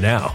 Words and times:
now. 0.00 0.34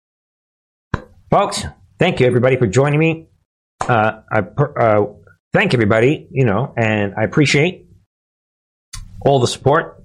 Folks, 1.31 1.63
thank 1.97 2.19
you 2.19 2.27
everybody 2.27 2.57
for 2.57 2.67
joining 2.67 2.99
me. 2.99 3.29
Uh, 3.79 4.19
I 4.29 4.39
uh, 4.39 5.05
thank 5.53 5.73
everybody, 5.73 6.27
you 6.29 6.43
know, 6.43 6.73
and 6.75 7.13
I 7.17 7.23
appreciate 7.23 7.85
all 9.25 9.39
the 9.39 9.47
support. 9.47 10.03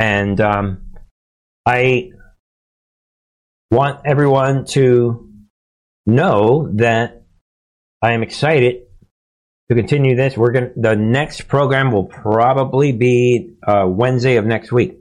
And 0.00 0.40
um, 0.40 0.90
I 1.64 2.10
want 3.70 4.00
everyone 4.04 4.64
to 4.70 5.30
know 6.04 6.68
that 6.74 7.22
I 8.02 8.14
am 8.14 8.24
excited 8.24 8.86
to 9.68 9.76
continue 9.76 10.16
this. 10.16 10.36
We're 10.36 10.50
going 10.50 10.72
the 10.74 10.96
next 10.96 11.42
program 11.42 11.92
will 11.92 12.06
probably 12.06 12.90
be 12.90 13.54
uh, 13.64 13.86
Wednesday 13.86 14.34
of 14.34 14.46
next 14.46 14.72
week. 14.72 14.98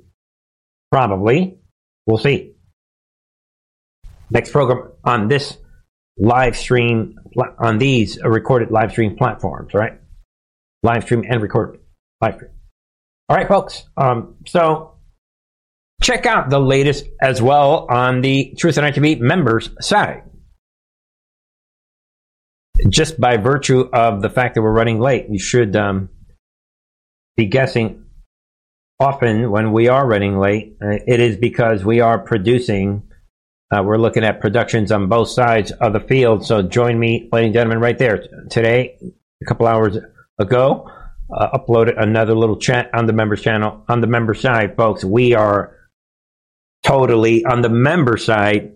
Probably. 0.91 1.57
We'll 2.05 2.19
see. 2.19 2.54
Next 4.29 4.51
program 4.51 4.91
on 5.03 5.27
this 5.27 5.57
live 6.17 6.55
stream, 6.55 7.15
on 7.59 7.77
these 7.77 8.19
recorded 8.23 8.71
live 8.71 8.91
stream 8.91 9.15
platforms, 9.15 9.73
right? 9.73 9.99
Live 10.83 11.03
stream 11.03 11.23
and 11.29 11.41
record 11.41 11.79
live 12.21 12.35
stream. 12.35 12.51
All 13.29 13.37
right, 13.37 13.47
folks. 13.47 13.83
Um, 13.97 14.35
so 14.47 14.95
check 16.01 16.25
out 16.25 16.49
the 16.49 16.59
latest 16.59 17.05
as 17.21 17.41
well 17.41 17.87
on 17.89 18.21
the 18.21 18.53
Truth 18.57 18.77
and 18.77 18.93
TV 18.93 19.19
members 19.19 19.69
side 19.81 20.23
just 22.89 23.19
by 23.19 23.37
virtue 23.37 23.89
of 23.93 24.21
the 24.21 24.29
fact 24.29 24.55
that 24.55 24.61
we're 24.61 24.71
running 24.71 24.99
late, 24.99 25.27
you 25.29 25.39
should 25.39 25.75
um, 25.75 26.09
be 27.35 27.45
guessing 27.45 28.05
often 28.99 29.51
when 29.51 29.71
we 29.71 29.87
are 29.87 30.05
running 30.05 30.37
late. 30.37 30.77
Uh, 30.81 30.97
it 31.07 31.19
is 31.19 31.37
because 31.37 31.83
we 31.83 31.99
are 32.01 32.19
producing. 32.19 33.03
Uh, 33.75 33.83
we're 33.83 33.97
looking 33.97 34.23
at 34.23 34.39
productions 34.39 34.89
on 34.89 35.09
both 35.09 35.27
sides 35.27 35.71
of 35.71 35.91
the 35.91 35.99
field. 35.99 36.45
So 36.45 36.61
join 36.61 36.97
me, 36.97 37.27
ladies 37.31 37.47
and 37.47 37.53
gentlemen, 37.53 37.79
right 37.79 37.97
there 37.97 38.23
today. 38.49 38.97
A 39.41 39.45
couple 39.45 39.67
hours 39.67 39.97
ago, 40.39 40.89
uh, 41.35 41.57
uploaded 41.57 42.01
another 42.01 42.35
little 42.35 42.57
chat 42.57 42.89
on 42.93 43.05
the 43.05 43.11
members 43.11 43.41
channel 43.41 43.83
on 43.89 43.99
the 43.99 44.07
member 44.07 44.33
side, 44.33 44.77
folks. 44.77 45.03
We 45.03 45.33
are 45.33 45.75
totally 46.83 47.43
on 47.43 47.61
the 47.63 47.69
member 47.69 48.15
side 48.15 48.71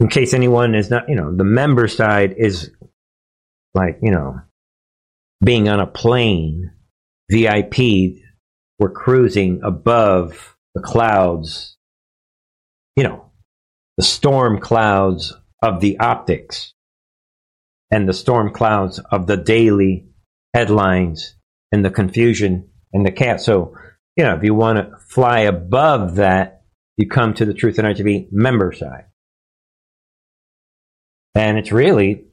in 0.00 0.08
case 0.08 0.32
anyone 0.32 0.74
is 0.74 0.88
not, 0.88 1.08
you 1.10 1.14
know, 1.14 1.36
the 1.36 1.44
member 1.44 1.86
side 1.86 2.34
is 2.38 2.70
like, 3.74 3.98
you 4.00 4.10
know, 4.10 4.40
being 5.44 5.68
on 5.68 5.80
a 5.80 5.86
plane, 5.86 6.72
VIP, 7.30 8.22
we're 8.78 8.90
cruising 8.90 9.60
above 9.62 10.56
the 10.74 10.80
clouds, 10.80 11.76
you 12.96 13.04
know, 13.04 13.23
the 13.96 14.04
storm 14.04 14.60
clouds 14.60 15.32
of 15.62 15.80
the 15.80 15.98
optics 15.98 16.74
and 17.90 18.08
the 18.08 18.12
storm 18.12 18.52
clouds 18.52 18.98
of 18.98 19.26
the 19.26 19.36
daily 19.36 20.06
headlines 20.52 21.36
and 21.72 21.84
the 21.84 21.90
confusion 21.90 22.68
and 22.92 23.06
the 23.06 23.12
cat. 23.12 23.40
So, 23.40 23.76
you 24.16 24.24
know, 24.24 24.34
if 24.34 24.42
you 24.42 24.54
want 24.54 24.78
to 24.78 24.96
fly 25.08 25.40
above 25.40 26.16
that, 26.16 26.62
you 26.96 27.08
come 27.08 27.34
to 27.34 27.44
the 27.44 27.54
Truth 27.54 27.78
and 27.78 27.86
Art 27.86 27.96
TV 27.96 28.28
member 28.30 28.72
side. 28.72 29.06
And 31.34 31.58
it's 31.58 31.72
really, 31.72 32.24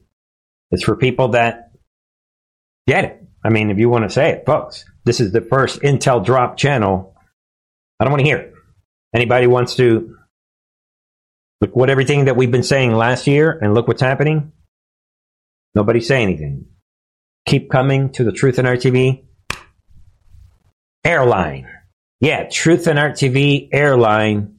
it's 0.70 0.84
for 0.84 0.96
people 0.96 1.28
that 1.28 1.72
get 2.86 3.04
it. 3.04 3.22
I 3.44 3.50
mean, 3.50 3.70
if 3.70 3.78
you 3.78 3.88
want 3.88 4.04
to 4.04 4.10
say 4.10 4.30
it, 4.30 4.46
folks, 4.46 4.84
this 5.04 5.20
is 5.20 5.32
the 5.32 5.40
first 5.40 5.80
Intel 5.80 6.24
drop 6.24 6.56
channel. 6.56 7.16
I 7.98 8.04
don't 8.04 8.12
want 8.12 8.20
to 8.20 8.28
hear. 8.28 8.52
Anybody 9.14 9.48
wants 9.48 9.74
to 9.76 10.16
look 11.62 11.76
what 11.76 11.90
everything 11.90 12.24
that 12.24 12.36
we've 12.36 12.50
been 12.50 12.64
saying 12.64 12.92
last 12.92 13.28
year 13.28 13.56
and 13.62 13.72
look 13.72 13.86
what's 13.86 14.02
happening? 14.02 14.50
Nobody 15.76 16.00
say 16.00 16.20
anything. 16.20 16.66
Keep 17.46 17.70
coming 17.70 18.10
to 18.14 18.24
the 18.24 18.32
Truth 18.32 18.58
and 18.58 18.66
Art 18.66 18.80
TV 18.80 19.24
airline. 21.04 21.68
Yeah, 22.20 22.48
Truth 22.48 22.88
and 22.88 22.98
Art 22.98 23.14
TV 23.14 23.68
airline. 23.72 24.56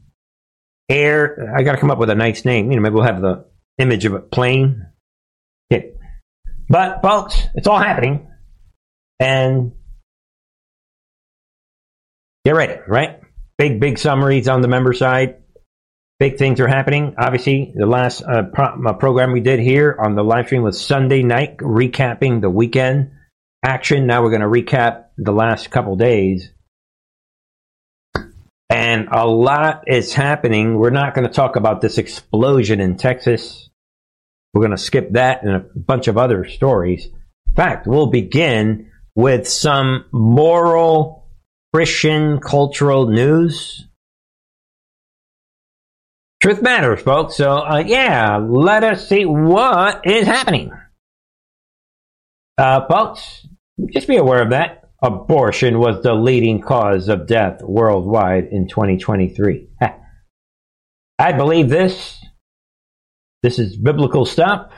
Air. 0.88 1.54
I 1.58 1.64
got 1.64 1.74
to 1.74 1.78
come 1.78 1.92
up 1.92 1.98
with 1.98 2.10
a 2.10 2.16
nice 2.16 2.46
name. 2.46 2.72
You 2.72 2.78
know, 2.78 2.82
maybe 2.82 2.96
we'll 2.96 3.04
have 3.04 3.22
the 3.22 3.48
image 3.78 4.06
of 4.06 4.14
a 4.14 4.20
plane. 4.20 4.86
Okay. 5.72 5.92
But, 6.70 7.02
folks, 7.02 7.42
it's 7.54 7.68
all 7.68 7.80
happening. 7.80 8.30
And 9.20 9.74
get 12.46 12.56
ready, 12.56 12.80
right? 12.88 13.20
Big, 13.58 13.82
big 13.82 13.98
summaries 13.98 14.48
on 14.48 14.62
the 14.62 14.68
member 14.70 14.94
side. 14.94 15.43
Big 16.20 16.38
things 16.38 16.60
are 16.60 16.68
happening. 16.68 17.16
Obviously, 17.18 17.74
the 17.76 17.86
last 17.86 18.24
uh, 18.24 18.44
pro- 18.54 18.82
uh, 18.86 18.94
program 18.94 19.32
we 19.32 19.42
did 19.42 19.60
here 19.60 19.98
on 20.00 20.16
the 20.16 20.24
live 20.24 20.46
stream 20.46 20.62
was 20.62 20.80
Sunday 20.80 21.24
night, 21.24 21.58
recapping 21.58 22.42
the 22.42 22.50
weekend 22.50 23.12
action. 23.64 24.08
Now 24.08 24.24
we're 24.24 24.30
going 24.30 24.42
to 24.42 24.48
recap 24.48 25.06
the 25.18 25.32
last 25.32 25.72
couple 25.72 25.96
days. 25.96 26.52
And 28.70 29.10
a 29.12 29.28
lot 29.28 29.84
is 29.88 30.14
happening. 30.14 30.78
We're 30.78 30.90
not 30.90 31.14
going 31.14 31.28
to 31.28 31.34
talk 31.34 31.56
about 31.56 31.82
this 31.82 31.98
explosion 31.98 32.80
in 32.80 32.98
Texas 32.98 33.70
we're 34.54 34.62
going 34.62 34.72
to 34.72 34.78
skip 34.78 35.14
that 35.14 35.44
and 35.44 35.56
a 35.56 35.66
bunch 35.76 36.08
of 36.08 36.18
other 36.18 36.46
stories. 36.46 37.08
In 37.08 37.56
fact, 37.56 37.88
we'll 37.88 38.08
begin 38.08 38.92
with 39.16 39.48
some 39.48 40.06
moral 40.12 41.28
Christian 41.74 42.40
cultural 42.40 43.08
news. 43.08 43.88
Truth 46.44 46.62
matters, 46.62 47.02
folks. 47.02 47.38
So, 47.38 47.60
uh, 47.60 47.86
yeah, 47.88 48.36
let 48.36 48.84
us 48.84 49.08
see 49.08 49.24
what 49.24 50.06
is 50.06 50.28
happening. 50.28 50.74
Uh, 52.58 52.86
folks, 52.86 53.48
just 53.94 54.10
be 54.10 54.18
aware 54.18 54.42
of 54.42 54.50
that. 54.50 54.90
Abortion 55.02 55.80
was 55.80 56.04
the 56.04 56.14
leading 56.14 56.60
cause 56.60 57.08
of 57.08 57.28
death 57.28 57.62
worldwide 57.62 58.50
in 58.52 58.68
2023. 58.68 59.70
I 61.18 61.32
believe 61.32 61.70
this 61.70 62.22
this 63.42 63.58
is 63.58 63.78
biblical 63.78 64.26
stuff. 64.26 64.70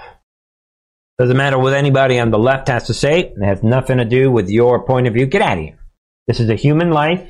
Doesn't 1.18 1.36
matter 1.36 1.58
what 1.58 1.74
anybody 1.74 2.20
on 2.20 2.30
the 2.30 2.38
left 2.38 2.68
has 2.68 2.86
to 2.86 2.94
say. 2.94 3.34
It 3.36 3.44
has 3.44 3.64
nothing 3.64 3.98
to 3.98 4.06
do 4.06 4.30
with 4.30 4.52
your 4.52 4.86
point 4.86 5.08
of 5.08 5.16
view. 5.16 5.26
Get 5.26 5.42
out 5.42 5.58
of 5.58 5.64
here. 5.64 5.80
This 6.28 6.40
is 6.40 6.52
a 6.52 6.56
human 6.56 6.92
life. 6.92 7.28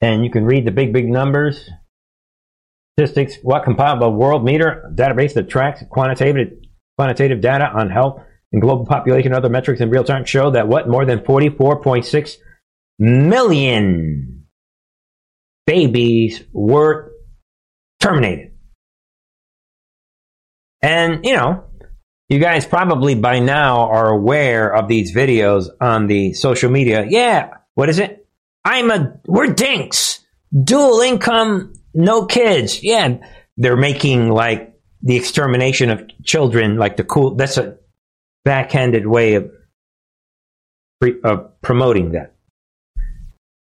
And 0.00 0.22
you 0.22 0.30
can 0.30 0.44
read 0.44 0.64
the 0.64 0.70
big, 0.70 0.92
big 0.92 1.08
numbers, 1.08 1.68
statistics, 2.98 3.36
what 3.42 3.64
compiled 3.64 4.00
by 4.00 4.06
Worldometer 4.06 4.94
database 4.94 5.34
that 5.34 5.48
tracks 5.48 5.82
quantitative, 5.90 6.52
quantitative 6.96 7.40
data 7.40 7.66
on 7.66 7.90
health 7.90 8.22
and 8.52 8.60
global 8.60 8.84
population 8.84 9.32
and 9.32 9.36
other 9.36 9.48
metrics 9.48 9.80
in 9.80 9.90
real 9.90 10.04
time 10.04 10.24
show 10.24 10.50
that 10.50 10.68
what 10.68 10.88
more 10.88 11.04
than 11.04 11.20
44.6 11.20 12.36
million 12.98 14.44
babies 15.66 16.42
were 16.52 17.12
terminated. 18.00 18.52
And, 20.82 21.24
you 21.24 21.34
know, 21.34 21.64
you 22.28 22.40
guys 22.40 22.66
probably 22.66 23.14
by 23.14 23.38
now 23.38 23.88
are 23.90 24.08
aware 24.08 24.74
of 24.74 24.88
these 24.88 25.14
videos 25.14 25.68
on 25.80 26.08
the 26.08 26.34
social 26.34 26.70
media. 26.70 27.06
Yeah, 27.08 27.54
what 27.74 27.88
is 27.88 27.98
it? 27.98 28.26
I'm 28.64 28.90
a, 28.90 29.18
we're 29.26 29.52
dinks. 29.52 30.20
Dual 30.64 31.00
income, 31.00 31.72
no 31.94 32.26
kids. 32.26 32.82
Yeah, 32.82 33.18
they're 33.56 33.76
making 33.76 34.28
like 34.28 34.74
the 35.02 35.16
extermination 35.16 35.90
of 35.90 36.08
children 36.24 36.76
like 36.76 36.96
the 36.96 37.04
cool, 37.04 37.34
that's 37.34 37.58
a 37.58 37.78
backhanded 38.44 39.06
way 39.06 39.34
of, 39.34 39.50
of 41.24 41.60
promoting 41.60 42.12
that. 42.12 42.34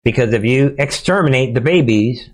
Because 0.04 0.32
if 0.32 0.44
you 0.44 0.74
exterminate 0.78 1.54
the 1.54 1.60
babies, 1.60 2.30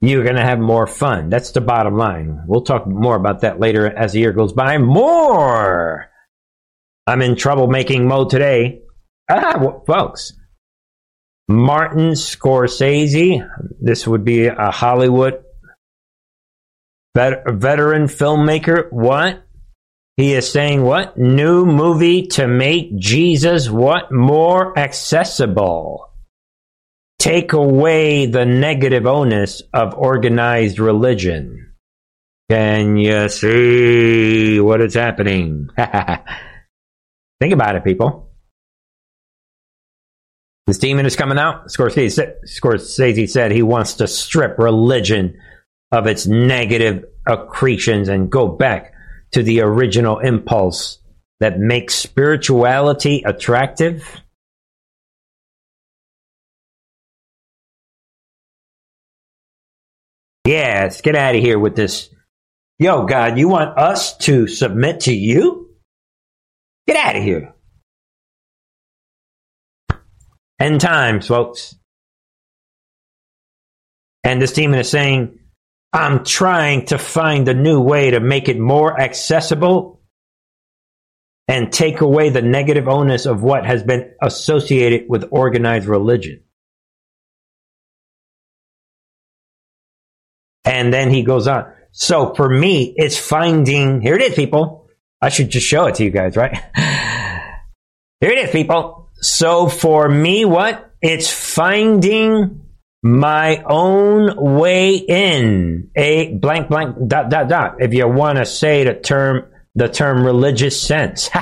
you're 0.00 0.22
going 0.22 0.36
to 0.36 0.42
have 0.42 0.58
more 0.58 0.86
fun. 0.86 1.30
That's 1.30 1.52
the 1.52 1.60
bottom 1.60 1.96
line. 1.96 2.44
We'll 2.46 2.62
talk 2.62 2.86
more 2.86 3.16
about 3.16 3.40
that 3.40 3.58
later 3.58 3.86
as 3.86 4.12
the 4.12 4.20
year 4.20 4.32
goes 4.32 4.52
by. 4.52 4.78
More! 4.78 6.10
I'm 7.06 7.22
in 7.22 7.34
troublemaking 7.34 8.06
mode 8.06 8.30
today. 8.30 8.82
Ah, 9.30 9.58
well, 9.60 9.82
folks. 9.86 10.32
Martin 11.48 12.12
Scorsese. 12.12 13.46
This 13.80 14.06
would 14.06 14.24
be 14.24 14.46
a 14.46 14.70
Hollywood 14.70 15.44
Vet- 17.16 17.44
veteran 17.48 18.04
filmmaker, 18.04 18.90
what? 18.90 19.46
He 20.16 20.32
is 20.32 20.50
saying 20.50 20.82
what? 20.82 21.16
New 21.16 21.64
movie 21.64 22.26
to 22.28 22.46
make 22.48 22.96
Jesus 22.98 23.70
what? 23.70 24.10
More 24.10 24.76
accessible. 24.78 26.10
Take 27.20 27.52
away 27.52 28.26
the 28.26 28.44
negative 28.44 29.06
onus 29.06 29.62
of 29.72 29.94
organized 29.94 30.78
religion. 30.78 31.74
Can 32.50 32.96
you 32.96 33.28
see 33.28 34.60
what 34.60 34.80
is 34.80 34.94
happening? 34.94 35.68
Think 35.76 37.52
about 37.52 37.76
it, 37.76 37.84
people. 37.84 38.33
This 40.66 40.78
demon 40.78 41.04
is 41.04 41.16
coming 41.16 41.38
out. 41.38 41.66
Scorsese, 41.66 42.34
Scorsese 42.46 43.28
said 43.28 43.52
he 43.52 43.62
wants 43.62 43.94
to 43.94 44.06
strip 44.06 44.58
religion 44.58 45.38
of 45.92 46.06
its 46.06 46.26
negative 46.26 47.04
accretions 47.26 48.08
and 48.08 48.30
go 48.30 48.48
back 48.48 48.94
to 49.32 49.42
the 49.42 49.60
original 49.60 50.20
impulse 50.20 50.98
that 51.40 51.58
makes 51.58 51.94
spirituality 51.94 53.22
attractive? 53.26 54.22
Yes, 60.46 61.00
get 61.00 61.16
out 61.16 61.34
of 61.34 61.40
here 61.40 61.58
with 61.58 61.74
this. 61.74 62.10
Yo, 62.78 63.06
God, 63.06 63.38
you 63.38 63.48
want 63.48 63.78
us 63.78 64.16
to 64.18 64.46
submit 64.46 65.00
to 65.00 65.14
you? 65.14 65.70
Get 66.86 66.96
out 66.96 67.16
of 67.16 67.22
here. 67.22 67.53
End 70.60 70.80
times, 70.80 71.26
folks. 71.26 71.74
And 74.22 74.40
this 74.40 74.52
demon 74.52 74.78
is 74.78 74.88
saying, 74.88 75.38
I'm 75.92 76.24
trying 76.24 76.86
to 76.86 76.98
find 76.98 77.46
a 77.48 77.54
new 77.54 77.80
way 77.80 78.10
to 78.12 78.20
make 78.20 78.48
it 78.48 78.58
more 78.58 78.98
accessible 78.98 80.00
and 81.46 81.72
take 81.72 82.00
away 82.00 82.30
the 82.30 82.42
negative 82.42 82.88
onus 82.88 83.26
of 83.26 83.42
what 83.42 83.66
has 83.66 83.82
been 83.82 84.12
associated 84.22 85.08
with 85.08 85.28
organized 85.30 85.86
religion. 85.86 86.42
And 90.64 90.92
then 90.92 91.10
he 91.10 91.22
goes 91.22 91.46
on. 91.46 91.70
So 91.92 92.34
for 92.34 92.48
me, 92.48 92.94
it's 92.96 93.18
finding, 93.18 94.00
here 94.00 94.14
it 94.14 94.22
is, 94.22 94.34
people. 94.34 94.88
I 95.20 95.28
should 95.28 95.50
just 95.50 95.66
show 95.66 95.86
it 95.86 95.96
to 95.96 96.04
you 96.04 96.10
guys, 96.10 96.36
right? 96.36 96.56
Here 98.20 98.30
it 98.30 98.38
is, 98.38 98.50
people. 98.50 99.03
So 99.24 99.68
for 99.68 100.06
me, 100.06 100.44
what? 100.44 100.92
It's 101.00 101.32
finding 101.32 102.60
my 103.02 103.62
own 103.64 104.36
way 104.36 104.96
in. 104.96 105.90
A 105.96 106.34
blank 106.34 106.68
blank 106.68 106.96
dot 107.08 107.30
dot 107.30 107.48
dot. 107.48 107.76
If 107.80 107.94
you 107.94 108.06
want 108.06 108.36
to 108.36 108.44
say 108.44 108.84
the 108.84 108.92
term 108.92 109.46
the 109.74 109.88
term 109.88 110.24
religious 110.24 110.80
sense. 110.80 111.30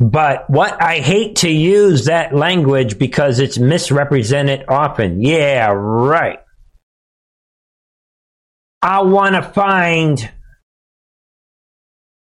But 0.00 0.50
what 0.50 0.82
i 0.82 0.98
hate 0.98 1.36
to 1.36 1.48
use 1.48 2.06
that 2.06 2.34
language 2.34 2.98
because 2.98 3.38
it's 3.38 3.58
misrepresented 3.58 4.64
often. 4.68 5.22
Yeah 5.22 5.70
right. 5.70 6.40
I 8.82 9.02
want 9.02 9.36
to 9.36 9.42
find 9.42 10.30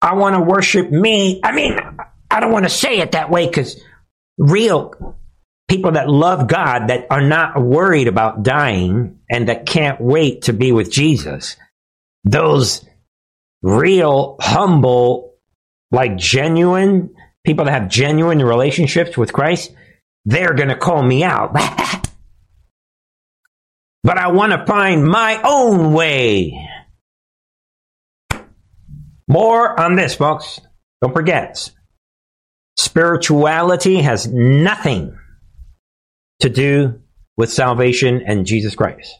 i 0.01 0.15
want 0.15 0.35
to 0.35 0.41
worship 0.41 0.91
me. 0.91 1.39
I 1.43 1.51
mean 1.51 1.77
i 2.31 2.39
don't 2.39 2.51
want 2.51 2.65
to 2.65 2.69
say 2.69 2.97
it 2.97 3.11
that 3.11 3.29
way 3.29 3.45
because 3.45 3.79
real 4.41 5.15
people 5.69 5.91
that 5.91 6.09
love 6.09 6.47
God 6.47 6.87
that 6.87 7.05
are 7.09 7.21
not 7.21 7.61
worried 7.61 8.07
about 8.07 8.43
dying 8.43 9.19
and 9.29 9.47
that 9.47 9.65
can't 9.65 10.01
wait 10.01 10.43
to 10.43 10.53
be 10.53 10.71
with 10.71 10.91
Jesus. 10.91 11.55
Those 12.25 12.83
real, 13.61 14.35
humble, 14.41 15.35
like 15.91 16.17
genuine 16.17 17.15
people 17.45 17.65
that 17.65 17.71
have 17.71 17.89
genuine 17.89 18.39
relationships 18.39 19.15
with 19.15 19.31
Christ, 19.31 19.71
they're 20.25 20.53
going 20.53 20.69
to 20.69 20.75
call 20.75 21.03
me 21.03 21.23
out. 21.23 21.53
but 24.03 24.17
I 24.17 24.31
want 24.31 24.53
to 24.53 24.65
find 24.65 25.05
my 25.05 25.39
own 25.43 25.93
way. 25.93 26.67
More 29.27 29.79
on 29.79 29.95
this, 29.95 30.15
folks. 30.15 30.59
Don't 31.01 31.13
forget. 31.13 31.71
Spirituality 32.77 33.97
has 34.01 34.27
nothing 34.27 35.17
to 36.39 36.49
do 36.49 37.01
with 37.37 37.51
salvation 37.51 38.23
and 38.25 38.45
Jesus 38.45 38.75
Christ. 38.75 39.13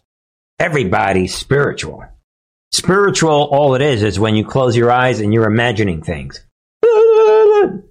Everybody's 0.60 1.36
spiritual. 1.36 2.04
Spiritual, 2.72 3.50
all 3.52 3.76
it 3.76 3.82
is, 3.82 4.04
is 4.04 4.20
when 4.20 4.36
you 4.36 4.46
close 4.46 4.76
your 4.76 4.92
eyes 4.92 5.20
and 5.20 5.34
you're 5.34 5.46
imagining 5.46 6.02
things. 6.02 6.46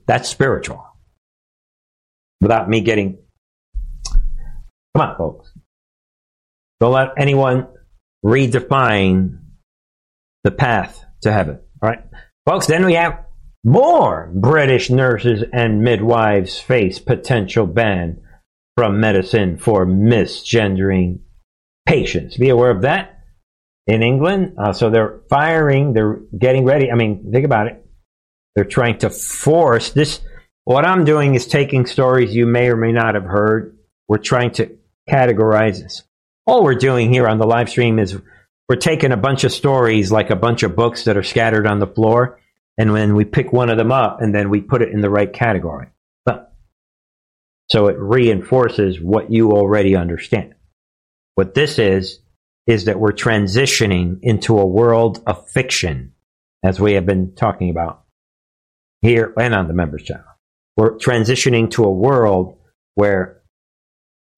That's 0.07 0.29
spiritual. 0.29 0.85
Without 2.41 2.69
me 2.69 2.81
getting. 2.81 3.19
Come 4.95 5.09
on, 5.09 5.17
folks. 5.17 5.53
Don't 6.81 6.93
let 6.93 7.09
anyone 7.19 7.69
redefine 8.25 9.39
the 10.45 10.51
path 10.51 11.05
to 11.23 11.33
heaven. 11.33 11.61
All 11.83 11.89
right. 11.89 12.03
Folks, 12.47 12.67
then 12.67 12.87
we 12.87 12.95
have 12.95 13.25
more 13.65 14.31
British 14.35 14.91
nurses 14.91 15.45
and 15.53 15.83
midwives 15.83 16.59
face 16.59 16.99
potential 16.99 17.67
ban 17.67 18.21
from 18.77 19.01
medicine 19.01 19.59
for 19.59 19.85
misgendering 19.87 21.21
patients. 21.87 22.37
Be 22.37 22.49
aware 22.49 22.71
of 22.71 22.83
that 22.83 23.21
in 23.87 24.03
England. 24.03 24.55
Uh, 24.59 24.73
so 24.73 24.91
they're 24.91 25.21
firing, 25.29 25.93
they're 25.93 26.21
getting 26.37 26.65
ready. 26.65 26.91
I 26.91 26.95
mean, 26.95 27.31
think 27.33 27.45
about 27.45 27.67
it. 27.67 27.85
They're 28.55 28.65
trying 28.65 28.99
to 28.99 29.11
force 29.11 29.91
this. 29.91 30.21
What 30.65 30.87
I'm 30.87 31.05
doing 31.05 31.35
is 31.35 31.47
taking 31.47 31.87
stories 31.87 32.35
you 32.35 32.47
may 32.47 32.69
or 32.69 32.77
may 32.77 32.93
not 32.93 33.15
have 33.15 33.25
heard. 33.25 33.77
We're 34.09 34.19
trying 34.19 34.53
to 34.53 34.77
categorize 35.09 35.83
this. 35.83 36.05
All 36.47 36.65
we're 36.65 36.75
doing 36.75 37.13
here 37.13 37.29
on 37.29 37.39
the 37.39 37.47
live 37.47 37.69
stream 37.69 37.99
is 37.99 38.17
we're 38.69 38.77
taking 38.77 39.13
a 39.13 39.17
bunch 39.17 39.45
of 39.45 39.53
stories, 39.53 40.13
like 40.13 40.31
a 40.31 40.37
bunch 40.37 40.63
of 40.63 40.77
books 40.77 41.05
that 41.05 41.17
are 41.17 41.23
scattered 41.23 41.67
on 41.67 41.81
the 41.81 41.87
floor, 41.87 42.40
and 42.81 42.95
when 42.95 43.15
we 43.15 43.27
pick 43.27 43.53
one 43.53 43.69
of 43.69 43.77
them 43.77 43.93
up 43.93 44.23
and 44.23 44.35
then 44.35 44.49
we 44.49 44.63
put 44.63 44.81
it 44.81 44.89
in 44.89 45.03
the 45.03 45.11
right 45.11 45.31
category. 45.31 45.89
So 47.69 47.89
it 47.89 47.97
reinforces 47.99 48.99
what 48.99 49.31
you 49.31 49.53
already 49.53 49.95
understand. 49.95 50.55
What 51.35 51.55
this 51.55 51.79
is, 51.79 52.21
is 52.67 52.87
that 52.87 52.99
we're 52.99 53.13
transitioning 53.13 54.21
into 54.23 54.59
a 54.59 54.67
world 54.67 55.23
of 55.27 55.47
fiction, 55.51 56.15
as 56.65 56.81
we 56.81 56.95
have 56.95 57.05
been 57.05 57.35
talking 57.35 57.69
about 57.69 58.05
here 59.03 59.35
and 59.39 59.55
on 59.55 59.69
the 59.69 59.75
members 59.75 60.05
channel. 60.05 60.25
We're 60.79 60.97
transitioning 60.97 61.71
to 61.73 61.85
a 61.85 61.93
world 61.93 62.59
where 62.95 63.43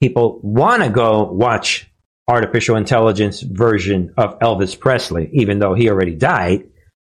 people 0.02 0.40
want 0.42 0.82
to 0.82 0.90
go 0.90 1.22
watch 1.22 1.88
artificial 2.26 2.74
intelligence 2.74 3.40
version 3.40 4.14
of 4.16 4.40
Elvis 4.40 4.78
Presley, 4.78 5.30
even 5.32 5.60
though 5.60 5.74
he 5.74 5.88
already 5.88 6.16
died 6.16 6.64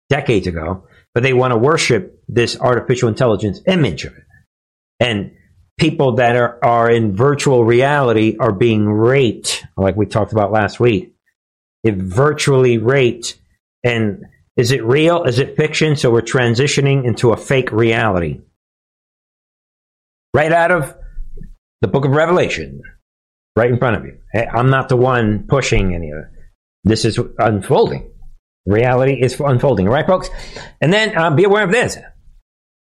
decades 0.09 0.49
ago, 0.49 0.89
but 1.15 1.23
they 1.23 1.33
want 1.33 1.53
to 1.53 1.59
worship 1.59 2.23
this 2.29 2.59
artificial 2.61 3.09
intelligence 3.09 3.61
image 3.67 4.05
of 4.05 4.17
it. 4.17 4.25
And 5.01 5.33
people 5.79 6.17
that 6.17 6.37
are, 6.37 6.59
are 6.63 6.91
in 6.91 7.17
virtual 7.17 7.65
reality 7.65 8.37
are 8.39 8.53
being 8.53 8.87
raped, 8.87 9.65
like 9.77 9.97
we 9.97 10.07
talked 10.07 10.33
about 10.33 10.53
last 10.53 10.79
week. 10.79 11.15
It 11.83 11.97
virtually 11.97 12.79
raped. 12.79 13.39
And 13.83 14.27
is 14.57 14.71
it 14.71 14.85
real? 14.85 15.25
Is 15.25 15.39
it 15.39 15.57
fiction? 15.57 15.97
So 15.97 16.11
we're 16.11 16.21
transitioning 16.21 17.07
into 17.07 17.33
a 17.33 17.37
fake 17.37 17.73
reality. 17.73 18.43
Right 20.35 20.53
out 20.53 20.71
of 20.71 20.95
the 21.81 21.89
book 21.89 22.05
of 22.05 22.13
Revelation, 22.13 22.83
right 23.57 23.71
in 23.71 23.79
front 23.79 23.97
of 23.97 24.05
you. 24.05 24.19
I'm 24.35 24.71
not 24.71 24.91
the 24.91 24.97
one 24.97 25.47
pushing 25.49 25.95
any 25.95 26.11
of 26.11 26.19
it. 26.19 26.25
This 26.85 27.05
is 27.05 27.19
unfolding. 27.39 28.11
Reality 28.67 29.15
is 29.21 29.39
unfolding, 29.41 29.87
right, 29.87 30.07
folks? 30.07 30.31
And 30.81 30.93
then 30.93 31.17
uh, 31.17 31.31
be 31.31 31.45
aware 31.45 31.65
of 31.65 31.73
this. 31.73 31.97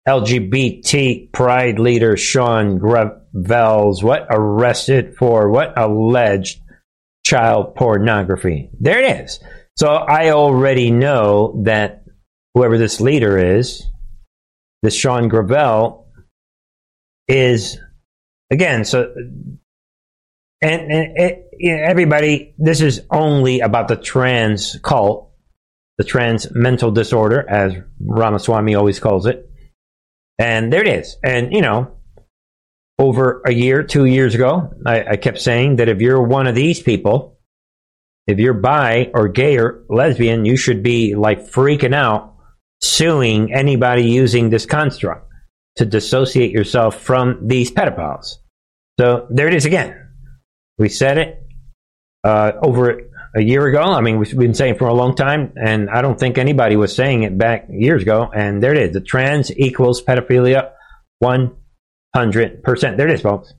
LGBT 0.09 1.33
pride 1.33 1.79
leader 1.81 2.17
Sean 2.17 2.79
Gravels 2.79 4.05
what 4.05 4.27
arrested 4.31 5.17
for 5.17 5.51
what 5.51 5.77
alleged 5.77 6.61
child 7.25 7.75
pornography. 7.75 8.71
There 8.79 9.03
it 9.03 9.25
is. 9.25 9.41
So 9.77 9.89
I 9.89 10.31
already 10.31 10.93
know 10.93 11.61
that 11.65 12.05
whoever 12.55 12.79
this 12.79 13.01
leader 13.01 13.37
is, 13.37 13.85
this 14.83 14.95
Sean 14.95 15.29
Gravel, 15.29 16.07
is 17.27 17.79
again. 18.51 18.85
So 18.85 19.13
and, 20.63 20.91
and 20.91 21.37
everybody, 21.63 22.55
this 22.59 22.81
is 22.81 23.03
only 23.11 23.61
about 23.61 23.89
the 23.89 23.97
trans 23.97 24.79
cult, 24.83 25.26
the 25.99 26.05
trans 26.05 26.49
mental 26.53 26.91
disorder, 26.91 27.49
as 27.49 27.73
Ramaswamy 28.01 28.75
always 28.75 29.01
calls 29.01 29.27
it. 29.27 29.51
And 30.39 30.73
there 30.73 30.83
it 30.83 30.89
is. 30.89 31.17
And, 31.25 31.53
you 31.53 31.63
know, 31.63 31.97
over 32.99 33.43
a 33.47 33.53
year, 33.53 33.83
two 33.83 34.05
years 34.05 34.35
ago, 34.35 34.71
I, 34.85 35.05
I 35.05 35.17
kept 35.17 35.41
saying 35.41 35.77
that 35.77 35.89
if 35.89 36.01
you're 36.01 36.23
one 36.23 36.47
of 36.47 36.55
these 36.55 36.83
people, 36.83 37.39
if 38.27 38.39
you're 38.39 38.55
bi 38.55 39.11
or 39.15 39.29
gay 39.29 39.59
or 39.59 39.85
lesbian, 39.89 40.45
you 40.45 40.57
should 40.57 40.83
be 40.83 41.15
like 41.15 41.51
freaking 41.51 41.95
out, 41.95 42.35
suing 42.83 43.55
anybody 43.55 44.03
using 44.05 44.51
this 44.51 44.67
construct 44.67 45.31
to 45.77 45.87
dissociate 45.87 46.51
yourself 46.51 47.01
from 47.01 47.47
these 47.47 47.71
pedophiles. 47.71 48.37
So 48.99 49.27
there 49.31 49.47
it 49.47 49.55
is 49.55 49.67
again. 49.67 49.95
We 50.79 50.89
said 50.89 51.19
it 51.19 51.47
uh, 52.25 52.53
over 52.63 53.03
a 53.37 53.43
year 53.43 53.67
ago. 53.67 53.83
I 53.83 54.01
mean, 54.01 54.19
we've 54.19 54.37
been 54.37 54.55
saying 54.55 54.79
for 54.79 54.89
a 54.89 54.95
long 54.95 55.15
time, 55.15 55.53
and 55.63 55.91
I 55.91 56.01
don't 56.01 56.19
think 56.19 56.39
anybody 56.39 56.77
was 56.77 56.97
saying 56.97 57.23
it 57.23 57.37
back 57.37 57.67
years 57.69 58.03
ago. 58.03 58.31
And 58.35 58.63
there 58.63 58.73
it 58.73 58.83
is. 58.83 58.93
The 58.95 59.03
trans 59.03 59.55
equals 59.57 60.03
pedophilia 60.03 60.71
100%. 61.23 61.53
There 62.97 63.09
it 63.09 63.15
is, 63.15 63.21
folks. 63.21 63.53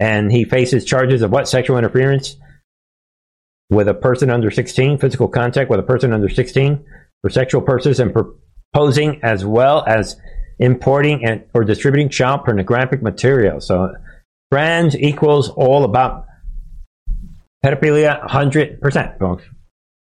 And 0.00 0.32
he 0.32 0.44
faces 0.44 0.84
charges 0.86 1.20
of 1.20 1.30
what? 1.30 1.46
Sexual 1.46 1.76
interference 1.76 2.36
with 3.68 3.86
a 3.88 3.94
person 3.94 4.30
under 4.30 4.50
16, 4.50 4.98
physical 4.98 5.28
contact 5.28 5.68
with 5.68 5.78
a 5.78 5.82
person 5.82 6.14
under 6.14 6.30
16 6.30 6.84
for 7.20 7.28
sexual 7.28 7.60
purposes 7.60 8.00
and 8.00 8.14
proposing 8.14 9.20
as 9.22 9.44
well 9.44 9.84
as 9.86 10.16
importing 10.58 11.24
and 11.26 11.44
or 11.52 11.64
distributing 11.64 12.08
child 12.08 12.44
pornographic 12.44 13.02
material. 13.02 13.60
So 13.60 13.92
trans 14.50 14.96
equals 14.96 15.50
all 15.50 15.84
about 15.84 16.27
pedophilia 17.64 18.26
100%, 18.26 19.18
folks. 19.18 19.44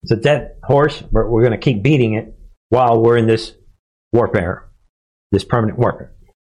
It's 0.04 0.12
a 0.12 0.18
dead 0.18 0.56
horse, 0.64 1.02
but 1.02 1.30
we're 1.30 1.42
going 1.42 1.52
to 1.52 1.58
keep 1.58 1.82
beating 1.82 2.14
it 2.14 2.36
while 2.70 3.02
we're 3.02 3.18
in 3.18 3.28
this 3.28 3.54
warfare, 4.14 4.70
this 5.32 5.44
permanent 5.44 5.80
warfare. 5.80 6.14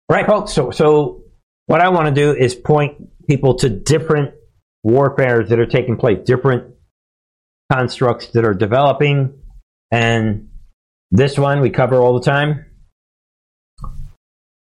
All 0.10 0.16
right, 0.16 0.26
folks. 0.26 0.54
So, 0.54 0.72
so 0.72 1.24
what 1.68 1.82
I 1.82 1.90
want 1.90 2.08
to 2.08 2.14
do 2.14 2.36
is 2.36 2.56
point 2.56 2.98
people 3.28 3.56
to 3.56 3.70
different 3.70 4.34
warfares 4.84 5.50
that 5.50 5.60
are 5.60 5.66
taking 5.66 5.98
place, 5.98 6.20
different 6.26 6.76
constructs 7.72 8.28
that 8.28 8.46
are 8.46 8.54
developing. 8.54 9.40
And 9.92 10.50
this 11.12 11.38
one 11.38 11.62
we 11.62 11.70
cover 11.70 11.98
all 11.98 12.20
the 12.20 12.26
time. 12.26 12.66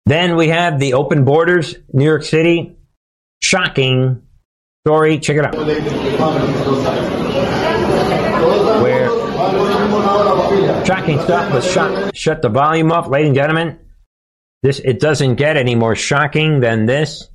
Then 0.06 0.38
we 0.38 0.48
have 0.48 0.80
the 0.80 0.94
open 0.94 1.26
borders, 1.26 1.76
New 1.92 2.06
York 2.06 2.24
City. 2.24 2.78
Shocking 3.40 4.24
story. 4.88 5.20
Check 5.20 5.36
it 5.36 5.44
out. 5.44 5.54
Where 8.82 9.10
shocking 10.86 11.20
stuff 11.20 11.54
was 11.54 11.70
shot. 11.70 12.16
Shut 12.16 12.42
the 12.42 12.48
volume 12.48 12.94
off, 12.94 13.10
ladies 13.10 13.28
and 13.28 13.36
gentlemen. 13.36 13.80
This 14.64 14.80
it 14.80 15.02
doesn't 15.02 15.36
get 15.36 15.58
any 15.58 15.76
more 15.76 15.96
shocking 15.96 16.62
than 16.62 16.86
this. 16.86 17.28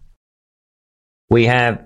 We 1.28 1.44
have 1.44 1.85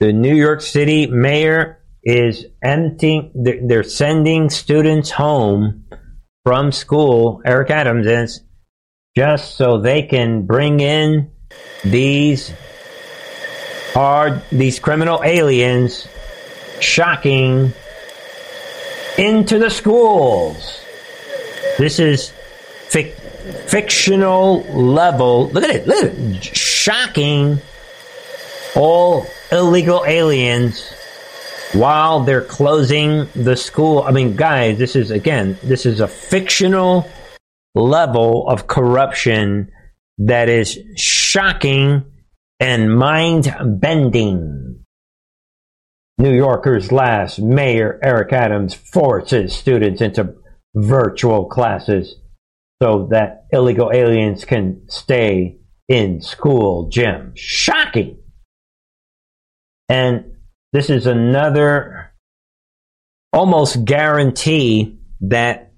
the 0.00 0.12
New 0.12 0.34
York 0.34 0.60
City 0.60 1.06
mayor 1.06 1.84
is 2.02 2.46
emptying, 2.62 3.30
they're 3.34 3.84
sending 3.84 4.50
students 4.50 5.10
home 5.10 5.84
from 6.44 6.72
school, 6.72 7.42
Eric 7.44 7.70
Adams 7.70 8.06
is, 8.06 8.40
just 9.16 9.56
so 9.56 9.80
they 9.80 10.02
can 10.02 10.46
bring 10.46 10.80
in 10.80 11.30
these 11.84 12.52
hard, 13.96 14.42
these 14.52 14.78
criminal 14.78 15.24
aliens, 15.24 16.06
shocking, 16.80 17.72
into 19.16 19.58
the 19.58 19.70
schools. 19.70 20.84
This 21.78 21.98
is 21.98 22.30
fic- 22.90 23.14
fictional 23.70 24.64
level. 24.64 25.48
Look 25.48 25.64
at 25.64 25.70
it. 25.70 25.86
Look 25.86 26.04
at 26.04 26.12
it. 26.12 26.44
Shocking. 26.44 27.58
All 28.74 29.26
illegal 29.50 30.04
aliens 30.06 30.92
while 31.72 32.20
they're 32.20 32.44
closing 32.44 33.26
the 33.34 33.56
school. 33.56 34.02
I 34.02 34.10
mean, 34.10 34.36
guys, 34.36 34.76
this 34.76 34.94
is 34.94 35.10
again, 35.10 35.56
this 35.62 35.86
is 35.86 36.00
a 36.00 36.06
fictional 36.06 37.10
level 37.74 38.46
of 38.46 38.66
corruption 38.66 39.72
that 40.18 40.50
is 40.50 40.78
shocking 40.96 42.04
and 42.60 42.96
mind 42.96 43.54
bending. 43.80 44.84
New 46.18 46.34
Yorker's 46.34 46.90
last 46.90 47.38
Mayor 47.38 48.00
Eric 48.02 48.32
Adams 48.32 48.72
forces 48.72 49.54
students 49.54 50.00
into 50.00 50.34
virtual 50.74 51.44
classes 51.46 52.16
so 52.82 53.08
that 53.10 53.46
illegal 53.50 53.90
aliens 53.92 54.44
can 54.44 54.82
stay 54.88 55.58
in 55.88 56.20
school 56.20 56.88
gym. 56.88 57.32
Shocking. 57.36 58.18
And 59.88 60.36
this 60.72 60.90
is 60.90 61.06
another 61.06 62.12
almost 63.32 63.84
guarantee 63.84 64.98
that 65.20 65.72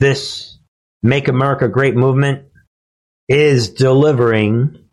this 0.00 0.58
Make 1.02 1.28
America 1.28 1.68
Great 1.68 1.94
movement 1.94 2.46
is 3.28 3.70
delivering 3.70 4.83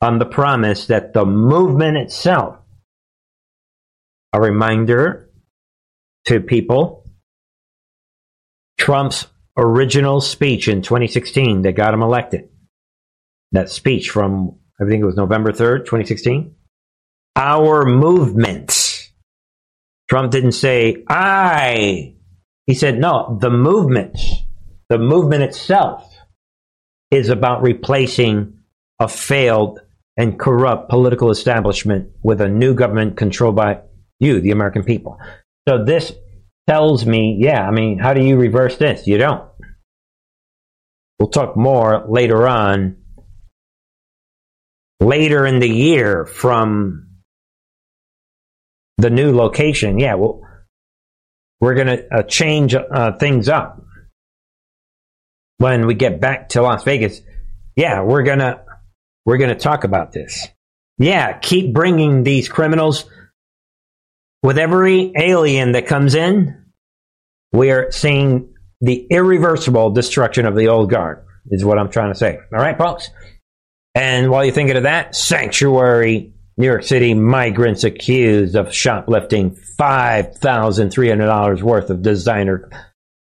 on 0.00 0.18
the 0.18 0.26
promise 0.26 0.86
that 0.86 1.12
the 1.12 1.24
movement 1.24 1.96
itself, 1.96 2.58
a 4.32 4.40
reminder 4.40 5.30
to 6.26 6.40
people, 6.40 7.04
Trump's 8.78 9.26
original 9.56 10.20
speech 10.20 10.68
in 10.68 10.82
2016 10.82 11.62
that 11.62 11.72
got 11.72 11.94
him 11.94 12.02
elected. 12.02 12.48
That 13.52 13.70
speech 13.70 14.10
from, 14.10 14.58
I 14.80 14.84
think 14.84 15.02
it 15.02 15.06
was 15.06 15.16
November 15.16 15.52
3rd, 15.52 15.80
2016 15.80 16.54
our 17.38 17.84
movement. 17.84 19.10
Trump 20.10 20.32
didn't 20.32 20.52
say, 20.52 21.04
I. 21.08 22.14
He 22.66 22.74
said, 22.74 22.98
no, 22.98 23.38
the 23.40 23.50
movement, 23.50 24.18
the 24.88 24.98
movement 24.98 25.44
itself 25.44 26.12
is 27.12 27.28
about 27.28 27.62
replacing 27.62 28.58
a 28.98 29.06
failed 29.06 29.80
and 30.18 30.38
corrupt 30.38 30.90
political 30.90 31.30
establishment 31.30 32.10
with 32.22 32.40
a 32.40 32.48
new 32.48 32.74
government 32.74 33.16
controlled 33.16 33.56
by 33.56 33.80
you, 34.18 34.40
the 34.40 34.50
American 34.50 34.82
people. 34.82 35.16
So 35.68 35.84
this 35.84 36.12
tells 36.68 37.06
me, 37.06 37.38
yeah, 37.40 37.66
I 37.66 37.70
mean, 37.70 37.98
how 37.98 38.12
do 38.12 38.22
you 38.22 38.36
reverse 38.36 38.76
this? 38.76 39.06
You 39.06 39.16
don't. 39.16 39.48
We'll 41.18 41.30
talk 41.30 41.56
more 41.56 42.04
later 42.08 42.48
on, 42.48 42.96
later 45.00 45.46
in 45.46 45.60
the 45.60 45.68
year 45.68 46.26
from 46.26 47.06
the 48.98 49.10
new 49.10 49.34
location, 49.34 50.00
yeah, 50.00 50.14
well, 50.14 50.42
we're 51.60 51.74
going 51.74 51.86
to 51.86 52.14
uh, 52.14 52.22
change 52.24 52.74
uh, 52.74 53.12
things 53.18 53.48
up 53.48 53.80
when 55.58 55.86
we 55.86 55.94
get 55.94 56.20
back 56.20 56.48
to 56.50 56.62
Las 56.62 56.82
Vegas. 56.82 57.20
Yeah, 57.76 58.02
we're 58.02 58.24
gonna 58.24 58.64
we're 59.28 59.36
gonna 59.36 59.54
talk 59.54 59.84
about 59.84 60.12
this. 60.12 60.48
Yeah, 60.96 61.36
keep 61.36 61.74
bringing 61.74 62.22
these 62.22 62.48
criminals. 62.48 63.04
With 64.42 64.56
every 64.56 65.12
alien 65.14 65.72
that 65.72 65.86
comes 65.86 66.14
in, 66.14 66.64
we 67.52 67.70
are 67.70 67.92
seeing 67.92 68.54
the 68.80 69.06
irreversible 69.10 69.90
destruction 69.90 70.46
of 70.46 70.56
the 70.56 70.68
old 70.68 70.88
guard. 70.88 71.26
Is 71.50 71.62
what 71.62 71.78
I'm 71.78 71.90
trying 71.90 72.10
to 72.10 72.18
say. 72.18 72.38
All 72.38 72.58
right, 72.58 72.78
folks. 72.78 73.10
And 73.94 74.30
while 74.30 74.46
you're 74.46 74.54
thinking 74.54 74.78
of 74.78 74.84
that, 74.84 75.14
sanctuary 75.14 76.32
New 76.56 76.66
York 76.66 76.84
City 76.84 77.12
migrants 77.12 77.84
accused 77.84 78.56
of 78.56 78.74
shoplifting 78.74 79.58
$5,300 79.78 81.62
worth 81.62 81.90
of 81.90 82.00
designer 82.00 82.70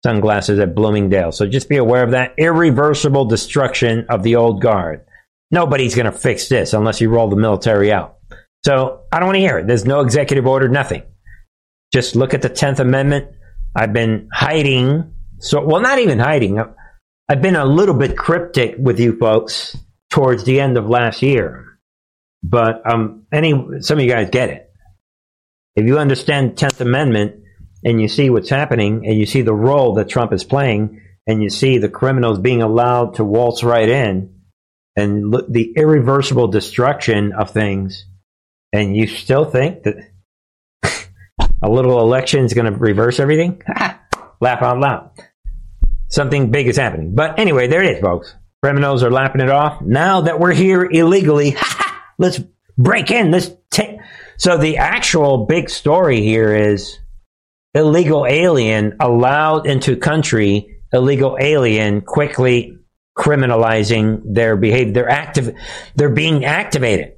sunglasses 0.05 0.59
at 0.59 0.75
Bloomingdale. 0.75 1.31
So 1.31 1.47
just 1.47 1.69
be 1.69 1.77
aware 1.77 2.03
of 2.03 2.11
that 2.11 2.33
irreversible 2.37 3.23
destruction 3.23 4.05
of 4.09 4.23
the 4.23 4.35
old 4.35 4.61
guard. 4.61 5.05
Nobody's 5.53 5.93
going 5.93 6.07
to 6.07 6.11
fix 6.11 6.49
this 6.49 6.73
unless 6.73 6.99
you 6.99 7.09
roll 7.09 7.29
the 7.29 7.35
military 7.35 7.91
out. 7.91 8.17
So 8.65 9.03
I 9.11 9.19
don't 9.19 9.27
want 9.27 9.35
to 9.35 9.41
hear 9.41 9.59
it. 9.59 9.67
There's 9.67 9.85
no 9.85 9.99
executive 9.99 10.47
order, 10.47 10.67
nothing. 10.67 11.03
Just 11.93 12.15
look 12.15 12.33
at 12.33 12.41
the 12.41 12.49
10th 12.49 12.79
Amendment. 12.79 13.27
I've 13.75 13.93
been 13.93 14.29
hiding. 14.33 15.13
So, 15.37 15.63
well, 15.63 15.79
not 15.79 15.99
even 15.99 16.17
hiding. 16.17 16.59
I've 17.29 17.41
been 17.43 17.55
a 17.55 17.65
little 17.65 17.93
bit 17.93 18.17
cryptic 18.17 18.77
with 18.79 18.99
you 18.99 19.15
folks 19.19 19.77
towards 20.09 20.43
the 20.43 20.59
end 20.59 20.75
of 20.75 20.89
last 20.89 21.21
year. 21.21 21.77
But 22.41 22.81
um, 22.91 23.27
any 23.31 23.53
some 23.81 23.99
of 23.99 24.03
you 24.03 24.09
guys 24.09 24.31
get 24.31 24.49
it. 24.49 24.71
If 25.75 25.85
you 25.85 25.99
understand 25.99 26.57
Tenth 26.57 26.81
Amendment 26.81 27.43
and 27.83 28.01
you 28.01 28.07
see 28.07 28.31
what's 28.31 28.49
happening 28.49 29.05
and 29.05 29.19
you 29.19 29.27
see 29.27 29.43
the 29.43 29.53
role 29.53 29.93
that 29.95 30.09
Trump 30.09 30.33
is 30.33 30.43
playing 30.43 30.99
and 31.27 31.43
you 31.43 31.51
see 31.51 31.77
the 31.77 31.89
criminals 31.89 32.39
being 32.39 32.63
allowed 32.63 33.15
to 33.15 33.23
waltz 33.23 33.61
right 33.63 33.87
in 33.87 34.32
and 34.95 35.31
look, 35.31 35.51
the 35.51 35.73
irreversible 35.75 36.47
destruction 36.47 37.33
of 37.33 37.51
things, 37.51 38.05
and 38.71 38.95
you 38.95 39.07
still 39.07 39.45
think 39.45 39.83
that 39.83 39.95
a 41.61 41.69
little 41.69 41.99
election 41.99 42.45
is 42.45 42.53
going 42.53 42.71
to 42.71 42.77
reverse 42.77 43.19
everything? 43.19 43.61
Laugh 44.41 44.61
out 44.61 44.79
loud. 44.79 45.11
Something 46.09 46.51
big 46.51 46.67
is 46.67 46.77
happening. 46.77 47.15
But 47.15 47.39
anyway, 47.39 47.67
there 47.67 47.83
it 47.83 47.95
is, 47.95 48.01
folks. 48.01 48.35
Criminals 48.61 49.03
are 49.03 49.11
laughing 49.11 49.41
it 49.41 49.49
off. 49.49 49.81
Now 49.81 50.21
that 50.21 50.39
we're 50.39 50.53
here 50.53 50.85
illegally, 50.85 51.55
Let's 52.17 52.39
break 52.77 53.11
in. 53.11 53.31
Let's 53.31 53.51
take 53.71 53.97
So 54.37 54.57
the 54.57 54.77
actual 54.77 55.45
big 55.45 55.69
story 55.69 56.21
here 56.21 56.55
is 56.55 56.99
illegal 57.73 58.25
alien 58.25 58.97
allowed 58.99 59.65
into 59.65 59.95
country, 59.95 60.79
illegal 60.91 61.37
alien 61.39 62.01
quickly 62.01 62.77
criminalizing 63.17 64.21
their 64.33 64.55
behavior. 64.55 64.93
They're 64.93 65.09
active, 65.09 65.55
they're 65.95 66.09
being 66.09 66.45
activated. 66.45 67.13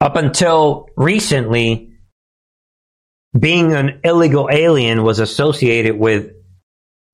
Up 0.00 0.16
until 0.16 0.88
recently, 0.96 1.94
being 3.38 3.72
an 3.72 4.00
illegal 4.04 4.48
alien 4.50 5.02
was 5.02 5.18
associated 5.18 5.98
with 5.98 6.32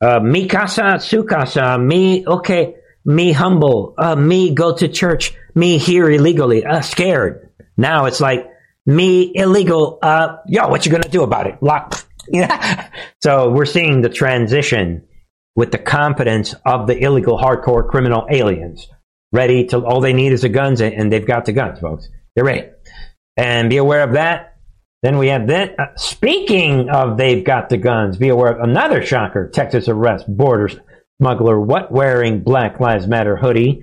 uh, 0.01 0.21
mi 0.21 0.49
casa, 0.49 0.99
su 1.01 1.25
casa, 1.25 1.79
me, 1.79 2.27
okay, 2.27 2.75
me 3.05 3.33
humble, 3.33 3.95
uh, 3.99 4.17
me 4.17 4.55
go 4.55 4.75
to 4.75 4.89
church, 4.89 5.35
me 5.55 5.79
here 5.79 6.11
illegally, 6.11 6.65
uh, 6.65 6.81
scared. 6.81 7.51
Now 7.77 8.07
it's 8.07 8.21
like, 8.21 8.49
me 8.85 9.31
illegal, 9.35 9.99
uh, 10.03 10.39
yo, 10.47 10.69
what 10.69 10.85
you 10.85 10.91
gonna 10.91 11.09
do 11.09 11.23
about 11.23 11.47
it? 11.47 11.63
Lock. 11.63 12.05
Yeah. 12.29 12.89
so 13.23 13.51
we're 13.51 13.65
seeing 13.65 14.01
the 14.01 14.09
transition 14.09 15.07
with 15.57 15.73
the 15.73 15.79
confidence 15.79 16.55
of 16.65 16.87
the 16.87 16.99
illegal 16.99 17.39
hardcore 17.39 17.89
criminal 17.89 18.27
aliens. 18.31 18.89
Ready 19.33 19.67
to, 19.67 19.85
all 19.85 20.01
they 20.01 20.13
need 20.13 20.33
is 20.33 20.43
the 20.43 20.49
guns 20.49 20.81
and 20.81 21.13
they've 21.13 21.27
got 21.27 21.45
the 21.45 21.53
guns, 21.53 21.81
folks. 21.81 22.09
They're 22.35 22.45
ready. 22.45 22.69
And 23.37 23.71
be 23.71 23.79
aware 23.79 24.03
of 24.03 24.13
that. 24.13 24.57
Then 25.03 25.19
we 25.19 25.29
have 25.29 25.49
that. 25.49 25.79
Uh, 25.79 25.87
speaking 25.97 26.89
of 26.89 27.17
they've 27.17 27.45
got 27.45 27.69
the 27.69 27.77
guns, 27.77 28.17
be 28.17 28.29
aware 28.29 28.53
of 28.53 28.61
another 28.61 29.05
shocker. 29.05 29.49
Texas 29.49 29.89
arrest 29.89 30.27
border 30.29 30.71
smuggler 31.21 31.59
what 31.61 31.91
wearing 31.91 32.43
Black 32.43 32.79
Lives 32.79 33.07
Matter 33.07 33.37
hoodie. 33.37 33.83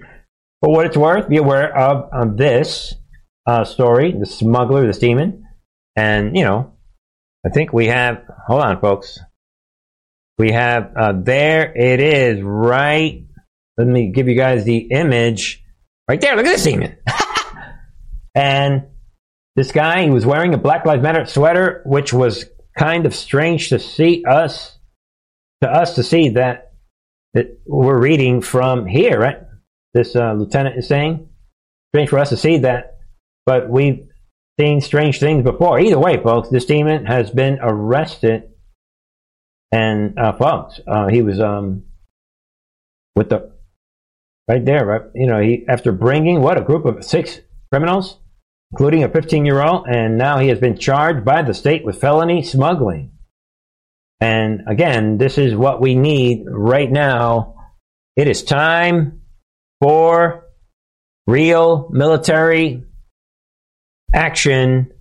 For 0.61 0.71
what 0.71 0.85
it's 0.85 0.97
worth, 0.97 1.29
be 1.29 1.37
aware 1.37 1.75
of, 1.77 2.09
of 2.11 2.37
this 2.37 2.93
uh, 3.45 3.63
story, 3.63 4.13
the 4.17 4.25
smuggler, 4.25 4.85
this 4.85 4.99
demon. 4.99 5.45
And, 5.95 6.35
you 6.35 6.43
know, 6.43 6.73
I 7.45 7.49
think 7.49 7.73
we 7.73 7.87
have, 7.87 8.23
hold 8.47 8.61
on, 8.61 8.79
folks. 8.79 9.19
We 10.39 10.53
have, 10.53 10.93
uh, 10.95 11.13
there 11.17 11.75
it 11.75 11.99
is, 11.99 12.41
right. 12.41 13.25
Let 13.77 13.87
me 13.87 14.11
give 14.11 14.29
you 14.29 14.35
guys 14.35 14.63
the 14.63 14.77
image. 14.77 15.63
Right 16.07 16.19
there, 16.19 16.35
look 16.35 16.45
at 16.45 16.55
this 16.55 16.63
demon. 16.63 16.95
and 18.35 18.87
this 19.57 19.73
guy, 19.73 20.03
he 20.03 20.09
was 20.09 20.25
wearing 20.25 20.53
a 20.53 20.57
Black 20.57 20.85
Lives 20.85 21.03
Matter 21.03 21.25
sweater, 21.25 21.81
which 21.85 22.13
was 22.13 22.45
kind 22.77 23.05
of 23.05 23.13
strange 23.13 23.69
to 23.69 23.79
see 23.79 24.23
us, 24.25 24.77
to 25.61 25.69
us 25.69 25.95
to 25.95 26.03
see 26.03 26.29
that, 26.29 26.71
that 27.33 27.59
we're 27.65 27.99
reading 27.99 28.41
from 28.41 28.87
here, 28.87 29.19
right? 29.19 29.39
This 29.93 30.15
uh, 30.15 30.33
lieutenant 30.33 30.77
is 30.77 30.87
saying. 30.87 31.27
Strange 31.93 32.09
for 32.09 32.19
us 32.19 32.29
to 32.29 32.37
see 32.37 32.59
that, 32.59 32.99
but 33.45 33.69
we've 33.69 34.07
seen 34.59 34.79
strange 34.79 35.19
things 35.19 35.43
before. 35.43 35.79
Either 35.79 35.99
way, 35.99 36.21
folks, 36.21 36.49
this 36.49 36.65
demon 36.65 37.05
has 37.05 37.31
been 37.31 37.59
arrested, 37.61 38.43
and 39.71 40.17
uh, 40.17 40.33
folks, 40.33 40.79
uh, 40.87 41.07
he 41.07 41.21
was 41.21 41.39
um 41.39 41.83
with 43.15 43.29
the 43.29 43.51
right 44.47 44.63
there, 44.65 44.85
right? 44.85 45.01
You 45.15 45.27
know, 45.27 45.39
he 45.39 45.65
after 45.67 45.91
bringing 45.91 46.41
what 46.41 46.57
a 46.57 46.61
group 46.61 46.85
of 46.85 47.03
six 47.03 47.39
criminals 47.71 48.17
including 48.71 49.03
a 49.03 49.09
15 49.09 49.45
year 49.45 49.61
old, 49.61 49.87
and 49.87 50.17
now 50.17 50.37
he 50.37 50.49
has 50.49 50.59
been 50.59 50.77
charged 50.77 51.25
by 51.25 51.41
the 51.41 51.53
state 51.53 51.83
with 51.83 51.99
felony 51.99 52.43
smuggling. 52.43 53.11
And 54.21 54.63
again, 54.67 55.17
this 55.17 55.37
is 55.37 55.55
what 55.55 55.81
we 55.81 55.95
need 55.95 56.45
right 56.47 56.91
now. 56.91 57.55
It 58.15 58.27
is 58.27 58.43
time 58.43 59.21
for 59.81 60.45
real 61.25 61.89
military 61.91 62.83
action. 64.13 64.91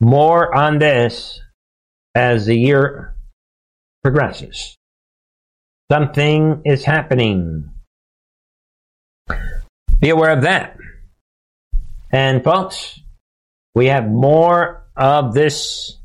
More 0.00 0.54
on 0.54 0.78
this 0.78 1.40
as 2.14 2.46
the 2.46 2.56
year 2.56 3.14
progresses. 4.02 4.76
Something 5.90 6.62
is 6.64 6.84
happening. 6.84 7.70
Be 10.00 10.10
aware 10.10 10.30
of 10.30 10.42
that. 10.42 10.76
And 12.12 12.42
folks, 12.42 13.00
we 13.74 13.86
have 13.86 14.08
more 14.08 14.86
of 14.96 15.34
this 15.34 15.96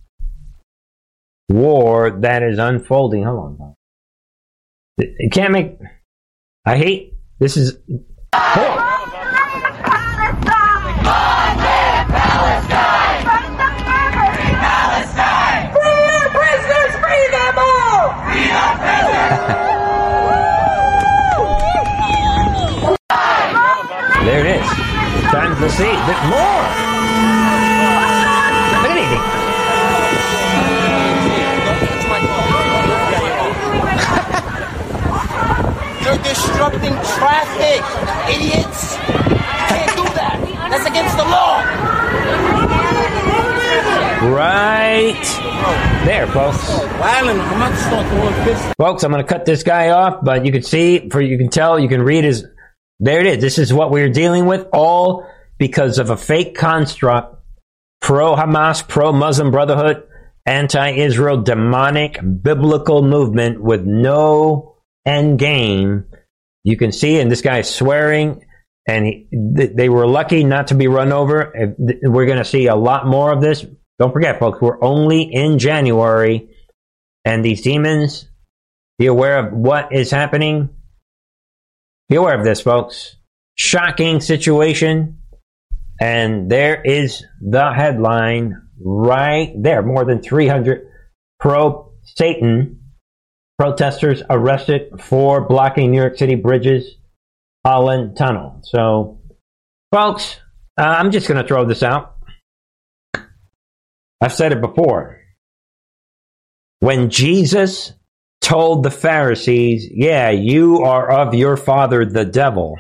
war 1.50 2.20
that 2.22 2.44
is 2.44 2.60
unfolding. 2.60 3.24
Hold 3.24 3.60
on. 3.60 3.74
It 4.98 5.32
can't 5.32 5.52
make. 5.52 5.78
I 6.66 6.78
hate. 6.78 7.14
This 7.40 7.58
is. 7.58 7.78
To 25.66 25.72
see 25.72 25.84
a 25.84 26.06
bit 26.06 26.22
more. 26.30 26.62
Anything. 28.86 29.18
You're 36.06 36.22
disrupting 36.22 36.94
traffic, 37.18 37.82
idiots. 38.30 38.94
can't 38.96 39.90
do 39.98 40.06
that. 40.14 40.38
That's 40.70 40.86
against 40.86 41.18
the 41.18 41.24
law. 41.24 41.64
Right 44.36 45.24
there, 46.06 46.28
folks. 46.28 46.60
Folks, 48.78 49.04
I'm 49.04 49.12
going 49.12 49.24
to 49.24 49.28
cut 49.28 49.46
this 49.46 49.64
guy 49.64 49.90
off, 49.90 50.24
but 50.24 50.46
you 50.46 50.52
can 50.52 50.62
see, 50.62 51.10
for 51.10 51.22
you 51.22 51.40
can 51.40 51.50
tell, 51.50 51.80
you 51.80 51.90
can 51.90 52.04
read 52.04 52.24
his 52.24 52.46
there 53.00 53.20
it 53.20 53.28
is. 53.28 53.42
This 53.42 53.58
is 53.58 53.74
what 53.74 53.92
we're 53.92 54.10
dealing 54.10 54.46
with, 54.46 54.68
all 54.72 55.28
because 55.58 56.00
of 56.00 56.10
a 56.10 56.18
fake 56.18 56.56
construct, 56.56 57.36
pro 58.02 58.36
Hamas, 58.36 58.88
pro 58.88 59.12
Muslim 59.12 59.52
Brotherhood, 59.52 60.04
anti 60.46 60.92
Israel, 60.92 61.42
demonic, 61.42 62.20
biblical 62.42 63.02
movement 63.02 63.62
with 63.62 63.86
no 63.86 64.78
end 65.06 65.40
game. 65.40 66.06
You 66.64 66.78
can 66.78 66.92
see, 66.92 67.20
and 67.20 67.32
this 67.32 67.42
guy 67.42 67.60
is 67.60 67.70
swearing, 67.70 68.46
and 68.88 69.06
he, 69.06 69.28
they 69.32 69.90
were 69.90 70.08
lucky 70.08 70.44
not 70.44 70.68
to 70.68 70.76
be 70.76 70.88
run 70.88 71.12
over. 71.12 71.54
We're 71.78 72.26
going 72.26 72.38
to 72.38 72.46
see 72.46 72.68
a 72.68 72.76
lot 72.76 73.08
more 73.08 73.32
of 73.32 73.42
this. 73.42 73.66
Don't 74.00 74.12
forget, 74.12 74.40
folks, 74.40 74.62
we're 74.62 74.84
only 74.84 75.22
in 75.22 75.60
January, 75.60 76.50
and 77.24 77.46
these 77.46 77.62
demons, 77.62 78.28
be 78.98 79.06
aware 79.06 79.40
of 79.40 79.54
what 79.54 79.94
is 79.94 80.12
happening 80.12 80.70
be 82.08 82.16
aware 82.16 82.38
of 82.38 82.46
this, 82.46 82.62
folks. 82.62 83.16
Shocking 83.56 84.20
situation. 84.22 85.18
And 86.00 86.50
there 86.50 86.82
is 86.82 87.24
the 87.42 87.72
headline 87.74 88.62
right 88.80 89.54
there. 89.58 89.82
More 89.82 90.06
than 90.06 90.22
300 90.22 90.88
pro 91.40 91.94
Satan 92.04 92.82
protesters 93.58 94.22
arrested 94.30 95.00
for 95.00 95.48
blocking 95.48 95.92
New 95.92 95.98
York 95.98 96.18
City 96.18 96.36
bridges, 96.36 96.98
Holland 97.66 98.18
Tunnel. 98.18 98.60
So, 98.64 99.20
folks, 99.92 100.38
uh, 100.78 100.84
I'm 100.84 101.12
just 101.12 101.28
going 101.28 101.42
to 101.42 101.48
throw 101.48 101.66
this 101.66 101.84
out. 101.84 102.18
I've 104.22 104.34
said 104.34 104.52
it 104.52 104.62
before. 104.62 105.20
When 106.80 107.10
Jesus 107.10 107.94
told 108.42 108.84
the 108.84 108.92
Pharisees, 108.92 109.90
Yeah, 109.92 110.30
you 110.30 110.84
are 110.84 111.10
of 111.10 111.34
your 111.34 111.58
father, 111.58 112.06
the 112.06 112.26
devil. 112.26 112.78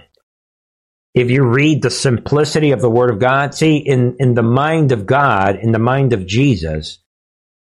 If 1.16 1.32
you 1.32 1.46
read 1.46 1.82
the 1.82 1.90
simplicity 1.90 2.72
of 2.72 2.82
the 2.82 2.90
Word 2.90 3.10
of 3.10 3.20
God, 3.20 3.56
see, 3.56 3.78
in, 3.78 4.18
in 4.20 4.34
the 4.34 4.44
mind 4.44 4.92
of 4.92 5.06
God, 5.06 5.56
in 5.56 5.72
the 5.72 5.80
mind 5.80 6.12
of 6.12 6.28
Jesus, 6.28 7.00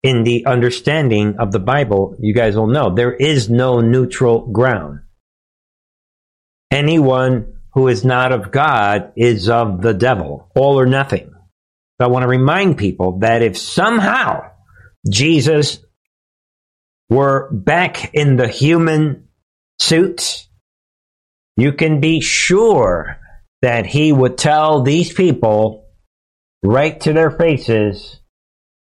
in 0.02 0.24
the 0.24 0.44
understanding 0.44 1.36
of 1.38 1.52
the 1.52 1.60
Bible, 1.60 2.16
you 2.18 2.34
guys 2.34 2.56
will 2.56 2.66
know 2.66 2.92
there 2.92 3.14
is 3.14 3.48
no 3.48 3.80
neutral 3.80 4.50
ground. 4.50 5.02
Anyone 6.72 7.60
who 7.74 7.86
is 7.86 8.04
not 8.04 8.32
of 8.32 8.50
God 8.50 9.12
is 9.16 9.48
of 9.48 9.82
the 9.82 9.94
devil, 9.94 10.50
all 10.56 10.80
or 10.80 10.86
nothing. 10.86 11.30
So 12.00 12.06
I 12.06 12.08
want 12.08 12.24
to 12.24 12.28
remind 12.28 12.76
people 12.76 13.20
that 13.20 13.42
if 13.42 13.56
somehow 13.56 14.50
Jesus 15.08 15.78
were 17.08 17.48
back 17.52 18.12
in 18.14 18.34
the 18.34 18.48
human 18.48 19.28
suits, 19.78 20.48
you 21.56 21.72
can 21.72 22.00
be 22.00 22.20
sure 22.20 23.20
that 23.62 23.86
he 23.86 24.12
would 24.12 24.38
tell 24.38 24.82
these 24.82 25.12
people 25.12 25.88
right 26.62 27.00
to 27.00 27.12
their 27.12 27.30
faces, 27.30 28.20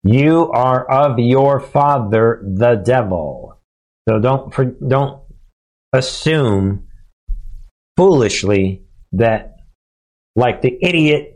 you 0.03 0.51
are 0.51 0.89
of 0.89 1.19
your 1.19 1.59
father, 1.59 2.41
the 2.43 2.75
devil. 2.75 3.59
So 4.07 4.19
don't, 4.19 4.53
don't 4.87 5.21
assume 5.93 6.87
foolishly 7.95 8.83
that 9.13 9.57
like 10.35 10.61
the 10.61 10.77
idiot 10.81 11.33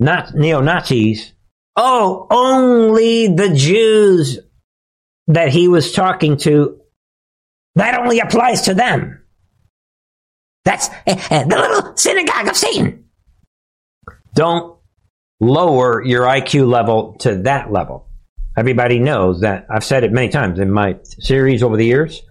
not 0.00 0.34
neo 0.34 0.60
Nazis. 0.60 1.32
Oh, 1.76 2.26
only 2.30 3.28
the 3.28 3.54
Jews 3.54 4.38
that 5.28 5.50
he 5.50 5.68
was 5.68 5.92
talking 5.92 6.38
to. 6.38 6.80
That 7.76 8.00
only 8.00 8.18
applies 8.18 8.62
to 8.62 8.74
them. 8.74 9.19
That's 10.64 10.88
uh, 11.06 11.44
the 11.44 11.56
little 11.56 11.96
synagogue 11.96 12.48
of 12.48 12.56
Satan. 12.56 13.04
Don't 14.34 14.78
lower 15.40 16.04
your 16.04 16.24
IQ 16.24 16.70
level 16.70 17.14
to 17.20 17.42
that 17.42 17.72
level. 17.72 18.08
Everybody 18.56 18.98
knows 18.98 19.40
that 19.40 19.66
I've 19.70 19.84
said 19.84 20.04
it 20.04 20.12
many 20.12 20.28
times 20.28 20.58
in 20.58 20.70
my 20.70 20.98
series 21.02 21.62
over 21.62 21.76
the 21.76 21.86
years. 21.86 22.22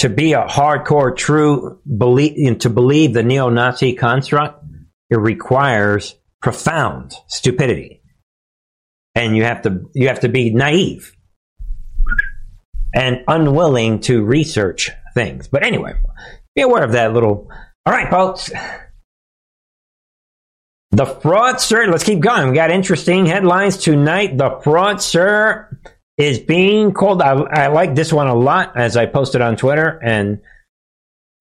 To 0.00 0.10
be 0.10 0.34
a 0.34 0.44
hardcore, 0.44 1.16
true 1.16 1.80
believe, 1.84 2.58
to 2.58 2.68
believe 2.68 3.14
the 3.14 3.22
neo-Nazi 3.22 3.94
construct, 3.94 4.62
it 5.08 5.18
requires 5.18 6.14
profound 6.42 7.14
stupidity, 7.28 8.02
and 9.14 9.34
you 9.34 9.44
have 9.44 9.62
to 9.62 9.88
you 9.94 10.08
have 10.08 10.20
to 10.20 10.28
be 10.28 10.50
naive 10.50 11.16
and 12.94 13.24
unwilling 13.26 14.00
to 14.00 14.22
research 14.22 14.90
things. 15.14 15.48
But 15.48 15.62
anyway, 15.62 15.94
be 16.56 16.62
aware 16.62 16.82
of 16.82 16.92
that 16.92 17.12
little. 17.12 17.48
All 17.84 17.92
right, 17.92 18.10
folks. 18.10 18.50
The 20.90 21.04
fraudster, 21.04 21.88
let's 21.90 22.04
keep 22.04 22.20
going. 22.20 22.48
We 22.48 22.54
got 22.54 22.70
interesting 22.70 23.26
headlines 23.26 23.76
tonight. 23.76 24.38
The 24.38 24.50
fraudster 24.64 25.76
is 26.16 26.38
being 26.38 26.92
called. 26.92 27.20
I, 27.20 27.32
I 27.34 27.66
like 27.68 27.94
this 27.94 28.12
one 28.12 28.28
a 28.28 28.34
lot 28.34 28.76
as 28.76 28.96
I 28.96 29.06
posted 29.06 29.42
on 29.42 29.56
Twitter 29.56 30.00
and 30.02 30.40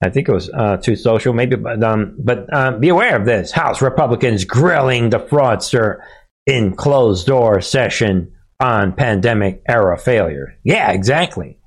I 0.03 0.09
think 0.09 0.27
it 0.27 0.33
was 0.33 0.49
uh, 0.49 0.77
Truth 0.77 0.99
Social, 0.99 1.33
maybe, 1.33 1.55
but 1.55 1.81
um, 1.81 2.15
but 2.19 2.53
uh, 2.53 2.77
be 2.77 2.89
aware 2.89 3.15
of 3.15 3.25
this: 3.25 3.51
House 3.51 3.81
Republicans 3.81 4.43
grilling 4.43 5.09
the 5.09 5.19
fraudster 5.19 6.01
in 6.45 6.75
closed 6.75 7.25
door 7.25 7.61
session 7.61 8.33
on 8.59 8.93
pandemic 8.93 9.63
era 9.67 9.97
failure. 9.97 10.57
Yeah, 10.63 10.91
exactly. 10.91 11.59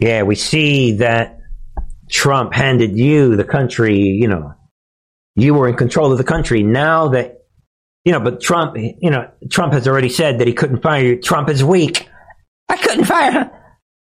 Yeah, 0.00 0.22
we 0.22 0.34
see 0.34 0.98
that 0.98 1.37
Trump 2.10 2.54
handed 2.54 2.96
you 2.96 3.36
the 3.36 3.44
country. 3.44 3.98
You 3.98 4.28
know, 4.28 4.54
you 5.36 5.54
were 5.54 5.68
in 5.68 5.76
control 5.76 6.12
of 6.12 6.18
the 6.18 6.24
country. 6.24 6.62
Now 6.62 7.08
that 7.08 7.38
you 8.04 8.12
know, 8.12 8.20
but 8.20 8.40
Trump, 8.40 8.76
you 8.76 9.10
know, 9.10 9.30
Trump 9.50 9.72
has 9.72 9.86
already 9.86 10.08
said 10.08 10.38
that 10.38 10.46
he 10.46 10.54
couldn't 10.54 10.82
fire 10.82 11.04
you. 11.04 11.20
Trump 11.20 11.48
is 11.48 11.62
weak. 11.62 12.08
I 12.68 12.76
couldn't 12.76 13.04
fire 13.04 13.32
him. 13.32 13.50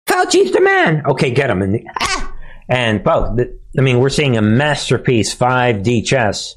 Fauci's 0.07 0.51
the 0.51 0.61
man. 0.61 1.05
Okay, 1.05 1.31
get 1.31 1.49
him. 1.49 1.61
And 1.61 1.87
ah! 1.99 2.33
And 2.67 3.03
both, 3.03 3.39
I 3.77 3.81
mean, 3.81 3.99
we're 3.99 4.09
seeing 4.09 4.37
a 4.37 4.41
masterpiece 4.41 5.35
5D 5.35 6.05
chess. 6.05 6.55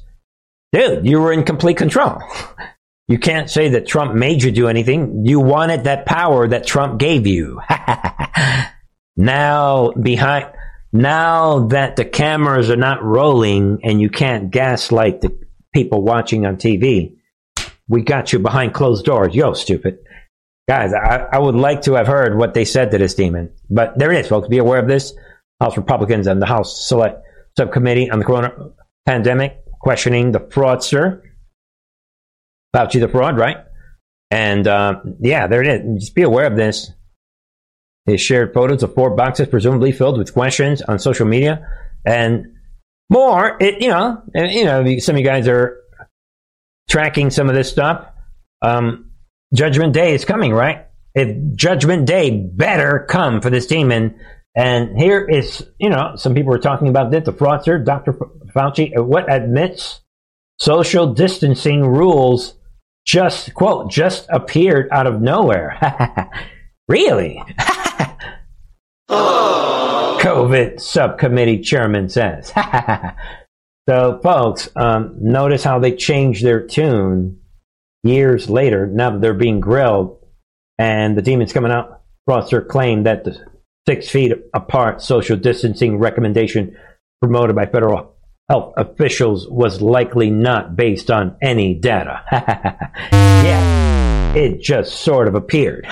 Dude, 0.71 1.05
you 1.05 1.19
were 1.19 1.33
in 1.33 1.43
complete 1.43 1.77
control. 1.77 2.19
You 3.07 3.19
can't 3.19 3.51
say 3.51 3.69
that 3.69 3.85
Trump 3.85 4.15
made 4.15 4.41
you 4.41 4.49
do 4.49 4.67
anything. 4.67 5.27
You 5.27 5.39
wanted 5.39 5.83
that 5.83 6.07
power 6.07 6.47
that 6.47 6.65
Trump 6.65 6.99
gave 6.99 7.27
you. 7.27 7.61
now, 9.15 9.91
behind, 9.91 10.47
now 10.95 11.67
that 11.67 11.95
the 11.95 12.05
cameras 12.05 12.69
are 12.69 12.77
not 12.77 13.03
rolling 13.03 13.79
and 13.83 13.99
you 13.99 14.09
can't 14.09 14.49
gaslight 14.49 15.21
the 15.21 15.37
people 15.73 16.01
watching 16.01 16.45
on 16.45 16.55
TV, 16.55 17.15
we 17.87 18.01
got 18.01 18.31
you 18.31 18.39
behind 18.39 18.73
closed 18.73 19.05
doors. 19.05 19.35
Yo, 19.35 19.53
stupid. 19.53 19.99
Guys, 20.67 20.93
I, 20.93 21.27
I 21.31 21.37
would 21.37 21.55
like 21.55 21.83
to 21.83 21.93
have 21.93 22.07
heard 22.07 22.37
what 22.37 22.53
they 22.53 22.65
said 22.65 22.91
to 22.91 22.97
this 22.97 23.13
demon. 23.13 23.51
But 23.69 23.97
there 23.99 24.11
it 24.11 24.19
is, 24.19 24.27
folks. 24.27 24.47
Be 24.47 24.57
aware 24.57 24.79
of 24.79 24.87
this. 24.87 25.13
House 25.61 25.77
Republicans 25.77 26.27
and 26.27 26.41
the 26.41 26.45
House 26.45 26.87
Select 26.87 27.23
Subcommittee 27.57 28.09
on 28.09 28.19
the 28.19 28.25
Corona 28.25 28.51
Pandemic 29.05 29.63
questioning 29.79 30.31
the 30.31 30.39
fraudster. 30.39 31.21
Fauci 32.75 32.99
the 32.99 33.07
fraud, 33.07 33.37
right? 33.37 33.57
And 34.31 34.67
uh, 34.67 35.01
yeah, 35.19 35.47
there 35.47 35.61
it 35.61 35.67
is. 35.67 35.99
Just 35.99 36.15
be 36.15 36.23
aware 36.23 36.47
of 36.47 36.55
this. 36.55 36.91
They 38.05 38.17
shared 38.17 38.53
photos 38.53 38.83
of 38.83 38.93
four 38.93 39.15
boxes, 39.15 39.47
presumably 39.47 39.91
filled 39.91 40.17
with 40.17 40.33
questions, 40.33 40.81
on 40.81 40.99
social 40.99 41.25
media, 41.25 41.67
and 42.05 42.53
more. 43.09 43.57
It, 43.59 43.81
you 43.81 43.89
know, 43.89 44.21
you 44.33 44.65
know, 44.65 44.97
some 44.99 45.15
of 45.15 45.19
you 45.19 45.25
guys 45.25 45.47
are 45.47 45.81
tracking 46.89 47.31
some 47.31 47.49
of 47.49 47.55
this 47.55 47.69
stuff. 47.69 48.05
Um, 48.61 49.11
Judgment 49.53 49.93
Day 49.93 50.13
is 50.13 50.25
coming, 50.25 50.53
right? 50.53 50.85
If 51.13 51.55
Judgment 51.55 52.05
Day 52.05 52.31
better 52.31 53.05
come 53.09 53.41
for 53.41 53.49
this 53.49 53.67
demon 53.67 54.19
and 54.55 54.97
here 54.97 55.25
is, 55.27 55.65
you 55.79 55.89
know, 55.89 56.13
some 56.15 56.33
people 56.33 56.51
were 56.51 56.59
talking 56.59 56.87
about 56.87 57.11
this. 57.11 57.25
The 57.25 57.33
fraudster, 57.33 57.83
Dr. 57.83 58.13
Fauci, 58.55 58.97
what 59.03 59.31
admits 59.31 59.99
social 60.59 61.13
distancing 61.13 61.85
rules 61.85 62.55
just, 63.05 63.53
quote, 63.53 63.91
just 63.91 64.27
appeared 64.29 64.87
out 64.91 65.07
of 65.07 65.21
nowhere. 65.21 65.77
really? 66.87 67.43
COVID 69.09 70.79
subcommittee 70.79 71.61
chairman 71.61 72.09
says. 72.09 72.51
so, 73.89 74.19
folks, 74.23 74.69
um, 74.75 75.15
notice 75.21 75.63
how 75.63 75.79
they 75.79 75.95
changed 75.95 76.43
their 76.43 76.65
tune 76.65 77.39
years 78.03 78.49
later. 78.49 78.87
Now 78.87 79.11
that 79.11 79.21
they're 79.21 79.33
being 79.33 79.59
grilled 79.59 80.19
and 80.77 81.17
the 81.17 81.21
demon's 81.21 81.53
coming 81.53 81.71
out. 81.71 82.01
Fraudster 82.27 82.67
claimed 82.67 83.05
that 83.05 83.23
the 83.23 83.37
six 83.87 84.09
feet 84.09 84.33
apart 84.53 85.01
social 85.01 85.37
distancing 85.37 85.99
recommendation 85.99 86.75
promoted 87.21 87.55
by 87.55 87.65
federal 87.65 88.15
health 88.49 88.73
officials 88.77 89.47
was 89.47 89.81
likely 89.81 90.29
not 90.29 90.75
based 90.75 91.09
on 91.09 91.37
any 91.41 91.75
data. 91.75 92.23
yeah, 93.11 94.33
it 94.33 94.61
just 94.61 95.01
sort 95.01 95.27
of 95.27 95.35
appeared. 95.35 95.87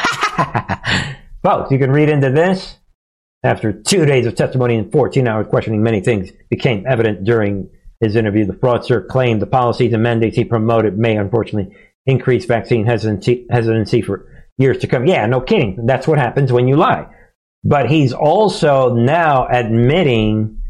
Folks, 1.44 1.72
you 1.72 1.78
can 1.78 1.92
read 1.92 2.10
into 2.10 2.32
this. 2.32 2.78
After 3.44 3.74
two 3.74 4.06
days 4.06 4.26
of 4.26 4.36
testimony 4.36 4.78
and 4.78 4.90
14 4.90 5.28
hours 5.28 5.48
questioning, 5.50 5.84
many 5.84 6.00
things 6.00 6.32
became 6.50 6.86
evident 6.88 7.26
during 7.26 7.70
his 8.00 8.16
interview. 8.16 8.46
The 8.46 8.54
fraudster 8.54 9.06
claimed 9.06 9.42
the 9.42 9.48
policies 9.48 9.92
and 9.92 10.02
mandates 10.02 10.38
he 10.38 10.46
promoted 10.46 10.98
may 10.98 11.18
unfortunately 11.18 11.76
increase 12.06 12.46
vaccine 12.46 12.86
hesitancy, 12.86 13.46
hesitancy 13.50 14.02
for 14.02 14.46
years 14.58 14.78
to 14.80 14.88
come. 14.88 15.06
Yeah, 15.06 15.26
no 15.26 15.42
kidding. 15.42 15.86
That's 15.86 16.08
what 16.08 16.18
happens 16.18 16.54
when 16.54 16.70
you 16.70 16.78
lie. 16.78 17.08
But 17.66 17.90
he's 17.90 18.14
also 18.14 18.94
now 18.94 19.46
admitting, 19.48 20.62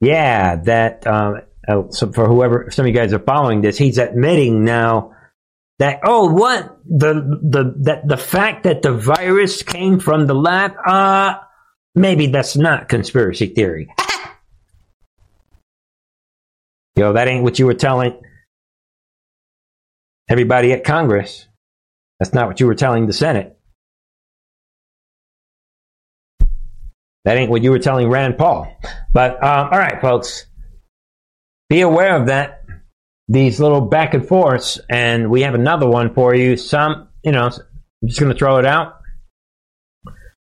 yeah, 0.00 0.56
that 0.56 1.06
um, 1.06 1.42
uh, 1.68 1.82
so 1.90 2.10
for 2.12 2.26
whoever, 2.26 2.70
some 2.70 2.86
of 2.86 2.88
you 2.88 2.94
guys 2.94 3.12
are 3.12 3.18
following 3.18 3.60
this, 3.60 3.76
he's 3.76 3.98
admitting 3.98 4.64
now 4.64 5.13
that 5.78 6.00
oh, 6.04 6.32
what 6.32 6.78
the 6.86 7.14
the 7.42 7.74
that 7.82 8.06
the 8.06 8.16
fact 8.16 8.64
that 8.64 8.82
the 8.82 8.92
virus 8.92 9.62
came 9.62 9.98
from 9.98 10.26
the 10.26 10.34
lab, 10.34 10.72
uh, 10.86 11.36
maybe 11.94 12.28
that's 12.28 12.56
not 12.56 12.88
conspiracy 12.88 13.46
theory. 13.46 13.92
Yo, 16.96 17.12
that 17.12 17.26
ain't 17.26 17.42
what 17.42 17.58
you 17.58 17.66
were 17.66 17.74
telling 17.74 18.20
everybody 20.28 20.72
at 20.72 20.84
Congress. 20.84 21.48
That's 22.20 22.32
not 22.32 22.46
what 22.46 22.60
you 22.60 22.66
were 22.66 22.76
telling 22.76 23.06
the 23.06 23.12
Senate. 23.12 23.58
That 27.24 27.36
ain't 27.36 27.50
what 27.50 27.62
you 27.62 27.70
were 27.70 27.78
telling 27.78 28.08
Rand 28.08 28.38
Paul. 28.38 28.68
But 29.12 29.42
um, 29.42 29.70
all 29.72 29.78
right, 29.78 30.00
folks, 30.00 30.46
be 31.68 31.80
aware 31.80 32.16
of 32.16 32.26
that. 32.26 32.63
These 33.28 33.58
little 33.58 33.80
back 33.80 34.14
and 34.14 34.26
forths, 34.26 34.78
and 34.90 35.30
we 35.30 35.42
have 35.42 35.54
another 35.54 35.88
one 35.88 36.12
for 36.14 36.34
you. 36.34 36.56
Some, 36.56 37.08
you 37.22 37.32
know, 37.32 37.46
I'm 37.46 38.08
just 38.08 38.20
going 38.20 38.32
to 38.32 38.38
throw 38.38 38.58
it 38.58 38.66
out. 38.66 39.00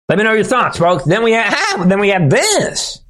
Let 0.08 0.18
me 0.18 0.24
know 0.24 0.32
your 0.32 0.44
thoughts, 0.44 0.78
folks. 0.78 1.04
Then 1.04 1.22
we 1.22 1.32
have, 1.32 1.52
ah, 1.54 1.84
then 1.86 2.00
we 2.00 2.08
have 2.08 2.30
this. 2.30 3.00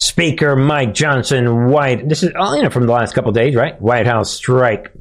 Speaker 0.00 0.56
Mike 0.56 0.94
Johnson, 0.94 1.66
White. 1.66 2.08
This 2.08 2.22
is 2.22 2.30
all 2.38 2.56
you 2.56 2.62
know 2.62 2.70
from 2.70 2.86
the 2.86 2.92
last 2.92 3.14
couple 3.14 3.32
days, 3.32 3.54
right? 3.54 3.80
White 3.80 4.06
House 4.06 4.30
strike 4.30 4.92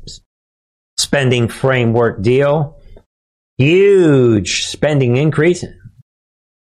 spending 0.98 1.48
framework 1.48 2.22
deal. 2.22 2.82
Huge 3.58 4.66
spending 4.66 5.18
increase. 5.18 5.64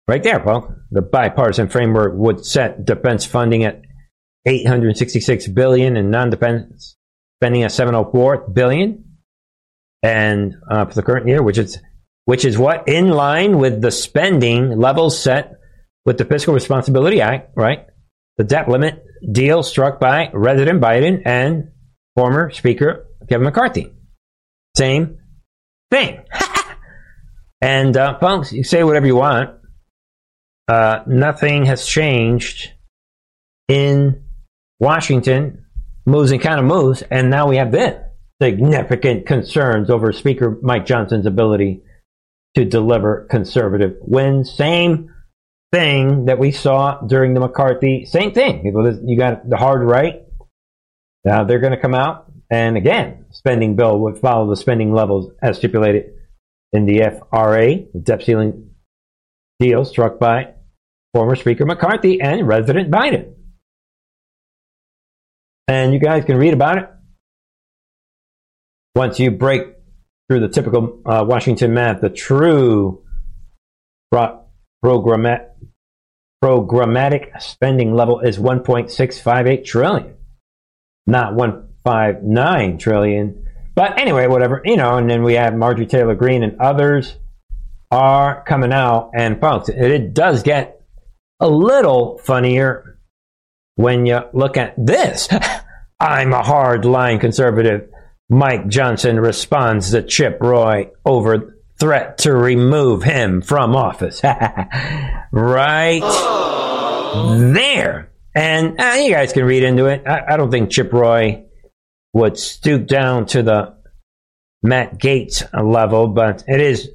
Right 0.06 0.22
there, 0.22 0.40
Paul. 0.40 0.74
The 0.90 1.02
bipartisan 1.02 1.68
framework 1.68 2.14
would 2.14 2.44
set 2.44 2.84
defense 2.84 3.24
funding 3.24 3.64
at 3.64 3.82
866 4.46 5.48
billion 5.48 5.96
and 5.96 6.10
non-defense 6.10 6.96
spending 7.38 7.62
at 7.62 7.72
704 7.72 8.48
billion, 8.48 9.04
and 10.02 10.54
uh, 10.70 10.86
for 10.86 10.94
the 10.94 11.02
current 11.02 11.26
year, 11.26 11.42
which 11.42 11.58
is 11.58 11.78
which 12.24 12.44
is 12.44 12.58
what 12.58 12.88
in 12.88 13.08
line 13.08 13.58
with 13.58 13.80
the 13.80 13.90
spending 13.90 14.78
levels 14.78 15.18
set 15.18 15.54
with 16.04 16.18
the 16.18 16.24
Fiscal 16.24 16.52
Responsibility 16.52 17.20
Act, 17.20 17.52
right? 17.56 17.86
The 18.36 18.44
debt 18.44 18.68
limit 18.68 19.02
deal 19.32 19.62
struck 19.62 19.98
by 19.98 20.26
President 20.26 20.80
Biden 20.80 21.22
and 21.24 21.70
former 22.14 22.50
Speaker 22.50 23.06
Kevin 23.28 23.44
McCarthy. 23.44 23.92
Same 24.76 25.18
thing. 25.90 26.22
and 27.62 27.96
uh, 27.96 28.18
folks, 28.18 28.52
you 28.52 28.62
say 28.62 28.84
whatever 28.84 29.06
you 29.06 29.16
want 29.16 29.58
uh, 30.68 31.02
nothing 31.06 31.64
has 31.64 31.86
changed 31.86 32.72
in 33.68 34.24
Washington. 34.78 35.64
Moves 36.08 36.30
and 36.32 36.40
kind 36.40 36.58
of 36.58 36.64
moves, 36.64 37.02
and 37.02 37.28
now 37.28 37.46
we 37.48 37.58
have 37.58 37.70
this. 37.70 38.02
significant 38.40 39.26
concerns 39.26 39.90
over 39.90 40.12
Speaker 40.12 40.58
Mike 40.62 40.86
Johnson's 40.86 41.26
ability 41.26 41.82
to 42.54 42.64
deliver 42.64 43.26
conservative 43.30 43.96
wins. 44.00 44.50
Same 44.50 45.10
thing 45.70 46.24
that 46.24 46.38
we 46.38 46.50
saw 46.50 47.00
during 47.02 47.34
the 47.34 47.40
McCarthy, 47.40 48.06
same 48.06 48.32
thing. 48.32 48.64
You 49.04 49.18
got 49.18 49.48
the 49.48 49.56
hard 49.58 49.82
right. 49.82 50.22
Now 51.24 51.44
they're 51.44 51.58
going 51.58 51.74
to 51.74 51.80
come 51.80 51.94
out, 51.94 52.32
and 52.50 52.76
again, 52.76 53.26
spending 53.30 53.76
bill 53.76 53.98
would 54.00 54.18
follow 54.18 54.48
the 54.48 54.56
spending 54.56 54.94
levels 54.94 55.30
as 55.42 55.58
stipulated 55.58 56.14
in 56.72 56.86
the 56.86 57.00
FRA, 57.00 57.66
the 57.92 58.00
debt 58.02 58.22
ceiling 58.22 58.70
deal 59.60 59.84
struck 59.84 60.18
by 60.18 60.54
former 61.12 61.36
Speaker 61.36 61.66
McCarthy 61.66 62.20
and 62.20 62.46
President 62.46 62.90
Biden. 62.90 63.34
And 65.68 65.92
you 65.92 66.00
guys 66.00 66.24
can 66.24 66.38
read 66.38 66.54
about 66.54 66.78
it 66.78 66.88
once 68.94 69.20
you 69.20 69.30
break 69.30 69.74
through 70.28 70.40
the 70.40 70.48
typical 70.48 71.00
uh, 71.06 71.24
Washington 71.28 71.74
math, 71.74 72.00
the 72.00 72.08
true 72.08 73.04
pro- 74.10 74.44
programmatic, 74.84 75.46
spending 77.40 77.94
level 77.94 78.20
is 78.20 78.38
1.658 78.38 79.64
trillion, 79.64 80.14
not 81.06 81.34
159 81.34 82.78
trillion. 82.78 83.44
But 83.74 84.00
anyway, 84.00 84.26
whatever, 84.26 84.62
you 84.64 84.76
know, 84.76 84.96
and 84.96 85.08
then 85.08 85.22
we 85.22 85.34
have 85.34 85.54
Marjorie 85.54 85.86
Taylor 85.86 86.14
Greene 86.14 86.42
and 86.42 86.58
others 86.60 87.16
are 87.90 88.42
coming 88.44 88.72
out. 88.72 89.10
And 89.14 89.40
folks, 89.40 89.68
it 89.68 90.14
does 90.14 90.42
get 90.42 90.82
a 91.40 91.48
little 91.48 92.18
funnier 92.18 92.87
when 93.78 94.06
you 94.06 94.20
look 94.32 94.56
at 94.56 94.74
this. 94.76 95.28
I'm 96.00 96.32
a 96.32 96.42
hard 96.42 96.84
line 96.84 97.20
conservative. 97.20 97.88
Mike 98.28 98.66
Johnson 98.66 99.20
responds 99.20 99.92
to 99.92 100.02
Chip 100.02 100.38
Roy 100.40 100.90
over 101.04 101.56
threat 101.78 102.18
to 102.18 102.34
remove 102.34 103.04
him 103.04 103.40
from 103.40 103.76
office. 103.76 104.20
right 105.32 106.00
there. 107.54 108.10
And 108.34 108.80
uh, 108.80 108.96
you 108.98 109.12
guys 109.12 109.32
can 109.32 109.44
read 109.44 109.62
into 109.62 109.86
it. 109.86 110.02
I, 110.06 110.34
I, 110.34 110.36
don't 110.36 110.50
think 110.50 110.70
Chip 110.70 110.92
Roy 110.92 111.44
would 112.12 112.36
stoop 112.36 112.86
down 112.86 113.26
to 113.26 113.44
the 113.44 113.76
Matt 114.62 114.98
Gaetz 114.98 115.48
level, 115.52 116.08
but 116.08 116.42
it 116.48 116.60
is 116.60 116.90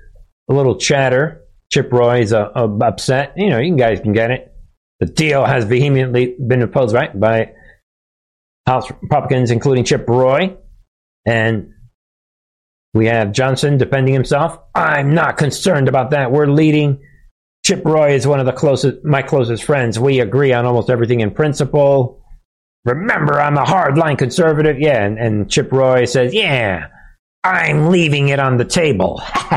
a 0.49 0.53
little 0.53 0.77
chatter. 0.77 1.43
Chip 1.71 1.91
Roy 1.93 2.21
is 2.21 2.33
uh, 2.33 2.49
upset. 2.55 3.33
You 3.37 3.49
know, 3.51 3.59
you 3.59 3.75
guys 3.77 4.01
can 4.01 4.11
get 4.11 4.31
it. 4.31 4.52
The 5.03 5.11
deal 5.11 5.43
has 5.43 5.65
vehemently 5.65 6.33
been 6.39 6.61
opposed, 6.61 6.95
right, 6.95 7.19
by 7.19 7.51
House 8.65 8.89
Republicans, 8.89 9.51
including 9.51 9.83
Chip 9.83 10.07
Roy. 10.07 10.55
And 11.25 11.73
we 12.93 13.07
have 13.07 13.33
Johnson 13.33 13.77
defending 13.77 14.13
himself. 14.13 14.57
I'm 14.73 15.13
not 15.13 15.35
concerned 15.35 15.89
about 15.89 16.11
that. 16.11 16.31
We're 16.31 16.47
leading. 16.47 17.01
Chip 17.65 17.83
Roy 17.83 18.13
is 18.13 18.25
one 18.25 18.39
of 18.39 18.45
the 18.45 18.53
closest, 18.53 19.03
my 19.03 19.21
closest 19.21 19.65
friends. 19.65 19.99
We 19.99 20.21
agree 20.21 20.53
on 20.53 20.65
almost 20.65 20.89
everything 20.89 21.19
in 21.19 21.31
principle. 21.31 22.23
Remember, 22.85 23.41
I'm 23.41 23.57
a 23.57 23.65
hardline 23.65 24.17
conservative. 24.17 24.79
Yeah, 24.79 25.03
and, 25.03 25.19
and 25.19 25.51
Chip 25.51 25.69
Roy 25.73 26.05
says, 26.05 26.33
"Yeah, 26.33 26.87
I'm 27.43 27.89
leaving 27.89 28.29
it 28.29 28.39
on 28.39 28.55
the 28.55 28.63
table." 28.63 29.21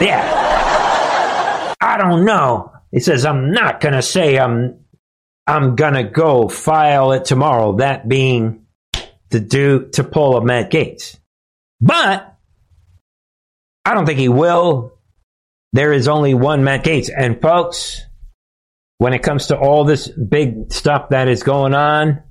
yeah, 0.00 0.24
I 1.80 1.96
don't 1.96 2.24
know. 2.24 2.72
He 2.92 3.00
says, 3.00 3.26
"I'm 3.26 3.52
not 3.52 3.80
gonna 3.80 4.02
say 4.02 4.38
I'm, 4.38 4.84
I'm 5.46 5.76
gonna 5.76 6.04
go 6.04 6.48
file 6.48 7.12
it 7.12 7.24
tomorrow." 7.24 7.76
That 7.76 8.08
being 8.08 8.66
to 9.30 9.40
do 9.40 9.88
to 9.92 10.04
pull 10.04 10.36
a 10.36 10.44
Matt 10.44 10.70
Gaetz. 10.70 11.18
But 11.80 12.36
I 13.84 13.94
don't 13.94 14.06
think 14.06 14.18
he 14.18 14.28
will. 14.28 14.98
There 15.72 15.92
is 15.92 16.08
only 16.08 16.34
one 16.34 16.64
Matt 16.64 16.84
Gaetz. 16.84 17.10
And 17.14 17.40
folks, 17.40 18.00
when 18.98 19.12
it 19.12 19.22
comes 19.22 19.48
to 19.48 19.58
all 19.58 19.84
this 19.84 20.08
big 20.08 20.72
stuff 20.72 21.10
that 21.10 21.28
is 21.28 21.42
going 21.42 21.74
on, 21.74 22.22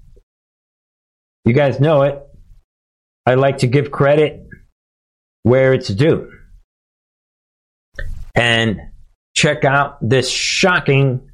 you 1.44 1.54
guys 1.54 1.80
know 1.80 2.04
it. 2.04 2.22
I 3.26 3.36
like 3.36 3.60
to 3.60 3.68
give 3.68 3.91
credit 3.91 4.48
where 5.44 5.74
it's 5.74 5.89
due. 5.89 6.32
And 8.34 8.82
check 9.36 9.65
out 9.65 9.98
this 10.02 10.30
shocking 10.30 11.30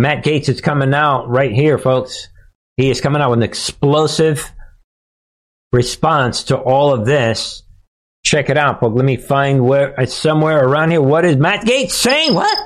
Matt 0.00 0.24
Gaetz 0.24 0.48
is 0.48 0.62
coming 0.62 0.94
out 0.94 1.28
right 1.28 1.52
here, 1.52 1.76
folks. 1.76 2.28
He 2.78 2.88
is 2.88 3.02
coming 3.02 3.20
out 3.20 3.30
with 3.30 3.40
an 3.40 3.42
explosive 3.42 4.50
response 5.72 6.44
to 6.44 6.56
all 6.56 6.94
of 6.94 7.04
this. 7.04 7.62
Check 8.24 8.48
it 8.48 8.56
out, 8.56 8.80
but 8.80 8.94
let 8.94 9.04
me 9.04 9.16
find 9.16 9.62
where 9.62 9.94
it's 9.98 10.12
uh, 10.12 10.30
somewhere 10.30 10.64
around 10.64 10.90
here. 10.90 11.02
What 11.02 11.26
is 11.26 11.36
Matt 11.36 11.66
Gaetz 11.66 11.90
saying? 11.90 12.34
What? 12.34 12.56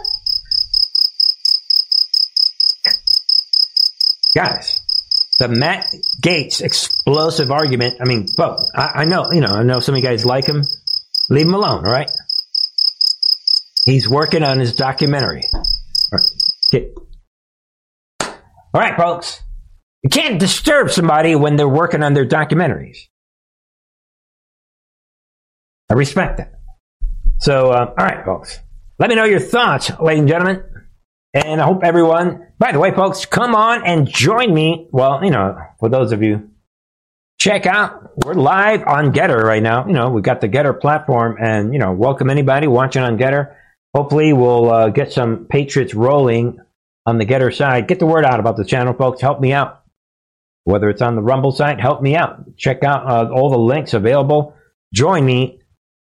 Guys, 4.37 4.81
the 5.41 5.49
Matt 5.49 5.87
Gaetz 6.23 6.61
explosive 6.61 7.51
argument. 7.51 7.97
I 8.01 8.05
mean, 8.05 8.27
but 8.37 8.61
I, 8.77 8.91
I 8.95 9.05
know, 9.07 9.33
you 9.33 9.41
know, 9.41 9.55
I 9.55 9.63
know 9.65 9.81
some 9.81 9.95
of 9.95 10.01
you 10.01 10.05
guys 10.05 10.25
like 10.25 10.47
him. 10.47 10.63
Leave 11.31 11.47
him 11.47 11.55
alone, 11.55 11.85
all 11.85 11.93
right? 11.93 12.11
He's 13.87 14.09
working 14.09 14.43
on 14.43 14.59
his 14.59 14.75
documentary. 14.75 15.43
All 18.23 18.81
right, 18.81 18.97
folks. 18.97 19.41
You 20.03 20.11
can't 20.11 20.39
disturb 20.39 20.91
somebody 20.91 21.35
when 21.35 21.57
they're 21.57 21.69
working 21.69 22.03
on 22.03 22.13
their 22.13 22.27
documentaries. 22.27 22.99
I 25.91 25.95
respect 25.95 26.39
that. 26.39 26.53
So, 27.39 27.71
uh, 27.71 27.95
all 27.97 28.05
right, 28.05 28.25
folks. 28.25 28.59
Let 28.99 29.11
me 29.11 29.17
know 29.17 29.25
your 29.25 29.41
thoughts, 29.41 29.91
ladies 30.01 30.21
and 30.21 30.29
gentlemen. 30.29 30.65
And 31.35 31.61
I 31.61 31.65
hope 31.65 31.83
everyone, 31.83 32.49
by 32.59 32.73
the 32.73 32.79
way, 32.79 32.93
folks, 32.93 33.27
come 33.27 33.55
on 33.55 33.85
and 33.85 34.09
join 34.09 34.53
me. 34.55 34.89
Well, 34.93 35.25
you 35.25 35.31
know, 35.31 35.57
for 35.81 35.89
those 35.89 36.13
of 36.13 36.23
you, 36.23 36.51
check 37.39 37.67
out, 37.67 38.11
we're 38.25 38.35
live 38.35 38.85
on 38.87 39.13
Gettr 39.13 39.43
right 39.43 39.63
now. 39.63 39.87
You 39.87 39.93
know, 39.93 40.11
we've 40.11 40.23
got 40.23 40.41
the 40.41 40.49
Gettr 40.49 40.81
platform 40.81 41.37
and, 41.41 41.73
you 41.73 41.79
know, 41.79 41.93
welcome 41.93 42.31
anybody 42.31 42.67
watching 42.67 43.03
on 43.03 43.19
Gettr. 43.19 43.55
Hopefully 43.95 44.33
we'll 44.33 44.71
uh, 44.71 44.89
get 44.91 45.13
some 45.13 45.47
Patriots 45.47 45.95
rolling 45.95 46.59
on 47.07 47.19
the 47.19 47.27
Gettr 47.27 47.55
side. 47.55 47.89
Get 47.89 47.99
the 47.99 48.07
word 48.07 48.25
out 48.25 48.41
about 48.41 48.57
the 48.57 48.65
channel, 48.65 48.95
folks. 48.95 49.21
Help 49.21 49.41
me 49.41 49.53
out 49.53 49.85
whether 50.65 50.89
it's 50.89 51.03
on 51.03 51.15
the 51.15 51.23
Rumble 51.23 51.53
site, 51.53 51.81
help 51.81 52.03
me 52.03 52.17
out. 52.17 52.57
Check 52.57 52.83
out 52.83 53.07
uh, 53.07 53.31
all 53.31 53.51
the 53.51 53.59
links 53.59 53.95
available. 53.95 54.57
Join 54.93 55.25
me. 55.25 55.61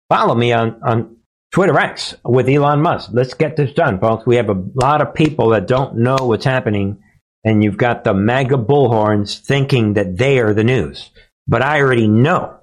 Follow 0.09 0.35
me 0.35 0.53
on, 0.53 0.79
on 0.83 1.17
Twitter 1.51 1.77
X 1.77 2.15
with 2.23 2.47
Elon 2.47 2.81
Musk. 2.81 3.09
Let's 3.13 3.33
get 3.33 3.55
this 3.55 3.73
done, 3.73 3.99
folks. 3.99 4.25
We 4.25 4.35
have 4.35 4.49
a 4.49 4.63
lot 4.75 5.01
of 5.01 5.15
people 5.15 5.49
that 5.49 5.67
don't 5.67 5.97
know 5.97 6.17
what's 6.21 6.45
happening, 6.45 7.01
and 7.43 7.63
you've 7.63 7.77
got 7.77 8.03
the 8.03 8.13
MAGA 8.13 8.57
bullhorns 8.57 9.39
thinking 9.39 9.93
that 9.93 10.17
they 10.17 10.39
are 10.39 10.53
the 10.53 10.63
news. 10.63 11.09
But 11.47 11.63
I 11.63 11.81
already 11.81 12.07
know. 12.07 12.59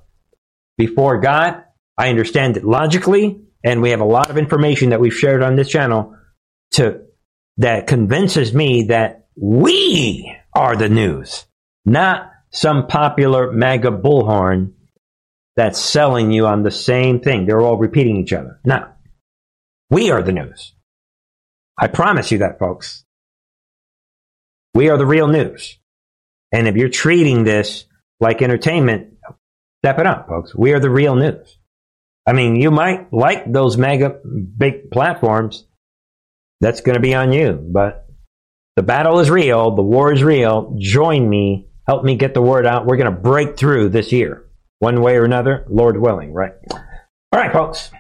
Before 0.78 1.20
God, 1.20 1.64
I 1.98 2.09
understand 2.09 2.56
it 2.56 2.64
logically, 2.64 3.42
and 3.64 3.83
we 3.83 3.90
have 3.90 4.01
a 4.01 4.05
lot 4.05 4.31
of 4.31 4.38
information 4.38 4.90
that 4.90 5.01
we've 5.01 5.14
shared 5.14 5.42
on 5.42 5.57
this 5.57 5.68
channel 5.68 6.16
to 6.73 7.03
that 7.59 7.87
convinces 7.87 8.55
me 8.55 8.85
that 8.85 9.27
we 9.37 10.35
are 10.55 10.77
the 10.77 10.88
news 10.88 11.46
not 11.85 12.31
some 12.51 12.87
popular 12.87 13.53
MAGA 13.53 13.90
bullhorn 13.90 14.73
that's 15.57 15.81
selling 15.81 16.31
you 16.31 16.46
on 16.46 16.62
the 16.62 16.70
same 16.70 17.20
thing. 17.20 17.46
They're 17.46 17.61
all 17.61 17.77
repeating 17.77 18.16
each 18.16 18.33
other. 18.33 18.61
No. 18.64 18.88
We 19.90 20.11
are 20.11 20.23
the 20.23 20.33
news. 20.33 20.75
I 21.79 21.88
promise 21.88 22.31
you 22.31 22.38
that, 22.38 22.59
folks. 22.59 23.05
We 24.75 24.88
are 24.88 24.96
the 24.96 25.07
real 25.07 25.27
news. 25.27 25.79
And 26.53 26.68
if 26.68 26.77
you're 26.77 26.88
treating 26.88 27.44
this 27.44 27.87
like 28.20 28.42
entertainment, 28.42 29.14
step 29.83 29.99
it 29.99 30.07
up, 30.07 30.29
folks. 30.29 30.55
We 30.55 30.73
are 30.73 30.81
the 30.81 30.90
real 30.90 31.16
news. 31.16 31.59
I 32.31 32.33
mean, 32.33 32.55
you 32.55 32.71
might 32.71 33.12
like 33.12 33.51
those 33.51 33.77
MAGA 33.77 34.21
big 34.57 34.93
platforms. 34.93 35.66
That's 36.61 36.81
going 36.81 36.95
to 36.95 37.01
be 37.01 37.12
on 37.12 37.33
you. 37.33 37.55
But 37.55 38.07
the 38.77 38.85
battle 38.85 39.19
is 39.19 39.29
real. 39.29 39.75
The 39.75 39.83
war 39.83 40.12
is 40.12 40.23
real. 40.23 40.77
Join 40.79 41.29
me 41.29 41.66
help 41.88 42.05
me 42.05 42.14
get 42.14 42.35
the 42.35 42.40
word 42.40 42.66
out. 42.66 42.87
We're 42.87 42.99
going 42.99 43.12
to 43.12 43.21
break 43.21 43.57
through 43.57 43.88
this 43.88 44.12
year, 44.12 44.47
one 44.79 45.03
way 45.03 45.16
or 45.16 45.25
another, 45.25 45.66
Lord 45.69 46.01
willing, 46.01 46.33
right? 46.33 46.53
All 46.73 46.81
right, 47.33 47.53
folks. 47.53 47.90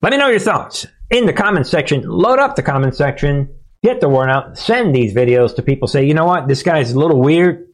Let 0.00 0.12
me 0.12 0.16
know 0.16 0.28
your 0.28 0.38
thoughts 0.38 0.86
in 1.10 1.26
the 1.26 1.34
comment 1.34 1.66
section. 1.66 2.00
Load 2.00 2.38
up 2.38 2.56
the 2.56 2.62
comment 2.62 2.94
section. 2.94 3.54
Get 3.82 4.00
the 4.00 4.08
word 4.08 4.30
out. 4.30 4.56
Send 4.56 4.94
these 4.94 5.12
videos 5.12 5.54
to 5.56 5.62
people. 5.62 5.86
Say, 5.86 6.06
you 6.06 6.14
know 6.14 6.24
what? 6.24 6.48
This 6.48 6.62
guy's 6.62 6.92
a 6.92 6.98
little 6.98 7.20
weird, 7.20 7.66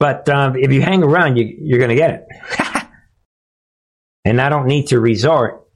but 0.00 0.30
um, 0.30 0.56
if 0.56 0.72
you 0.72 0.80
hang 0.80 1.02
around, 1.02 1.36
you, 1.36 1.54
you're 1.60 1.78
going 1.78 1.90
to 1.90 1.94
get 1.94 2.10
it. 2.10 2.68
and 4.24 4.40
I 4.40 4.48
don't 4.48 4.66
need 4.66 4.88
to 4.88 5.00
resort 5.00 5.66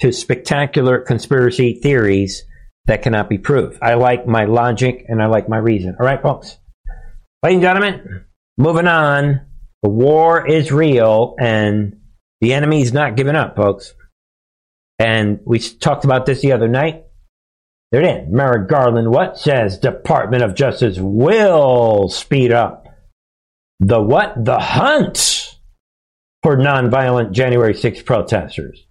to 0.00 0.12
spectacular 0.12 1.00
conspiracy 1.00 1.74
theories 1.74 2.44
that 2.86 3.02
cannot 3.02 3.28
be 3.28 3.38
proved. 3.38 3.78
I 3.82 3.94
like 3.94 4.26
my 4.26 4.44
logic 4.44 5.04
and 5.08 5.22
I 5.22 5.26
like 5.26 5.48
my 5.48 5.58
reason. 5.58 5.96
All 5.98 6.06
right, 6.06 6.22
folks. 6.22 6.58
Ladies 7.42 7.56
and 7.56 7.62
gentlemen, 7.62 8.24
moving 8.56 8.86
on. 8.86 9.42
The 9.82 9.90
war 9.90 10.44
is 10.46 10.72
real 10.72 11.36
and 11.38 12.00
the 12.40 12.54
enemy's 12.54 12.92
not 12.92 13.16
giving 13.16 13.36
up, 13.36 13.54
folks. 13.54 13.94
And 14.98 15.40
we 15.44 15.60
talked 15.60 16.04
about 16.04 16.26
this 16.26 16.40
the 16.40 16.52
other 16.52 16.66
night. 16.66 17.04
There 17.92 18.02
it 18.02 18.24
is. 18.24 18.28
Merrick 18.28 18.68
Garland, 18.68 19.10
what 19.10 19.38
says 19.38 19.78
Department 19.78 20.42
of 20.42 20.54
Justice 20.54 20.98
will 20.98 22.08
speed 22.08 22.52
up 22.52 22.88
the 23.80 24.00
what? 24.00 24.44
The 24.44 24.58
hunt 24.58 25.37
for 26.42 26.56
nonviolent 26.56 27.32
January 27.32 27.74
6 27.74 28.02
protesters. 28.02 28.86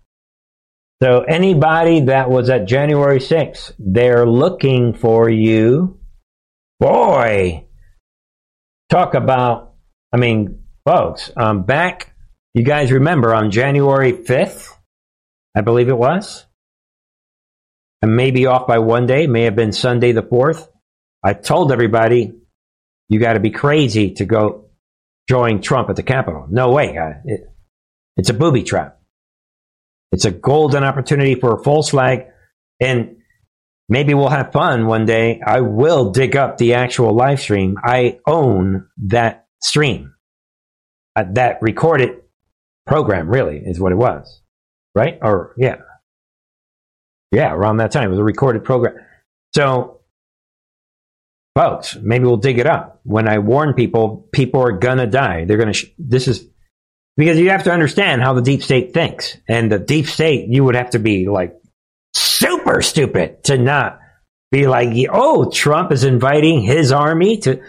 So 1.01 1.21
anybody 1.21 2.01
that 2.01 2.29
was 2.29 2.49
at 2.49 2.67
January 2.67 3.19
6th, 3.19 3.73
they're 3.77 4.25
looking 4.25 4.93
for 4.93 5.29
you. 5.29 5.99
Boy, 6.79 7.65
talk 8.89 9.13
about, 9.13 9.73
I 10.11 10.17
mean, 10.17 10.63
folks, 10.85 11.31
um, 11.37 11.63
back, 11.63 12.15
you 12.53 12.63
guys 12.63 12.91
remember 12.91 13.33
on 13.33 13.51
January 13.51 14.13
5th, 14.13 14.73
I 15.55 15.61
believe 15.61 15.89
it 15.89 15.97
was, 15.97 16.45
and 18.01 18.15
maybe 18.15 18.45
off 18.47 18.67
by 18.67 18.79
one 18.79 19.05
day, 19.05 19.27
may 19.27 19.43
have 19.43 19.55
been 19.55 19.71
Sunday 19.71 20.11
the 20.11 20.23
4th. 20.23 20.67
I 21.23 21.33
told 21.33 21.71
everybody, 21.71 22.33
you 23.09 23.19
got 23.19 23.33
to 23.33 23.39
be 23.39 23.51
crazy 23.51 24.13
to 24.15 24.25
go 24.25 24.66
join 25.27 25.61
Trump 25.61 25.89
at 25.89 25.95
the 25.95 26.03
Capitol. 26.03 26.47
No 26.49 26.71
way. 26.71 26.97
It, 27.25 27.41
it's 28.15 28.29
a 28.29 28.33
booby 28.33 28.63
trap. 28.63 28.99
It's 30.11 30.25
a 30.25 30.31
golden 30.31 30.83
opportunity 30.83 31.35
for 31.35 31.53
a 31.53 31.63
false 31.63 31.89
flag. 31.89 32.27
And 32.79 33.17
maybe 33.89 34.13
we'll 34.13 34.29
have 34.29 34.51
fun 34.51 34.87
one 34.87 35.05
day. 35.05 35.41
I 35.45 35.61
will 35.61 36.11
dig 36.11 36.35
up 36.35 36.57
the 36.57 36.75
actual 36.75 37.13
live 37.13 37.39
stream. 37.39 37.77
I 37.83 38.19
own 38.25 38.87
that 39.07 39.47
stream. 39.61 40.13
Uh, 41.15 41.25
that 41.33 41.57
recorded 41.61 42.21
program, 42.85 43.27
really, 43.27 43.57
is 43.57 43.79
what 43.79 43.91
it 43.91 43.97
was. 43.97 44.41
Right? 44.95 45.19
Or, 45.21 45.53
yeah. 45.57 45.77
Yeah, 47.31 47.51
around 47.51 47.77
that 47.77 47.91
time. 47.91 48.05
It 48.05 48.11
was 48.11 48.19
a 48.19 48.23
recorded 48.23 48.63
program. 48.63 48.95
So, 49.53 49.99
folks, 51.57 51.95
maybe 51.95 52.25
we'll 52.25 52.37
dig 52.37 52.59
it 52.59 52.67
up. 52.67 53.01
When 53.03 53.27
I 53.27 53.39
warn 53.39 53.73
people, 53.73 54.27
people 54.31 54.61
are 54.61 54.77
to 54.99 55.07
die. 55.07 55.45
They're 55.45 55.57
to, 55.57 55.73
sh- 55.73 55.91
this 55.97 56.27
is, 56.27 56.47
because 57.15 57.39
you 57.39 57.49
have 57.49 57.63
to 57.63 57.71
understand 57.71 58.21
how 58.21 58.33
the 58.33 58.43
deep 58.43 58.61
state 58.61 58.93
thinks. 58.93 59.37
And 59.47 59.71
the 59.71 59.79
deep 59.79 60.05
state, 60.05 60.49
you 60.49 60.63
would 60.63 60.75
have 60.75 60.91
to 60.91 60.99
be 60.99 61.27
like 61.27 61.55
super 62.13 62.83
stupid 62.83 63.43
to 63.45 63.57
not 63.57 63.99
be 64.51 64.67
like, 64.67 64.89
oh, 65.11 65.49
Trump 65.49 65.91
is 65.91 66.03
inviting 66.03 66.61
his 66.61 66.91
army 66.91 67.37
to, 67.37 67.59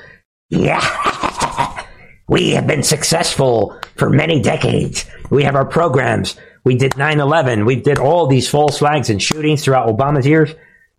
yeah, 0.50 1.86
we 2.28 2.50
have 2.50 2.66
been 2.66 2.82
successful 2.82 3.80
for 3.96 4.10
many 4.10 4.42
decades. 4.42 5.06
We 5.30 5.44
have 5.44 5.54
our 5.54 5.64
programs. 5.64 6.36
We 6.62 6.76
did 6.76 6.92
9-11. 6.92 7.64
We 7.64 7.76
did 7.76 7.98
all 7.98 8.26
these 8.26 8.50
false 8.50 8.80
flags 8.80 9.08
and 9.08 9.22
shootings 9.22 9.64
throughout 9.64 9.88
Obama's 9.88 10.26
years. 10.26 10.50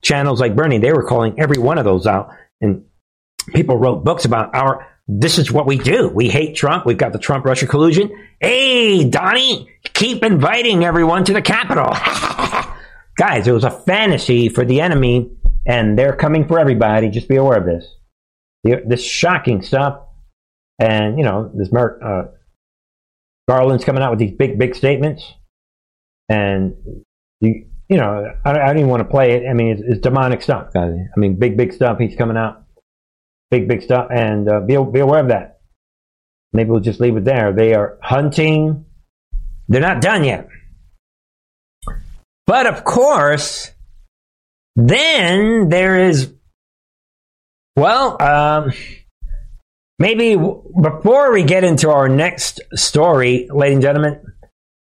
Channels 0.02 0.40
like 0.40 0.56
Bernie, 0.56 0.80
they 0.80 0.92
were 0.92 1.06
calling 1.06 1.40
every 1.40 1.60
one 1.60 1.78
of 1.78 1.86
those 1.86 2.08
out. 2.08 2.32
And 2.62 2.84
people 3.54 3.78
wrote 3.78 4.04
books 4.04 4.26
about 4.26 4.54
our, 4.56 4.88
this 5.08 5.38
is 5.38 5.52
what 5.52 5.66
we 5.66 5.78
do. 5.78 6.10
We 6.10 6.30
hate 6.30 6.56
Trump. 6.56 6.86
We've 6.86 6.98
got 6.98 7.14
the 7.14 7.20
Trump 7.20 7.46
Russia 7.46 7.68
collusion. 7.68 8.12
Hey, 8.40 9.10
Donnie, 9.10 9.70
keep 9.94 10.24
inviting 10.24 10.84
everyone 10.84 11.24
to 11.26 11.34
the 11.34 11.42
Capitol. 11.42 11.90
Guys, 13.18 13.48
it 13.48 13.52
was 13.52 13.64
a 13.64 13.72
fantasy 13.72 14.50
for 14.50 14.64
the 14.64 14.82
enemy, 14.82 15.32
and 15.66 15.98
they're 15.98 16.16
coming 16.16 16.48
for 16.48 16.60
everybody. 16.60 17.10
Just 17.10 17.28
be 17.28 17.36
aware 17.36 17.58
of 17.58 17.66
this. 17.66 17.96
This 18.64 19.04
shocking 19.04 19.62
stuff. 19.62 20.02
And, 20.80 21.18
you 21.18 21.26
know, 21.26 21.52
this 21.54 21.74
uh, 21.74 22.24
Garland's 23.50 23.84
coming 23.84 24.02
out 24.02 24.12
with 24.12 24.20
these 24.20 24.36
big, 24.38 24.58
big 24.58 24.76
statements. 24.76 25.34
And, 26.30 26.76
you, 27.42 27.69
you 27.90 27.98
know, 27.98 28.32
I, 28.46 28.52
I 28.52 28.68
don't 28.68 28.78
even 28.78 28.90
want 28.90 29.02
to 29.02 29.10
play 29.10 29.32
it. 29.32 29.50
I 29.50 29.54
mean, 29.54 29.70
it's, 29.70 29.82
it's 29.84 30.00
demonic 30.02 30.42
stuff. 30.42 30.76
I 30.76 31.08
mean, 31.18 31.38
big, 31.38 31.58
big 31.58 31.74
stuff. 31.74 31.98
He's 31.98 32.16
coming 32.16 32.38
out. 32.38 32.64
Big, 33.50 33.68
big 33.68 33.82
stuff. 33.82 34.10
And 34.12 34.48
uh, 34.48 34.60
be, 34.62 34.78
be 34.78 35.00
aware 35.00 35.22
of 35.22 35.30
that. 35.30 35.62
Maybe 36.54 36.70
we'll 36.70 36.80
just 36.80 37.00
leave 37.00 37.18
it 37.18 37.26
there. 37.26 37.52
They 37.52 37.74
are 37.74 37.98
hunting. 38.02 38.86
They're 39.68 39.82
not 39.82 40.02
done 40.02 40.24
yet. 40.24 40.48
But 42.46 42.68
of 42.68 42.84
course, 42.84 43.72
then 44.76 45.70
there 45.70 46.00
is, 46.00 46.32
well, 47.76 48.22
um, 48.22 48.72
maybe 49.98 50.36
before 50.36 51.32
we 51.32 51.44
get 51.44 51.64
into 51.64 51.90
our 51.90 52.08
next 52.08 52.62
story, 52.74 53.48
ladies 53.52 53.76
and 53.76 53.82
gentlemen, 53.84 54.22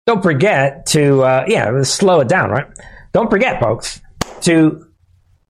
don't 0.07 0.23
forget 0.23 0.85
to, 0.87 1.21
uh, 1.21 1.45
yeah, 1.47 1.83
slow 1.83 2.21
it 2.21 2.29
down, 2.29 2.49
right? 2.49 2.65
Don't 3.13 3.29
forget, 3.29 3.59
folks, 3.59 4.01
to 4.41 4.87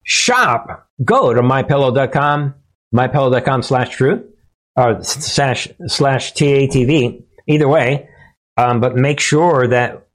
shop. 0.04 0.90
Go 1.06 1.34
to 1.34 1.42
mypillow.com, 1.42 2.56
mypillow.com 2.94 3.62
slash 3.62 3.96
truth 3.96 4.26
or 4.76 5.04
slash 5.04 5.68
slash 5.86 6.34
TATV. 6.34 7.24
Either 7.50 7.68
way, 7.68 8.10
um, 8.58 8.82
but 8.82 8.96
make 8.96 9.20
sure 9.20 9.68
that 9.68 10.08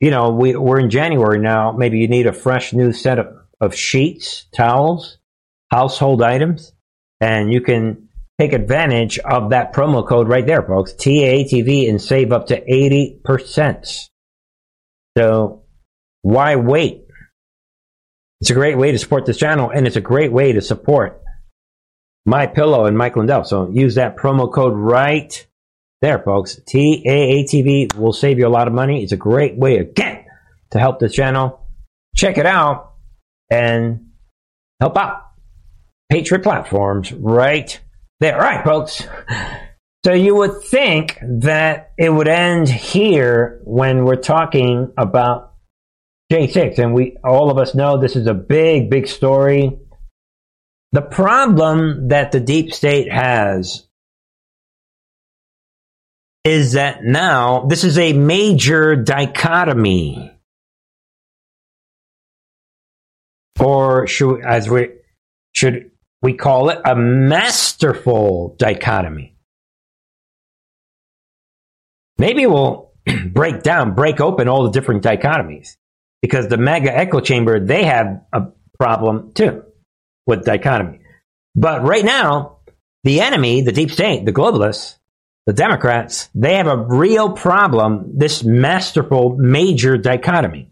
you 0.00 0.10
know 0.10 0.30
we 0.30 0.56
we're 0.56 0.80
in 0.80 0.90
January 0.90 1.38
now. 1.38 1.72
Maybe 1.72 1.98
you 1.98 2.08
need 2.08 2.26
a 2.26 2.32
fresh 2.32 2.72
new 2.72 2.92
set 2.92 3.18
of, 3.18 3.28
of 3.60 3.74
sheets, 3.74 4.46
towels, 4.52 5.18
household 5.70 6.22
items, 6.22 6.72
and 7.20 7.52
you 7.52 7.60
can 7.60 8.05
take 8.38 8.52
advantage 8.52 9.18
of 9.18 9.50
that 9.50 9.72
promo 9.72 10.06
code 10.06 10.28
right 10.28 10.46
there, 10.46 10.62
folks. 10.62 10.92
TATV 10.92 11.88
and 11.88 12.00
save 12.00 12.32
up 12.32 12.48
to 12.48 12.72
eighty 12.72 13.20
percent. 13.24 14.08
So 15.16 15.62
why 16.22 16.56
wait? 16.56 17.02
It's 18.40 18.50
a 18.50 18.54
great 18.54 18.76
way 18.76 18.92
to 18.92 18.98
support 18.98 19.24
this 19.24 19.38
channel, 19.38 19.70
and 19.70 19.86
it's 19.86 19.96
a 19.96 20.00
great 20.02 20.30
way 20.30 20.52
to 20.52 20.60
support 20.60 21.22
MyPillow 22.28 22.86
and 22.86 22.98
Mike 22.98 23.16
Lindell. 23.16 23.44
So 23.44 23.70
use 23.70 23.94
that 23.94 24.16
promo 24.16 24.52
code 24.52 24.74
right 24.74 25.46
there, 26.02 26.18
folks. 26.18 26.60
TATV 26.68 27.94
will 27.96 28.12
save 28.12 28.38
you 28.38 28.46
a 28.46 28.50
lot 28.50 28.68
of 28.68 28.74
money. 28.74 29.02
It's 29.02 29.12
a 29.12 29.16
great 29.16 29.56
way 29.56 29.78
again 29.78 30.26
to 30.72 30.78
help 30.78 30.98
this 30.98 31.14
channel. 31.14 31.66
Check 32.14 32.36
it 32.36 32.44
out 32.44 32.92
and 33.50 34.10
help 34.80 34.98
out. 34.98 35.22
Patriot 36.10 36.42
platforms 36.42 37.12
right 37.12 37.80
there. 38.20 38.38
Right, 38.38 38.64
folks. 38.64 39.06
So 40.04 40.12
you 40.12 40.36
would 40.36 40.62
think 40.62 41.18
that 41.20 41.92
it 41.98 42.10
would 42.10 42.28
end 42.28 42.68
here 42.68 43.60
when 43.64 44.04
we're 44.04 44.16
talking 44.16 44.92
about 44.96 45.54
J6, 46.32 46.78
and 46.78 46.94
we 46.94 47.16
all 47.24 47.50
of 47.50 47.58
us 47.58 47.74
know 47.74 47.98
this 47.98 48.16
is 48.16 48.26
a 48.26 48.34
big, 48.34 48.88
big 48.88 49.08
story. 49.08 49.78
The 50.92 51.02
problem 51.02 52.08
that 52.08 52.32
the 52.32 52.40
deep 52.40 52.72
state 52.72 53.10
has 53.10 53.86
is 56.44 56.72
that 56.72 57.02
now 57.02 57.66
this 57.66 57.82
is 57.82 57.98
a 57.98 58.12
major 58.12 58.94
dichotomy. 58.94 60.32
Or 63.58 64.06
should, 64.06 64.44
as 64.44 64.70
we, 64.70 64.90
should 65.52 65.90
we 66.22 66.34
call 66.34 66.70
it 66.70 66.78
a 66.84 66.96
masterful 66.96 68.56
dichotomy? 68.58 69.36
Maybe 72.18 72.46
we'll 72.46 72.92
break 73.30 73.62
down, 73.62 73.94
break 73.94 74.20
open 74.20 74.48
all 74.48 74.64
the 74.64 74.70
different 74.70 75.02
dichotomies 75.02 75.76
because 76.22 76.48
the 76.48 76.56
MAGA 76.56 76.96
echo 76.96 77.20
chamber, 77.20 77.60
they 77.60 77.84
have 77.84 78.22
a 78.32 78.48
problem 78.78 79.32
too 79.32 79.62
with 80.26 80.44
dichotomy. 80.44 81.00
But 81.54 81.82
right 81.82 82.04
now, 82.04 82.58
the 83.04 83.20
enemy, 83.20 83.62
the 83.62 83.72
deep 83.72 83.90
state, 83.90 84.24
the 84.24 84.32
globalists, 84.32 84.96
the 85.46 85.52
Democrats, 85.52 86.28
they 86.34 86.54
have 86.54 86.66
a 86.66 86.76
real 86.76 87.32
problem, 87.32 88.12
this 88.18 88.42
masterful 88.42 89.36
major 89.36 89.96
dichotomy. 89.96 90.70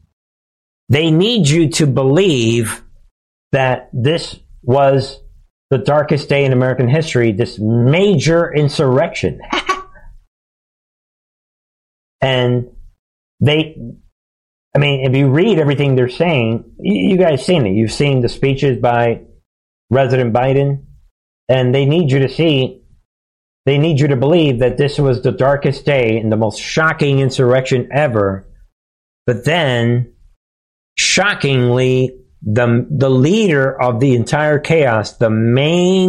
They 0.89 1.11
need 1.11 1.49
you 1.49 1.71
to 1.71 1.87
believe 1.87 2.83
that 3.53 3.89
this 3.93 4.39
was 4.63 5.21
the 5.71 5.79
darkest 5.79 6.29
day 6.29 6.45
in 6.45 6.53
American 6.53 6.89
history, 6.89 7.33
this 7.33 7.59
major 7.59 8.53
insurrection. 8.53 9.41
and 12.21 12.69
they, 13.41 13.77
I 14.75 14.79
mean, 14.79 15.09
if 15.09 15.17
you 15.17 15.29
read 15.29 15.59
everything 15.59 15.95
they're 15.95 16.09
saying, 16.09 16.73
you, 16.79 17.17
guys 17.17 17.45
seen 17.45 17.67
it. 17.67 17.75
You've 17.75 17.93
seen 17.93 18.21
the 18.21 18.29
speeches 18.29 18.79
by 18.79 19.23
President 19.91 20.35
Biden, 20.35 20.85
and 21.49 21.75
they 21.75 21.87
need 21.87 22.11
you 22.11 22.21
to 22.21 22.29
see, 22.29 22.83
they 23.67 23.79
need 23.79 24.01
you 24.01 24.09
to 24.09 24.17
believe 24.17 24.59
that 24.59 24.77
this 24.77 24.99
was 24.99 25.23
the 25.23 25.33
darkest 25.33 25.85
day 25.85 26.19
and 26.19 26.31
the 26.31 26.37
most 26.37 26.61
shocking 26.61 27.21
insurrection 27.21 27.89
ever. 27.93 28.47
But 29.27 29.45
then, 29.45 30.15
shockingly, 30.97 32.24
the 32.45 32.87
the 32.91 33.11
leader 33.11 33.81
of 33.81 34.01
the 34.01 34.15
entire 34.15 34.59
chaos, 34.59 35.13
the 35.13 35.31
main 35.31 36.09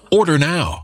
Order 0.13 0.37
now. 0.37 0.83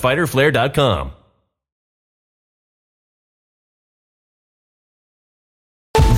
www.fighterflare.com. 0.00 1.19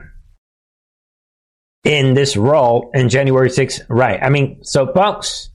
in 1.84 2.14
this 2.14 2.38
role 2.38 2.92
in 2.94 3.10
January 3.10 3.50
6th. 3.50 3.82
Right. 3.90 4.22
I 4.22 4.30
mean, 4.30 4.64
so 4.64 4.92
folks, 4.94 5.50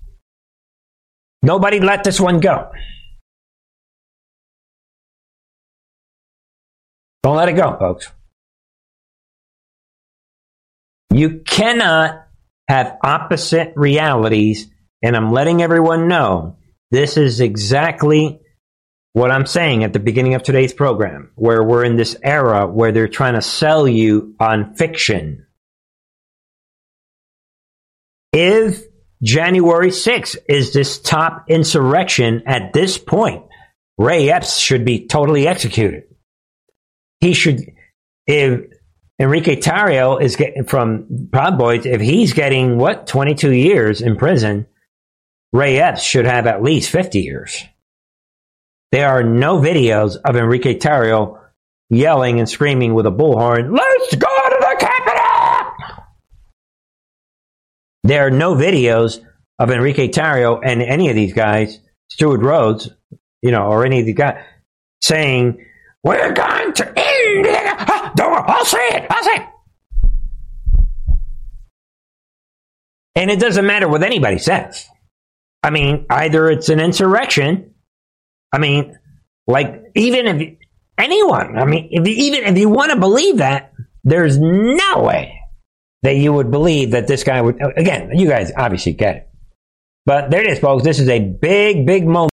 nobody 1.43 1.81
let 1.81 2.05
this 2.05 2.21
one 2.21 2.41
go. 2.41 2.71
Don't 7.23 7.37
let 7.37 7.49
it 7.49 7.55
go, 7.55 7.77
folks. 7.79 8.11
You 11.13 11.41
cannot 11.41 12.27
have 12.69 12.99
opposite 13.03 13.73
realities, 13.77 14.71
and 15.03 15.17
I'm 15.17 15.33
letting 15.33 15.63
everyone 15.63 16.09
know 16.09 16.59
this 16.91 17.17
is 17.17 17.41
exactly 17.41 18.41
what 19.15 19.31
I'm 19.31 19.47
saying 19.47 19.85
at 19.85 19.93
the 19.93 19.99
beginning 19.99 20.35
of 20.35 20.43
today's 20.43 20.75
program, 20.75 21.33
where 21.35 21.63
we're 21.63 21.85
in 21.85 21.97
this 21.97 22.17
era 22.23 22.67
where 22.67 22.93
they're 22.93 23.09
trying 23.09 23.35
to 23.35 23.43
sell 23.43 23.89
you 23.89 24.35
on 24.39 24.75
fiction. 24.75 25.47
If 28.33 28.85
January 29.23 29.89
6th 29.89 30.37
is 30.49 30.73
this 30.73 30.99
top 30.99 31.47
insurrection 31.49 32.43
at 32.47 32.73
this 32.73 32.99
point, 32.99 33.45
Ray 33.97 34.31
Epps 34.31 34.59
should 34.59 34.85
be 34.85 35.07
totally 35.07 35.49
executed. 35.49 36.05
He 37.21 37.33
should, 37.33 37.73
if 38.27 38.78
Enrique 39.21 39.57
Tarrio 39.57 40.21
is 40.23 40.37
getting 40.37 40.65
from 40.65 41.29
Proud 41.33 41.59
Boys, 41.59 41.87
if 41.87 42.01
he's 42.01 42.33
getting 42.33 42.79
what, 42.79 43.07
22 43.09 43.53
years 43.53 44.01
in 44.01 44.17
prison, 44.17 44.67
Ray 45.53 45.79
Epps 45.79 46.03
should 46.03 46.25
have 46.25 46.47
at 46.47 46.63
least 46.63 46.91
50 46.91 47.21
years. 47.21 47.65
There 48.93 49.09
are 49.09 49.25
no 49.25 49.59
videos 49.59 50.17
of 50.25 50.37
Enrique 50.37 50.79
Tarrio 50.79 51.41
yelling 51.91 52.39
and 52.39 52.49
screaming 52.49 52.95
with 52.95 53.07
a 53.07 53.11
bullhorn, 53.11 53.77
let's 53.77 54.15
go 54.15 54.29
to 54.29 54.57
the 54.61 54.77
Capitol! 54.79 55.73
There 58.05 58.27
are 58.27 58.31
no 58.31 58.55
videos 58.55 59.21
of 59.59 59.71
Enrique 59.71 60.09
Tarrio 60.09 60.61
and 60.63 60.81
any 60.81 61.09
of 61.09 61.17
these 61.17 61.33
guys, 61.33 61.81
Stewart 62.09 62.41
Rhodes, 62.41 62.89
you 63.43 63.51
know, 63.51 63.67
or 63.67 63.85
any 63.85 64.01
of 64.01 64.07
the 64.07 64.13
guys 64.13 64.43
saying, 65.03 65.65
We're 66.05 66.33
going 66.33 66.73
to 66.75 66.87
end 66.87 67.47
it. 67.47 67.75
Ah, 67.81 68.08
Don't, 68.19 68.51
I'll 68.51 68.65
say 68.65 68.85
it. 68.89 69.07
I'll 69.09 69.23
say 69.23 69.37
it. 69.37 69.47
And 73.15 73.31
it 73.31 73.39
doesn't 73.39 73.65
matter 73.65 73.87
what 73.87 74.03
anybody 74.03 74.39
says. 74.39 74.89
I 75.63 75.71
mean, 75.71 76.05
either 76.11 76.51
it's 76.51 76.69
an 76.69 76.81
insurrection. 76.81 77.75
I 78.53 78.59
mean, 78.59 78.99
like, 79.47 79.93
even 79.95 80.27
if 80.27 80.59
anyone, 80.99 81.57
I 81.57 81.65
mean, 81.65 81.91
if 81.93 82.09
you, 82.09 82.15
even 82.15 82.43
if 82.43 82.59
you 82.59 82.69
want 82.69 82.91
to 82.91 82.99
believe 82.99 83.37
that, 83.37 83.73
there's 84.03 84.37
no 84.37 85.05
way 85.05 85.41
that 86.03 86.17
you 86.17 86.33
would 86.33 86.51
believe 86.51 86.91
that 86.93 87.07
this 87.07 87.23
guy 87.23 87.41
would, 87.41 87.61
again, 87.77 88.11
you 88.19 88.27
guys 88.27 88.51
obviously 88.57 88.95
get 88.95 89.15
it. 89.15 89.29
But 90.07 90.33
there 90.33 90.41
it 90.43 90.51
is, 90.51 90.59
folks. 90.59 90.83
This 90.83 90.99
is 90.99 91.09
a 91.09 91.21
big, 91.21 91.87
big 91.87 92.05
moment. 92.05 92.33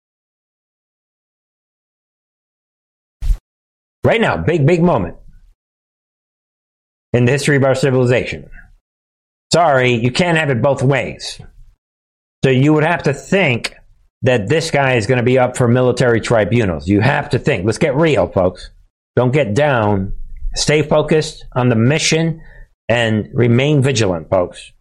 Right 4.03 4.21
now, 4.21 4.37
big, 4.37 4.67
big 4.67 4.83
moment 4.83 5.15
in 7.13 7.25
the 7.25 7.31
history 7.31 7.57
of 7.57 7.63
our 7.63 7.75
civilization. 7.75 8.49
Sorry, 9.51 9.93
you 9.93 10.11
can't 10.11 10.37
have 10.37 10.49
it 10.49 10.61
both 10.61 10.81
ways. 10.81 11.41
So 12.43 12.49
you 12.49 12.73
would 12.73 12.85
have 12.85 13.03
to 13.03 13.13
think 13.13 13.75
that 14.23 14.47
this 14.47 14.71
guy 14.71 14.95
is 14.95 15.07
going 15.07 15.17
to 15.17 15.23
be 15.23 15.39
up 15.39 15.57
for 15.57 15.67
military 15.67 16.21
tribunals. 16.21 16.87
You 16.87 17.01
have 17.01 17.29
to 17.31 17.39
think. 17.39 17.65
Let's 17.65 17.77
get 17.77 17.95
real, 17.95 18.27
folks. 18.27 18.71
Don't 19.15 19.31
get 19.31 19.53
down. 19.53 20.13
Stay 20.55 20.83
focused 20.83 21.45
on 21.53 21.69
the 21.69 21.75
mission 21.75 22.41
and 22.87 23.29
remain 23.33 23.81
vigilant, 23.81 24.29
folks. 24.29 24.71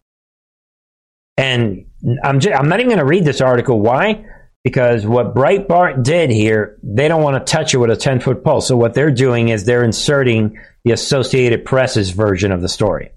And 1.37 1.87
I'm 2.23 2.39
just, 2.39 2.57
I'm 2.57 2.69
not 2.69 2.79
even 2.79 2.89
going 2.89 2.99
to 2.99 3.05
read 3.05 3.25
this 3.25 3.41
article. 3.41 3.79
Why? 3.79 4.25
Because 4.63 5.07
what 5.07 5.33
Breitbart 5.33 6.03
did 6.03 6.29
here, 6.29 6.77
they 6.83 7.07
don't 7.07 7.23
want 7.23 7.45
to 7.45 7.51
touch 7.51 7.73
it 7.73 7.77
with 7.77 7.89
a 7.89 7.95
10 7.95 8.19
foot 8.19 8.43
pole. 8.43 8.61
So 8.61 8.77
what 8.77 8.93
they're 8.93 9.11
doing 9.11 9.49
is 9.49 9.65
they're 9.65 9.83
inserting 9.83 10.59
the 10.83 10.91
Associated 10.91 11.65
Press's 11.65 12.11
version 12.11 12.51
of 12.51 12.61
the 12.61 12.69
story. 12.69 13.11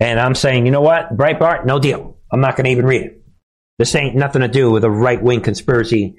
And 0.00 0.18
I'm 0.18 0.34
saying, 0.34 0.66
you 0.66 0.72
know 0.72 0.80
what? 0.80 1.16
Breitbart, 1.16 1.64
no 1.64 1.78
deal. 1.78 2.16
I'm 2.30 2.40
not 2.40 2.56
going 2.56 2.64
to 2.64 2.70
even 2.70 2.86
read 2.86 3.02
it. 3.02 3.22
This 3.78 3.94
ain't 3.94 4.16
nothing 4.16 4.42
to 4.42 4.48
do 4.48 4.70
with 4.70 4.84
a 4.84 4.90
right 4.90 5.22
wing 5.22 5.40
conspiracy. 5.40 6.16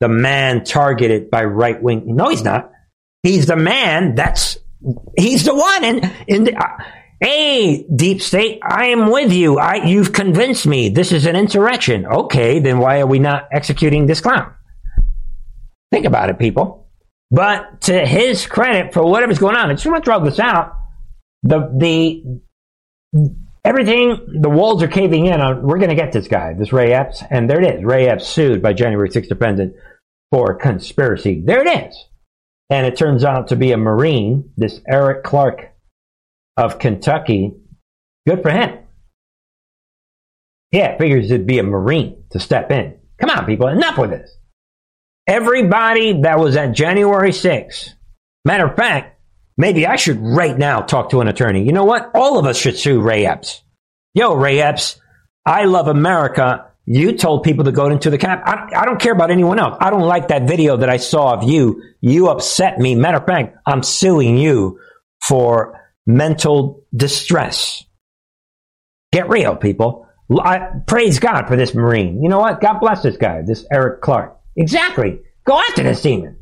The 0.00 0.08
man 0.08 0.64
targeted 0.64 1.30
by 1.30 1.44
right 1.44 1.80
wing. 1.80 2.02
No, 2.06 2.28
he's 2.28 2.42
not. 2.42 2.70
He's 3.22 3.46
the 3.46 3.56
man 3.56 4.14
that's, 4.14 4.58
he's 5.16 5.44
the 5.44 5.54
one 5.54 5.84
in, 5.84 6.10
in 6.26 6.44
the, 6.44 6.56
uh, 6.56 6.84
Hey, 7.22 7.84
deep 7.84 8.20
state, 8.20 8.58
I 8.68 8.86
am 8.86 9.08
with 9.08 9.32
you. 9.32 9.56
I, 9.56 9.84
you've 9.84 10.12
convinced 10.12 10.66
me 10.66 10.88
this 10.88 11.12
is 11.12 11.24
an 11.24 11.36
insurrection. 11.36 12.04
Okay, 12.04 12.58
then 12.58 12.80
why 12.80 12.98
are 12.98 13.06
we 13.06 13.20
not 13.20 13.46
executing 13.52 14.06
this 14.06 14.20
clown? 14.20 14.52
Think 15.92 16.04
about 16.04 16.30
it, 16.30 16.40
people. 16.40 16.81
But 17.32 17.80
to 17.82 18.06
his 18.06 18.46
credit 18.46 18.92
for 18.92 19.02
whatever's 19.02 19.38
going 19.38 19.56
on, 19.56 19.70
I 19.70 19.72
just 19.72 19.86
want 19.86 20.04
to 20.04 20.08
throw 20.08 20.22
this 20.22 20.38
out. 20.38 20.76
The, 21.42 21.72
the, 21.74 22.40
everything, 23.64 24.40
the 24.42 24.50
walls 24.50 24.82
are 24.82 24.88
caving 24.88 25.26
in 25.26 25.40
on, 25.40 25.62
we're 25.62 25.78
going 25.78 25.88
to 25.88 25.96
get 25.96 26.12
this 26.12 26.28
guy, 26.28 26.52
this 26.52 26.74
Ray 26.74 26.92
Epps, 26.92 27.22
and 27.30 27.48
there 27.48 27.58
it 27.58 27.74
is. 27.74 27.84
Ray 27.84 28.06
Epps 28.06 28.28
sued 28.28 28.60
by 28.60 28.74
January 28.74 29.08
6th 29.08 29.28
defendant 29.28 29.74
for 30.30 30.54
conspiracy. 30.54 31.42
There 31.42 31.66
it 31.66 31.88
is. 31.88 32.04
And 32.68 32.86
it 32.86 32.98
turns 32.98 33.24
out 33.24 33.48
to 33.48 33.56
be 33.56 33.72
a 33.72 33.78
Marine, 33.78 34.50
this 34.58 34.82
Eric 34.86 35.24
Clark 35.24 35.72
of 36.58 36.78
Kentucky, 36.78 37.54
good 38.26 38.42
for 38.42 38.50
him. 38.50 38.78
Yeah, 40.70 40.98
figures 40.98 41.30
it'd 41.30 41.46
be 41.46 41.58
a 41.58 41.62
Marine 41.62 42.24
to 42.30 42.38
step 42.38 42.70
in. 42.70 42.98
Come 43.18 43.30
on, 43.30 43.46
people, 43.46 43.68
enough 43.68 43.96
with 43.96 44.10
this. 44.10 44.36
Everybody 45.26 46.22
that 46.22 46.38
was 46.38 46.56
at 46.56 46.72
January 46.72 47.30
6th, 47.30 47.90
matter 48.44 48.66
of 48.66 48.76
fact, 48.76 49.20
maybe 49.56 49.86
I 49.86 49.96
should 49.96 50.20
right 50.20 50.56
now 50.56 50.80
talk 50.80 51.10
to 51.10 51.20
an 51.20 51.28
attorney. 51.28 51.64
You 51.64 51.72
know 51.72 51.84
what? 51.84 52.10
All 52.14 52.38
of 52.38 52.46
us 52.46 52.58
should 52.58 52.76
sue 52.76 53.00
Ray 53.00 53.26
Epps. 53.26 53.62
Yo, 54.14 54.34
Ray 54.34 54.60
Epps, 54.60 55.00
I 55.46 55.64
love 55.64 55.88
America. 55.88 56.66
You 56.84 57.16
told 57.16 57.44
people 57.44 57.64
to 57.64 57.72
go 57.72 57.86
into 57.86 58.10
the 58.10 58.18
camp. 58.18 58.42
I, 58.44 58.68
I 58.74 58.84
don't 58.84 59.00
care 59.00 59.12
about 59.12 59.30
anyone 59.30 59.60
else. 59.60 59.76
I 59.80 59.90
don't 59.90 60.02
like 60.02 60.28
that 60.28 60.48
video 60.48 60.76
that 60.78 60.90
I 60.90 60.96
saw 60.96 61.34
of 61.34 61.44
you. 61.44 61.82
You 62.00 62.28
upset 62.28 62.78
me. 62.78 62.96
Matter 62.96 63.18
of 63.18 63.26
fact, 63.26 63.56
I'm 63.64 63.84
suing 63.84 64.36
you 64.36 64.80
for 65.22 65.80
mental 66.06 66.84
distress. 66.94 67.84
Get 69.12 69.28
real, 69.28 69.54
people. 69.54 70.08
I, 70.30 70.68
praise 70.86 71.20
God 71.20 71.46
for 71.46 71.56
this 71.56 71.74
Marine. 71.74 72.22
You 72.22 72.28
know 72.28 72.40
what? 72.40 72.60
God 72.60 72.80
bless 72.80 73.02
this 73.02 73.16
guy, 73.16 73.42
this 73.46 73.64
Eric 73.70 74.00
Clark. 74.00 74.38
Exactly. 74.56 75.20
Go 75.44 75.58
after 75.58 75.82
this 75.82 76.02
demon. 76.02 76.38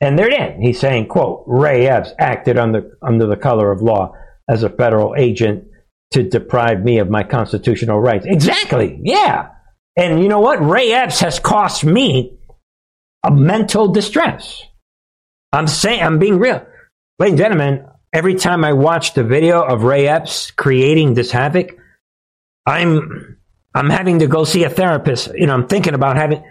And 0.00 0.18
there 0.18 0.28
it 0.28 0.34
is. 0.34 0.60
He's 0.60 0.80
saying, 0.80 1.06
quote, 1.06 1.44
Ray 1.46 1.86
Epps 1.86 2.12
acted 2.18 2.58
under, 2.58 2.98
under 3.02 3.26
the 3.26 3.36
color 3.36 3.70
of 3.70 3.82
law 3.82 4.14
as 4.48 4.62
a 4.62 4.68
federal 4.68 5.14
agent 5.16 5.64
to 6.12 6.22
deprive 6.22 6.82
me 6.82 6.98
of 6.98 7.08
my 7.08 7.22
constitutional 7.22 8.00
rights. 8.00 8.26
Exactly. 8.26 8.98
Yeah. 9.02 9.48
And 9.96 10.22
you 10.22 10.28
know 10.28 10.40
what? 10.40 10.64
Ray 10.64 10.92
Epps 10.92 11.20
has 11.20 11.38
cost 11.38 11.84
me 11.84 12.38
a 13.24 13.30
mental 13.30 13.88
distress. 13.88 14.62
I'm 15.52 15.66
saying, 15.66 16.02
I'm 16.02 16.18
being 16.18 16.38
real. 16.38 16.66
Ladies 17.18 17.32
and 17.32 17.38
gentlemen, 17.38 17.86
every 18.12 18.34
time 18.34 18.64
I 18.64 18.72
watch 18.72 19.14
the 19.14 19.22
video 19.24 19.62
of 19.62 19.84
Ray 19.84 20.08
Epps 20.08 20.50
creating 20.50 21.14
this 21.14 21.30
havoc, 21.30 21.76
I'm 22.66 23.38
I'm 23.74 23.90
having 23.90 24.18
to 24.18 24.26
go 24.26 24.44
see 24.44 24.64
a 24.64 24.70
therapist. 24.70 25.30
You 25.34 25.46
know, 25.46 25.54
I'm 25.54 25.68
thinking 25.68 25.94
about 25.94 26.16
having. 26.16 26.42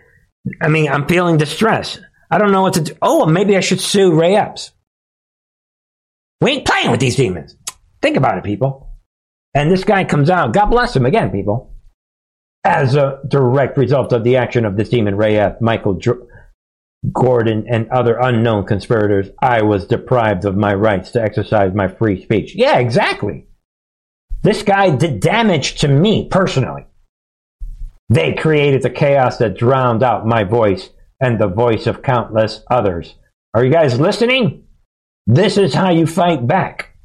I 0.61 0.69
mean, 0.69 0.89
I'm 0.89 1.07
feeling 1.07 1.37
distress. 1.37 1.99
I 2.29 2.37
don't 2.37 2.51
know 2.51 2.61
what 2.61 2.75
to 2.75 2.81
do. 2.81 2.93
Oh, 3.01 3.25
maybe 3.25 3.57
I 3.57 3.59
should 3.59 3.81
sue 3.81 4.17
Ray 4.19 4.35
Epps. 4.35 4.71
We 6.39 6.51
ain't 6.51 6.65
playing 6.65 6.91
with 6.91 6.99
these 6.99 7.15
demons. 7.15 7.55
Think 8.01 8.17
about 8.17 8.37
it, 8.37 8.43
people. 8.43 8.89
And 9.53 9.71
this 9.71 9.83
guy 9.83 10.05
comes 10.05 10.29
out. 10.29 10.53
God 10.53 10.67
bless 10.67 10.95
him 10.95 11.05
again, 11.05 11.29
people. 11.29 11.75
As 12.63 12.95
a 12.95 13.19
direct 13.27 13.77
result 13.77 14.13
of 14.13 14.23
the 14.23 14.37
action 14.37 14.65
of 14.65 14.77
this 14.77 14.89
demon, 14.89 15.15
Ray 15.15 15.37
Epps, 15.37 15.61
Michael 15.61 15.99
Gordon 17.11 17.65
and 17.67 17.89
other 17.89 18.17
unknown 18.17 18.65
conspirators, 18.65 19.29
I 19.41 19.63
was 19.63 19.85
deprived 19.87 20.45
of 20.45 20.55
my 20.55 20.73
rights 20.73 21.11
to 21.11 21.21
exercise 21.21 21.73
my 21.73 21.87
free 21.87 22.23
speech. 22.23 22.55
Yeah, 22.55 22.77
exactly. 22.77 23.47
This 24.43 24.63
guy 24.63 24.95
did 24.95 25.19
damage 25.19 25.79
to 25.81 25.87
me 25.87 26.27
personally. 26.29 26.85
They 28.11 28.33
created 28.33 28.83
the 28.83 28.91
chaos 28.91 29.37
that 29.37 29.57
drowned 29.57 30.03
out 30.03 30.27
my 30.27 30.43
voice 30.43 30.91
and 31.19 31.39
the 31.39 31.47
voice 31.47 31.87
of 31.87 32.03
countless 32.03 32.61
others. 32.69 33.15
Are 33.55 33.65
you 33.65 33.71
guys 33.71 33.99
listening? 33.99 34.65
This 35.25 35.57
is 35.57 35.73
how 35.73 35.89
you 35.89 36.05
fight 36.05 36.45
back. 36.45 36.95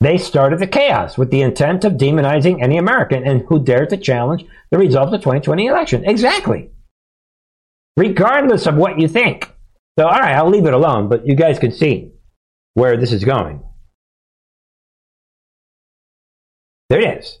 They 0.00 0.18
started 0.18 0.58
the 0.58 0.66
chaos 0.66 1.16
with 1.16 1.30
the 1.30 1.40
intent 1.40 1.84
of 1.84 1.94
demonizing 1.94 2.62
any 2.62 2.76
American 2.76 3.26
and 3.26 3.46
who 3.48 3.64
dared 3.64 3.88
to 3.90 3.96
challenge 3.96 4.44
the 4.70 4.78
results 4.78 5.06
of 5.06 5.12
the 5.12 5.18
2020 5.18 5.66
election. 5.66 6.04
Exactly 6.04 6.72
regardless 7.96 8.66
of 8.66 8.76
what 8.76 8.98
you 8.98 9.08
think. 9.08 9.52
So, 9.98 10.06
all 10.06 10.18
right, 10.18 10.34
I'll 10.34 10.48
leave 10.48 10.66
it 10.66 10.74
alone, 10.74 11.08
but 11.08 11.26
you 11.26 11.34
guys 11.34 11.58
can 11.58 11.72
see 11.72 12.12
where 12.74 12.96
this 12.96 13.12
is 13.12 13.24
going. 13.24 13.62
There 16.88 17.00
it 17.00 17.18
is. 17.18 17.38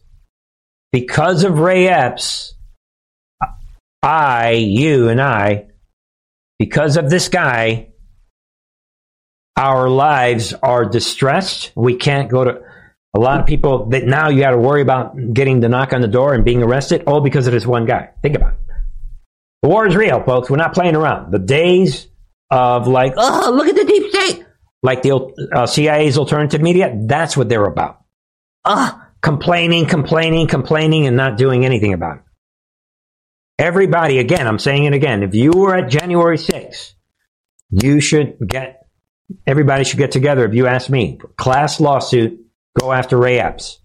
Because 0.92 1.42
of 1.42 1.58
Ray 1.58 1.88
Epps, 1.88 2.54
I, 4.02 4.50
you, 4.52 5.08
and 5.08 5.20
I, 5.20 5.68
because 6.58 6.96
of 6.96 7.08
this 7.08 7.28
guy, 7.28 7.88
our 9.56 9.88
lives 9.88 10.52
are 10.54 10.84
distressed. 10.84 11.72
We 11.74 11.96
can't 11.96 12.30
go 12.30 12.44
to 12.44 12.62
a 13.14 13.18
lot 13.18 13.40
of 13.40 13.46
people 13.46 13.86
that 13.90 14.04
now 14.04 14.28
you 14.28 14.40
got 14.40 14.52
to 14.52 14.58
worry 14.58 14.82
about 14.82 15.14
getting 15.32 15.60
the 15.60 15.68
knock 15.68 15.92
on 15.92 16.00
the 16.00 16.08
door 16.08 16.34
and 16.34 16.44
being 16.44 16.62
arrested, 16.62 17.04
all 17.06 17.20
because 17.20 17.46
of 17.46 17.52
this 17.52 17.66
one 17.66 17.86
guy. 17.86 18.10
Think 18.22 18.36
about 18.36 18.54
it. 18.54 18.58
The 19.62 19.68
war 19.68 19.86
is 19.86 19.94
real, 19.94 20.22
folks. 20.24 20.50
We're 20.50 20.56
not 20.56 20.74
playing 20.74 20.96
around. 20.96 21.30
The 21.30 21.38
days 21.38 22.08
of 22.50 22.88
like, 22.88 23.14
oh, 23.16 23.52
look 23.54 23.68
at 23.68 23.76
the 23.76 23.84
deep 23.84 24.10
state, 24.10 24.46
like 24.82 25.02
the 25.02 25.12
uh, 25.54 25.66
CIA's 25.66 26.18
alternative 26.18 26.60
media, 26.60 26.92
that's 27.06 27.36
what 27.36 27.48
they're 27.48 27.64
about. 27.64 28.00
Ah, 28.64 28.96
uh, 28.96 29.04
complaining, 29.22 29.86
complaining, 29.86 30.48
complaining, 30.48 31.06
and 31.06 31.16
not 31.16 31.38
doing 31.38 31.64
anything 31.64 31.92
about 31.92 32.18
it. 32.18 32.22
Everybody, 33.58 34.18
again, 34.18 34.46
I'm 34.46 34.58
saying 34.58 34.84
it 34.84 34.92
again. 34.92 35.22
If 35.22 35.34
you 35.34 35.52
were 35.52 35.74
at 35.74 35.88
January 35.88 36.36
6th, 36.36 36.94
you 37.70 38.00
should 38.00 38.36
get, 38.44 38.86
everybody 39.46 39.84
should 39.84 39.98
get 39.98 40.10
together. 40.10 40.44
If 40.44 40.54
you 40.54 40.66
ask 40.66 40.90
me, 40.90 41.20
class 41.36 41.80
lawsuit, 41.80 42.40
go 42.78 42.92
after 42.92 43.16
Ray 43.16 43.38
Epps 43.38 43.78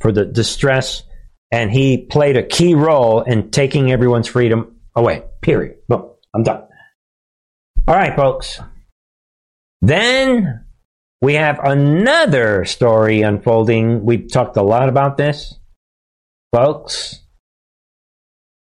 for 0.00 0.12
the 0.12 0.26
distress, 0.26 1.04
and 1.50 1.70
he 1.70 2.06
played 2.06 2.36
a 2.36 2.42
key 2.42 2.74
role 2.74 3.22
in 3.22 3.50
taking 3.50 3.90
everyone's 3.90 4.28
freedom 4.28 4.76
away. 4.94 5.22
Period. 5.40 5.78
Boom. 5.88 6.10
I'm 6.34 6.42
done. 6.42 6.64
All 7.88 7.94
right, 7.94 8.14
folks. 8.14 8.60
Then 9.80 10.63
we 11.24 11.34
have 11.34 11.58
another 11.64 12.66
story 12.66 13.22
unfolding. 13.22 14.04
We've 14.04 14.30
talked 14.30 14.58
a 14.58 14.62
lot 14.62 14.90
about 14.90 15.16
this, 15.16 15.54
folks. 16.52 17.22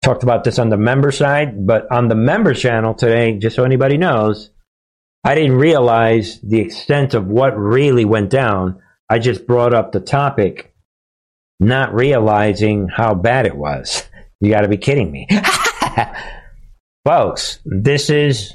talked 0.03 0.23
about 0.23 0.45
this 0.45 0.59
on 0.59 0.71
the 0.71 0.79
member 0.79 1.13
side, 1.13 1.67
but 1.67 1.93
on 1.93 2.09
the 2.09 2.15
member 2.15 2.55
channel 2.55 2.95
today, 2.95 3.39
just 3.39 3.55
so 3.55 3.65
anybody 3.65 3.99
knows, 3.99 4.49
I 5.25 5.35
didn't 5.35 5.59
realize 5.59 6.41
the 6.41 6.61
extent 6.61 7.13
of 7.13 7.27
what 7.27 7.55
really 7.59 8.07
went 8.07 8.31
down. 8.31 8.81
I 9.11 9.19
just 9.19 9.47
brought 9.47 9.75
up 9.75 9.93
the 9.93 10.01
topic, 10.01 10.75
not 11.61 11.93
realizing 11.93 12.89
how 12.89 13.15
bad 13.15 13.45
it 13.45 13.57
was. 13.57 14.05
You 14.41 14.53
got 14.53 14.61
to 14.61 14.69
be 14.69 14.77
kidding 14.77 15.11
me. 15.11 15.27
Folks, 17.05 17.59
this 17.65 18.09
is 18.09 18.55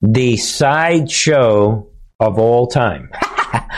the 0.00 0.38
sideshow 0.38 1.90
of 2.24 2.38
all 2.38 2.66
time. 2.66 3.10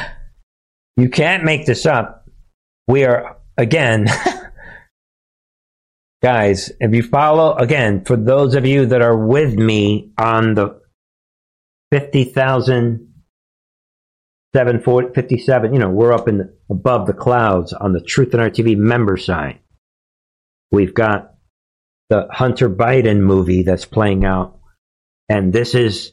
you 0.97 1.09
can't 1.09 1.45
make 1.45 1.67
this 1.67 1.87
up. 1.87 2.29
We 2.89 3.05
are, 3.05 3.37
again, 3.57 4.07
guys, 6.23 6.73
if 6.81 6.95
you 6.95 7.03
follow, 7.03 7.55
again, 7.57 8.05
for 8.05 8.17
those 8.17 8.55
of 8.55 8.67
you 8.67 8.87
that 8.87 9.03
are 9.03 9.17
with 9.17 9.55
me 9.55 10.13
on 10.19 10.55
the 10.55 10.81
50,000, 11.93 13.13
757, 14.55 15.73
you 15.75 15.79
know, 15.79 15.91
we're 15.91 16.13
up 16.13 16.29
in 16.29 16.39
the, 16.39 16.57
above 16.71 17.07
the 17.07 17.13
clouds 17.13 17.73
on 17.73 17.93
the 17.93 18.01
Truth 18.01 18.33
and 18.33 18.43
Art 18.43 18.55
TV 18.55 18.77
member 18.77 19.17
side. 19.17 19.59
We've 20.71 20.95
got 20.95 21.35
the 22.09 22.29
Hunter 22.31 22.71
Biden 22.71 23.21
movie 23.21 23.63
that's 23.63 23.85
playing 23.85 24.25
out. 24.25 24.59
And 25.29 25.53
this 25.53 25.75
is 25.75 26.13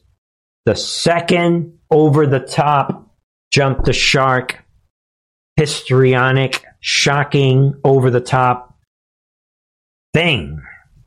the 0.65 0.75
second 0.75 1.79
over 1.93 2.25
the 2.25 2.39
top 2.39 3.11
jump 3.51 3.83
the 3.83 3.93
shark, 3.93 4.65
histrionic, 5.57 6.65
shocking, 6.79 7.79
over 7.83 8.09
the 8.09 8.19
top 8.19 8.79
thing. 10.13 10.59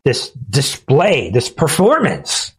This 0.05 0.31
display, 0.31 1.31
this 1.31 1.51
performance 1.51 2.55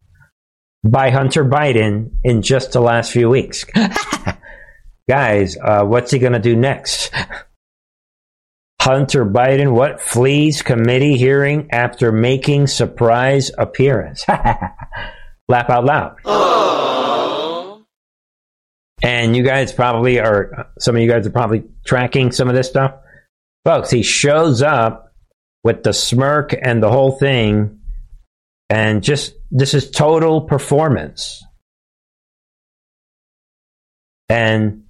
by 0.83 1.09
Hunter 1.09 1.45
Biden 1.45 2.11
in 2.25 2.41
just 2.41 2.73
the 2.73 2.81
last 2.81 3.13
few 3.13 3.29
weeks. 3.29 3.65
Guys, 5.09 5.55
uh, 5.63 5.85
what's 5.85 6.11
he 6.11 6.19
going 6.19 6.33
to 6.33 6.39
do 6.39 6.57
next? 6.57 7.13
Hunter 8.81 9.25
Biden, 9.25 9.71
what 9.71 10.01
flees 10.01 10.61
committee 10.61 11.17
hearing 11.17 11.69
after 11.71 12.11
making 12.11 12.67
surprise 12.67 13.51
appearance? 13.57 14.25
Laugh 15.49 15.69
out 15.69 15.85
loud. 15.85 16.17
And 19.07 19.37
you 19.37 19.43
guys 19.43 19.71
probably 19.71 20.19
are, 20.19 20.67
some 20.79 20.97
of 20.97 21.01
you 21.01 21.09
guys 21.09 21.25
are 21.25 21.29
probably 21.31 21.63
tracking 21.85 22.33
some 22.33 22.49
of 22.49 22.55
this 22.55 22.67
stuff. 22.67 22.93
Folks, 23.63 23.89
he 23.89 24.03
shows 24.03 24.61
up 24.61 25.13
with 25.63 25.83
the 25.83 25.93
smirk 25.93 26.53
and 26.61 26.83
the 26.83 26.89
whole 26.89 27.11
thing, 27.11 27.79
and 28.69 29.01
just, 29.01 29.33
this 29.49 29.73
is 29.73 29.89
total 29.89 30.41
performance. 30.41 31.41
And 34.27 34.83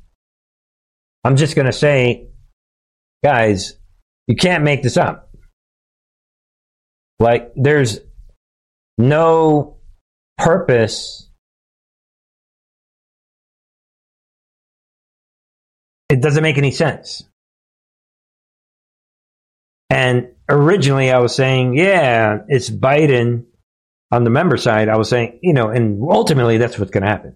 I'm 1.23 1.35
just 1.35 1.55
going 1.55 1.67
to 1.67 1.71
say, 1.71 2.29
guys, 3.23 3.75
you 4.25 4.35
can't 4.35 4.63
make 4.63 4.81
this 4.81 4.97
up. 4.97 5.29
Like, 7.19 7.51
there's 7.55 7.99
no 8.97 9.77
purpose. 10.39 11.26
It 16.09 16.21
doesn't 16.21 16.43
make 16.43 16.57
any 16.57 16.71
sense. 16.71 17.23
And 19.89 20.29
originally 20.49 21.11
I 21.11 21.19
was 21.19 21.35
saying, 21.35 21.75
yeah, 21.75 22.39
it's 22.47 22.69
Biden 22.69 23.45
on 24.11 24.23
the 24.23 24.29
member 24.29 24.57
side. 24.57 24.89
I 24.89 24.97
was 24.97 25.09
saying, 25.09 25.39
you 25.41 25.53
know, 25.53 25.69
and 25.69 26.01
ultimately 26.09 26.57
that's 26.57 26.77
what's 26.77 26.91
going 26.91 27.03
to 27.03 27.09
happen. 27.09 27.35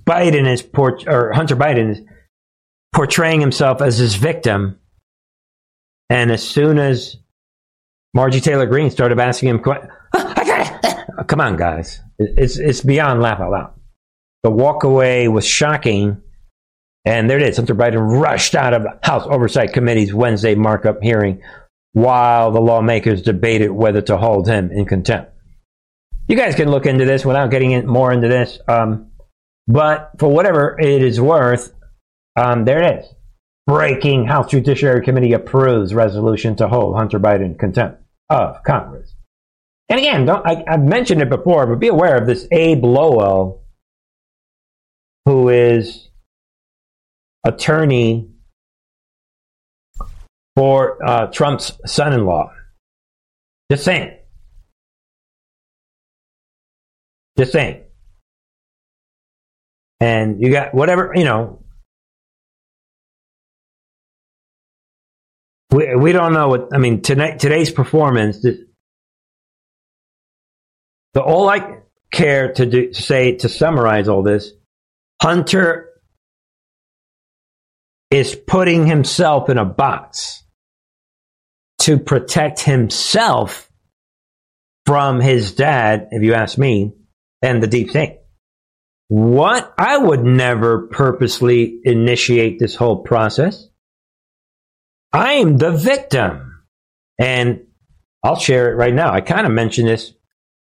Biden 0.00 0.50
is, 0.50 0.62
port- 0.62 1.06
or 1.06 1.32
Hunter 1.32 1.56
Biden 1.56 1.92
is 1.92 2.00
portraying 2.94 3.40
himself 3.40 3.80
as 3.80 3.98
his 3.98 4.14
victim 4.14 4.78
and 6.12 6.30
as 6.30 6.46
soon 6.46 6.78
as 6.78 7.16
Margie 8.12 8.42
Taylor 8.42 8.66
Greene 8.66 8.90
started 8.90 9.18
asking 9.18 9.48
him, 9.48 9.62
oh, 10.14 11.24
come 11.26 11.40
on, 11.40 11.56
guys, 11.56 12.02
it's 12.18 12.58
it's 12.58 12.82
beyond 12.82 13.22
laugh 13.22 13.40
out 13.40 13.50
loud. 13.50 13.74
The 14.42 14.50
walk 14.50 14.84
away 14.84 15.28
was 15.28 15.46
shocking, 15.46 16.20
and 17.04 17.28
there 17.28 17.38
it 17.38 17.48
is. 17.48 17.56
Hunter 17.56 17.74
Biden 17.74 18.20
rushed 18.20 18.54
out 18.54 18.74
of 18.74 18.86
House 19.02 19.26
Oversight 19.26 19.72
Committee's 19.72 20.14
Wednesday 20.14 20.54
markup 20.54 21.02
hearing 21.02 21.42
while 21.92 22.50
the 22.50 22.60
lawmakers 22.60 23.22
debated 23.22 23.70
whether 23.70 24.00
to 24.02 24.16
hold 24.16 24.48
him 24.48 24.70
in 24.70 24.84
contempt. 24.84 25.32
You 26.28 26.36
guys 26.36 26.54
can 26.54 26.70
look 26.70 26.86
into 26.86 27.04
this 27.04 27.24
without 27.24 27.50
getting 27.50 27.72
in 27.72 27.86
more 27.86 28.12
into 28.12 28.28
this, 28.28 28.58
um, 28.68 29.10
but 29.66 30.12
for 30.18 30.28
whatever 30.28 30.78
it 30.80 31.02
is 31.02 31.20
worth, 31.20 31.74
um, 32.36 32.64
there 32.64 32.82
it 32.82 33.00
is. 33.00 33.14
Breaking 33.66 34.24
House 34.26 34.50
Judiciary 34.50 35.04
Committee 35.04 35.34
approves 35.34 35.94
resolution 35.94 36.56
to 36.56 36.68
hold 36.68 36.96
Hunter 36.96 37.20
Biden 37.20 37.58
contempt 37.58 38.02
of 38.30 38.62
Congress. 38.64 39.14
And 39.88 40.00
again, 40.00 40.28
I, 40.28 40.64
have 40.66 40.82
mentioned 40.82 41.20
it 41.20 41.28
before, 41.28 41.66
but 41.66 41.78
be 41.78 41.88
aware 41.88 42.16
of 42.16 42.26
this 42.26 42.46
Abbe 42.50 42.80
Lowell, 42.80 43.62
who 45.26 45.48
is 45.50 46.08
attorney 47.44 48.28
for 50.56 51.04
uh, 51.04 51.26
Trump's 51.26 51.72
son-in-law. 51.86 52.52
Just 53.70 53.84
saying. 53.84 54.16
Just 57.38 57.52
saying. 57.52 57.82
And 60.00 60.42
you 60.42 60.50
got 60.50 60.74
whatever, 60.74 61.12
you 61.14 61.24
know, 61.24 61.62
we, 65.72 65.94
we 65.96 66.12
don't 66.12 66.32
know 66.32 66.48
what 66.48 66.68
I 66.72 66.78
mean 66.78 67.00
tonight 67.02 67.38
today's 67.38 67.70
performance 67.70 68.42
the, 68.42 68.66
the 71.14 71.22
all 71.22 71.48
I 71.48 71.78
care 72.12 72.52
to 72.54 72.66
do 72.66 72.92
to 72.92 73.02
say 73.02 73.36
to 73.36 73.48
summarize 73.48 74.08
all 74.08 74.22
this 74.22 74.52
Hunter 75.20 75.91
is 78.12 78.34
putting 78.34 78.86
himself 78.86 79.48
in 79.48 79.58
a 79.58 79.64
box 79.64 80.44
to 81.80 81.98
protect 81.98 82.60
himself 82.60 83.70
from 84.86 85.20
his 85.20 85.54
dad 85.54 86.08
if 86.10 86.22
you 86.22 86.34
ask 86.34 86.58
me 86.58 86.92
and 87.40 87.62
the 87.62 87.66
deep 87.66 87.90
state 87.90 88.18
what 89.08 89.74
I 89.78 89.98
would 89.98 90.24
never 90.24 90.86
purposely 90.88 91.80
initiate 91.84 92.58
this 92.58 92.74
whole 92.74 93.02
process 93.02 93.68
I'm 95.12 95.58
the 95.58 95.72
victim. 95.72 96.64
And 97.18 97.66
I'll 98.24 98.38
share 98.38 98.72
it 98.72 98.76
right 98.76 98.94
now. 98.94 99.12
I 99.12 99.20
kind 99.20 99.46
of 99.46 99.52
mentioned 99.52 99.88
this 99.88 100.12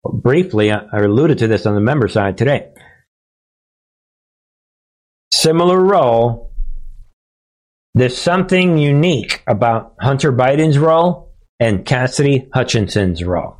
briefly. 0.03 0.71
I 0.71 0.85
alluded 0.91 1.39
to 1.39 1.47
this 1.47 1.65
on 1.65 1.75
the 1.75 1.81
member 1.81 2.07
side 2.07 2.37
today. 2.37 2.69
Similar 5.31 5.79
role. 5.79 6.52
There's 7.95 8.17
something 8.17 8.77
unique 8.77 9.43
about 9.45 9.95
Hunter 9.99 10.33
Biden's 10.33 10.79
role 10.79 11.31
and 11.59 11.85
Cassidy 11.85 12.47
Hutchinson's 12.53 13.23
role. 13.23 13.57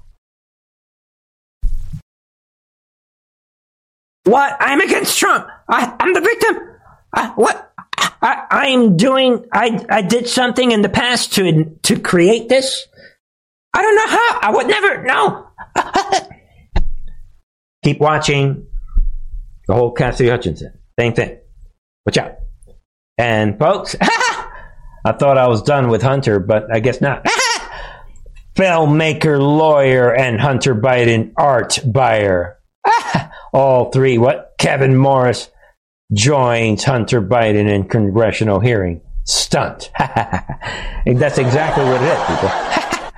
What? 4.24 4.58
I'm 4.60 4.82
against 4.82 5.20
Trump. 5.20 5.48
I, 5.70 5.96
am 6.00 6.14
the 6.14 6.22
victim. 6.22 6.70
I, 7.14 7.28
what? 7.36 7.74
I, 8.24 8.68
am 8.68 8.96
doing. 8.96 9.46
I 9.52 9.86
I 9.90 10.02
did 10.02 10.30
something 10.30 10.72
in 10.72 10.82
the 10.82 10.90
past 10.90 11.34
to 11.34 11.66
to 11.84 12.00
create 12.00 12.48
this. 12.48 12.88
I 13.74 13.82
don't 13.82 13.96
know 13.96 14.08
how. 14.08 14.40
I 14.42 14.52
would 14.56 14.68
never. 14.68 15.04
No. 15.04 15.48
Keep 17.84 18.00
watching 18.00 18.68
the 19.68 19.74
whole 19.74 19.92
Cassidy 19.92 20.30
Hutchinson. 20.30 20.80
Same 20.98 21.14
thing. 21.14 21.38
Watch 22.06 22.18
out. 22.18 22.36
And 23.18 23.60
folks, 23.60 23.96
I 25.06 25.12
thought 25.12 25.38
I 25.38 25.48
was 25.48 25.62
done 25.62 25.90
with 25.90 26.02
Hunter, 26.02 26.40
but 26.40 26.74
I 26.74 26.80
guess 26.80 27.02
not. 27.02 27.26
Filmmaker, 28.56 29.40
lawyer, 29.40 30.14
and 30.14 30.40
Hunter 30.40 30.76
Biden 30.76 31.34
art 31.36 31.80
buyer. 31.86 32.60
All 33.54 33.92
three. 33.92 34.18
What? 34.18 34.54
Kevin 34.60 34.96
Morris 34.96 35.50
joins 36.14 36.84
Hunter 36.84 37.22
Biden 37.22 37.68
in 37.70 37.86
congressional 37.88 38.60
hearing. 38.60 39.02
Stunt. 39.26 39.92
That's 40.00 41.38
exactly 41.38 41.84
what 41.86 42.02
it 42.02 42.08
is, 42.08 42.28
people. 42.28 43.12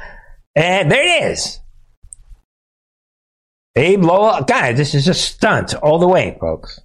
and 0.56 0.92
there 0.92 1.04
it 1.04 1.32
is. 1.32 1.60
Abbe 3.78 3.98
Lowell, 3.98 4.44
guys, 4.44 4.78
this 4.78 4.96
is 4.96 5.08
a 5.08 5.14
stunt 5.14 5.76
all 5.76 6.00
the 6.00 6.08
way, 6.08 6.38
folks. 6.40 6.80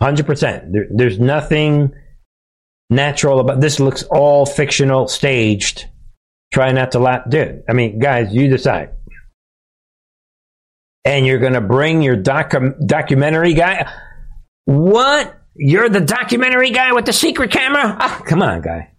100%. 0.00 0.72
There, 0.72 0.86
there's 0.90 1.18
nothing 1.18 1.92
natural 2.90 3.40
about 3.40 3.60
this. 3.60 3.80
Looks 3.80 4.02
all 4.04 4.44
fictional, 4.44 5.08
staged. 5.08 5.86
Try 6.52 6.72
not 6.72 6.92
to 6.92 6.98
laugh. 6.98 7.28
Dude, 7.28 7.62
I 7.68 7.72
mean, 7.72 7.98
guys, 7.98 8.34
you 8.34 8.48
decide. 8.48 8.90
And 11.04 11.24
you're 11.24 11.38
going 11.38 11.54
to 11.54 11.60
bring 11.60 12.02
your 12.02 12.16
docu- 12.16 12.86
documentary 12.86 13.54
guy? 13.54 13.90
What? 14.66 15.36
You're 15.54 15.88
the 15.88 16.00
documentary 16.00 16.70
guy 16.70 16.92
with 16.92 17.06
the 17.06 17.12
secret 17.12 17.50
camera? 17.50 17.96
Ah, 17.98 18.22
come 18.26 18.42
on, 18.42 18.60
guy. 18.60 18.92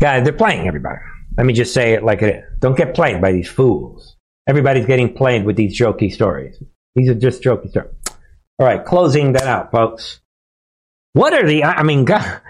Guys, 0.00 0.24
they're 0.24 0.32
playing 0.32 0.66
everybody. 0.66 0.98
Let 1.36 1.46
me 1.46 1.52
just 1.52 1.72
say 1.72 1.92
it 1.92 2.02
like 2.02 2.22
it 2.22 2.36
is. 2.36 2.44
Don't 2.60 2.76
get 2.76 2.94
played 2.94 3.20
by 3.20 3.32
these 3.32 3.48
fools. 3.48 4.16
Everybody's 4.48 4.86
getting 4.86 5.14
played 5.14 5.44
with 5.44 5.56
these 5.56 5.78
jokey 5.78 6.12
stories. 6.12 6.60
These 6.94 7.08
are 7.08 7.14
just 7.14 7.42
jokey 7.42 7.70
stories. 7.70 7.94
All 8.58 8.66
right, 8.66 8.84
closing 8.84 9.32
that 9.32 9.46
out, 9.46 9.72
folks. 9.72 10.20
What 11.14 11.32
are 11.32 11.46
the? 11.46 11.64
I 11.64 11.82
mean, 11.82 12.04
God, 12.04 12.40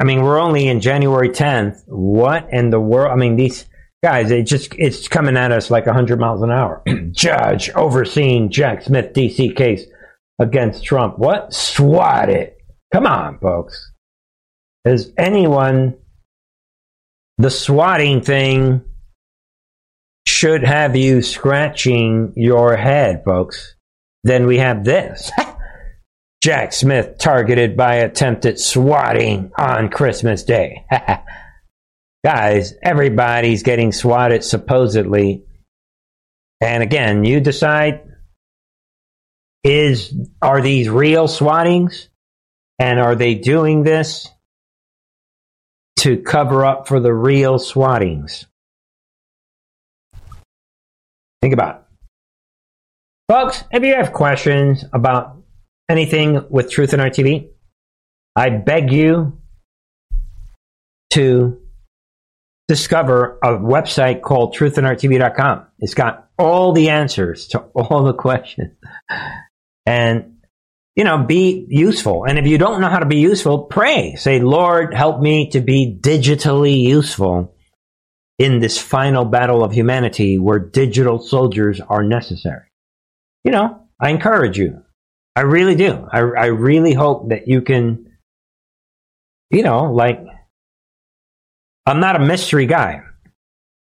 I 0.00 0.04
mean, 0.04 0.22
we're 0.22 0.40
only 0.40 0.66
in 0.66 0.80
January 0.80 1.28
10th. 1.28 1.82
What 1.86 2.52
in 2.52 2.70
the 2.70 2.80
world? 2.80 3.12
I 3.12 3.16
mean, 3.16 3.36
these 3.36 3.66
guys, 4.02 4.30
it 4.30 4.42
just 4.44 4.74
it's 4.76 5.06
coming 5.06 5.36
at 5.36 5.52
us 5.52 5.70
like 5.70 5.86
100 5.86 6.18
miles 6.18 6.42
an 6.42 6.50
hour. 6.50 6.82
Judge 7.12 7.70
overseeing 7.70 8.50
Jack 8.50 8.82
Smith 8.82 9.12
DC 9.12 9.54
case 9.54 9.84
against 10.38 10.84
Trump. 10.84 11.18
What? 11.18 11.54
Swat 11.54 12.28
it. 12.28 12.58
Come 12.92 13.06
on, 13.06 13.38
folks. 13.38 13.92
Is 14.84 15.12
anyone 15.16 15.94
the 17.38 17.50
swatting 17.50 18.20
thing 18.20 18.84
should 20.28 20.62
have 20.62 20.94
you 20.94 21.22
scratching 21.22 22.32
your 22.36 22.76
head, 22.76 23.22
folks. 23.24 23.76
Then 24.24 24.46
we 24.46 24.58
have 24.58 24.84
this. 24.84 25.30
Jack 26.42 26.72
Smith 26.72 27.18
targeted 27.18 27.76
by 27.76 27.96
attempted 27.96 28.60
swatting 28.60 29.50
on 29.58 29.88
Christmas 29.88 30.44
Day. 30.44 30.84
Guys, 32.24 32.74
everybody's 32.82 33.62
getting 33.62 33.92
swatted 33.92 34.44
supposedly. 34.44 35.44
And 36.60 36.82
again, 36.82 37.24
you 37.24 37.40
decide 37.40 38.02
is 39.64 40.14
are 40.40 40.62
these 40.62 40.88
real 40.88 41.26
swattings? 41.26 42.08
And 42.78 43.00
are 43.00 43.16
they 43.16 43.34
doing 43.34 43.82
this 43.82 44.28
to 45.98 46.16
cover 46.16 46.64
up 46.64 46.86
for 46.86 47.00
the 47.00 47.12
real 47.12 47.58
swattings. 47.58 48.46
Think 51.42 51.54
about 51.54 51.76
it. 51.76 51.82
Folks, 53.28 53.64
if 53.72 53.82
you 53.82 53.94
have 53.94 54.12
questions 54.12 54.84
about 54.92 55.37
anything 55.88 56.44
with 56.50 56.70
Truth 56.70 56.92
and 56.92 57.02
Art 57.02 57.14
TV, 57.14 57.50
I 58.36 58.50
beg 58.50 58.92
you 58.92 59.40
to 61.10 61.60
discover 62.68 63.38
a 63.42 63.58
website 63.58 64.22
called 64.22 64.54
truthinartv.com. 64.54 65.66
It's 65.78 65.94
got 65.94 66.28
all 66.38 66.72
the 66.72 66.90
answers 66.90 67.48
to 67.48 67.60
all 67.74 68.04
the 68.04 68.12
questions. 68.14 68.76
And 69.86 70.34
you 70.98 71.04
know, 71.04 71.22
be 71.22 71.64
useful. 71.68 72.24
And 72.24 72.40
if 72.40 72.46
you 72.48 72.58
don't 72.58 72.80
know 72.80 72.88
how 72.88 72.98
to 72.98 73.06
be 73.06 73.18
useful, 73.18 73.62
pray. 73.66 74.16
Say, 74.16 74.40
Lord, 74.40 74.92
help 74.92 75.20
me 75.20 75.48
to 75.50 75.60
be 75.60 75.96
digitally 75.96 76.76
useful 76.82 77.54
in 78.36 78.58
this 78.58 78.78
final 78.78 79.24
battle 79.24 79.62
of 79.62 79.72
humanity 79.72 80.40
where 80.40 80.58
digital 80.58 81.20
soldiers 81.20 81.80
are 81.80 82.02
necessary. 82.02 82.66
You 83.44 83.52
know, 83.52 83.86
I 84.00 84.10
encourage 84.10 84.58
you. 84.58 84.82
I 85.38 85.42
really 85.42 85.76
do. 85.76 86.04
I, 86.10 86.18
I 86.18 86.46
really 86.46 86.92
hope 86.92 87.28
that 87.28 87.46
you 87.46 87.62
can, 87.62 88.06
you 89.52 89.62
know, 89.62 89.92
like, 89.92 90.18
I'm 91.86 92.00
not 92.00 92.16
a 92.16 92.18
mystery 92.18 92.66
guy. 92.66 93.02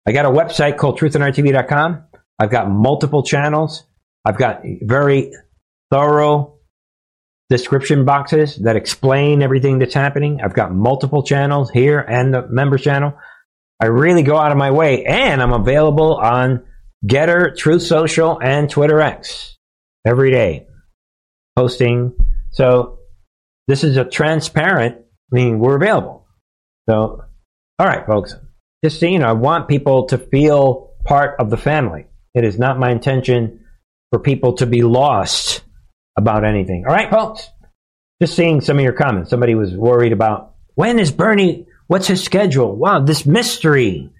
I 0.06 0.12
got 0.12 0.26
a 0.26 0.28
website 0.28 0.76
called 0.76 1.00
truthinartv.com. 1.00 2.04
I've 2.38 2.50
got 2.50 2.70
multiple 2.70 3.24
channels. 3.24 3.82
I've 4.24 4.38
got 4.38 4.62
very 4.80 5.32
thorough 5.90 6.60
description 7.48 8.04
boxes 8.04 8.54
that 8.58 8.76
explain 8.76 9.42
everything 9.42 9.80
that's 9.80 9.92
happening. 9.92 10.40
I've 10.44 10.54
got 10.54 10.72
multiple 10.72 11.24
channels 11.24 11.68
here 11.68 11.98
and 11.98 12.32
the 12.32 12.46
member 12.46 12.78
channel. 12.78 13.14
I 13.80 13.86
really 13.86 14.22
go 14.22 14.36
out 14.36 14.52
of 14.52 14.56
my 14.56 14.70
way, 14.70 15.04
and 15.04 15.42
I'm 15.42 15.52
available 15.52 16.14
on 16.14 16.62
Gettr, 17.04 17.56
Truth 17.56 17.82
Social, 17.82 18.40
and 18.40 18.70
Twitter 18.70 19.00
X 19.00 19.56
every 20.06 20.30
day, 20.30 20.68
posting. 21.60 22.16
So 22.52 23.00
this 23.68 23.84
is 23.84 23.98
a 23.98 24.04
transparent. 24.04 24.96
I 24.96 25.30
mean, 25.30 25.58
we're 25.58 25.76
available. 25.76 26.26
So, 26.88 27.22
all 27.78 27.86
right, 27.86 28.06
folks. 28.06 28.34
Just 28.82 28.98
so 28.98 29.06
you 29.06 29.18
know, 29.18 29.28
I 29.28 29.32
want 29.32 29.68
people 29.68 30.06
to 30.06 30.16
feel 30.16 30.94
part 31.04 31.38
of 31.38 31.50
the 31.50 31.58
family. 31.58 32.06
It 32.34 32.44
is 32.44 32.58
not 32.58 32.78
my 32.78 32.90
intention 32.90 33.66
for 34.10 34.20
people 34.20 34.54
to 34.54 34.66
be 34.66 34.80
lost 34.80 35.62
about 36.16 36.44
anything. 36.44 36.84
All 36.88 36.94
right, 36.94 37.10
folks? 37.10 37.46
Just 38.22 38.36
seeing 38.36 38.62
some 38.62 38.78
of 38.78 38.82
your 38.82 38.94
comments. 38.94 39.28
Somebody 39.28 39.54
was 39.54 39.74
worried 39.74 40.12
about 40.12 40.54
when 40.76 40.98
is 40.98 41.12
Bernie, 41.12 41.66
what's 41.88 42.06
his 42.06 42.22
schedule? 42.22 42.74
Wow, 42.74 43.00
this 43.00 43.26
mystery. 43.26 44.10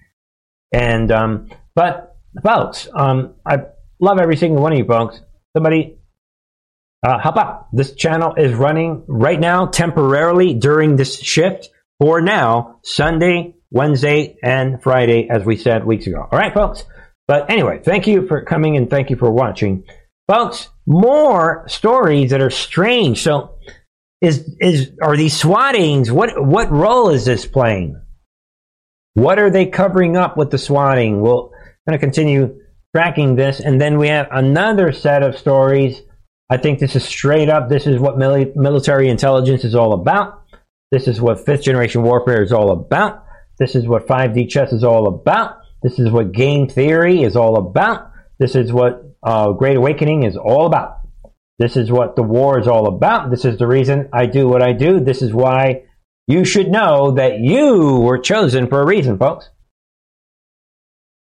And, 0.71 1.11
um, 1.11 1.49
but, 1.73 2.15
folks, 2.43 2.87
um, 2.93 3.33
I 3.43 3.63
love 3.99 4.19
every 4.19 4.37
single 4.37 4.61
one 4.61 4.73
of 4.73 4.77
you 4.77 4.85
folks. 4.85 5.19
Somebody, 5.57 5.97
uh, 7.03 7.19
help 7.19 7.37
out. 7.37 7.67
This 7.73 7.93
channel 7.95 8.33
is 8.35 8.53
running 8.53 9.03
right 9.07 9.39
now 9.39 9.67
temporarily 9.67 10.53
during 10.53 10.95
this 10.95 11.19
shift 11.19 11.69
for 11.99 12.21
now, 12.21 12.79
Sunday, 12.83 13.55
Wednesday, 13.71 14.37
and 14.43 14.81
Friday, 14.81 15.27
as 15.29 15.43
we 15.43 15.55
said 15.55 15.85
weeks 15.85 16.07
ago. 16.07 16.27
All 16.31 16.39
right, 16.39 16.53
folks? 16.53 16.83
But 17.27 17.49
anyway, 17.49 17.79
thank 17.83 18.07
you 18.07 18.27
for 18.27 18.43
coming 18.43 18.75
and 18.75 18.89
thank 18.89 19.09
you 19.09 19.15
for 19.15 19.31
watching. 19.31 19.85
Folks, 20.27 20.69
more 20.85 21.65
stories 21.67 22.31
that 22.31 22.41
are 22.41 22.49
strange. 22.49 23.21
So 23.23 23.57
is 24.21 24.55
is 24.59 24.91
are 25.01 25.17
these 25.17 25.35
swattings 25.35 26.11
what 26.11 26.45
what 26.45 26.71
role 26.71 27.09
is 27.09 27.25
this 27.25 27.45
playing? 27.45 27.99
What 29.13 29.39
are 29.39 29.49
they 29.49 29.65
covering 29.65 30.15
up 30.15 30.37
with 30.37 30.51
the 30.51 30.57
swatting? 30.57 31.21
We'll 31.21 31.51
to 31.89 31.97
continue 31.97 32.59
tracking 32.95 33.35
this 33.35 33.59
and 33.59 33.81
then 33.81 33.97
we 33.97 34.07
have 34.07 34.27
another 34.31 34.93
set 34.93 35.23
of 35.23 35.37
stories. 35.37 36.01
I 36.51 36.57
think 36.57 36.79
this 36.79 36.97
is 36.97 37.05
straight 37.05 37.47
up 37.47 37.69
this 37.69 37.87
is 37.87 37.97
what 37.97 38.17
mili- 38.17 38.53
military 38.57 39.07
intelligence 39.07 39.63
is 39.63 39.73
all 39.73 39.93
about. 39.93 40.43
This 40.91 41.07
is 41.07 41.21
what 41.21 41.45
fifth 41.45 41.63
generation 41.63 42.03
warfare 42.03 42.43
is 42.43 42.51
all 42.51 42.71
about. 42.71 43.23
This 43.57 43.73
is 43.73 43.87
what 43.87 44.05
5D 44.05 44.49
chess 44.49 44.73
is 44.73 44.83
all 44.83 45.07
about. 45.07 45.59
This 45.81 45.97
is 45.97 46.11
what 46.11 46.33
game 46.33 46.67
theory 46.67 47.23
is 47.23 47.37
all 47.37 47.57
about. 47.57 48.11
This 48.37 48.55
is 48.55 48.73
what 48.73 49.01
uh, 49.23 49.53
Great 49.53 49.77
Awakening 49.77 50.23
is 50.23 50.35
all 50.35 50.65
about. 50.65 50.97
This 51.57 51.77
is 51.77 51.89
what 51.89 52.17
the 52.17 52.23
war 52.23 52.59
is 52.59 52.67
all 52.67 52.87
about. 52.87 53.31
This 53.31 53.45
is 53.45 53.57
the 53.57 53.67
reason 53.67 54.09
I 54.11 54.25
do 54.25 54.49
what 54.49 54.61
I 54.61 54.73
do. 54.73 54.99
This 54.99 55.21
is 55.21 55.33
why 55.33 55.83
you 56.27 56.43
should 56.43 56.67
know 56.67 57.11
that 57.11 57.39
you 57.39 57.99
were 57.99 58.19
chosen 58.19 58.67
for 58.67 58.81
a 58.81 58.85
reason, 58.85 59.17
folks. 59.17 59.49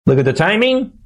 Look 0.05 0.19
at 0.19 0.25
the 0.25 0.33
timing. 0.33 0.99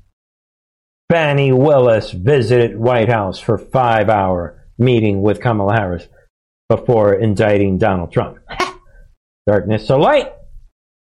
Fani 1.09 1.53
Willis 1.53 2.11
visited 2.11 2.77
White 2.77 3.09
House 3.09 3.39
for 3.39 3.57
five 3.57 4.09
hour 4.09 4.65
meeting 4.77 5.21
with 5.21 5.39
Kamala 5.39 5.73
Harris 5.73 6.07
before 6.67 7.13
indicting 7.13 7.77
Donald 7.77 8.11
Trump. 8.11 8.39
Darkness 9.47 9.87
to 9.87 9.95
light. 9.95 10.33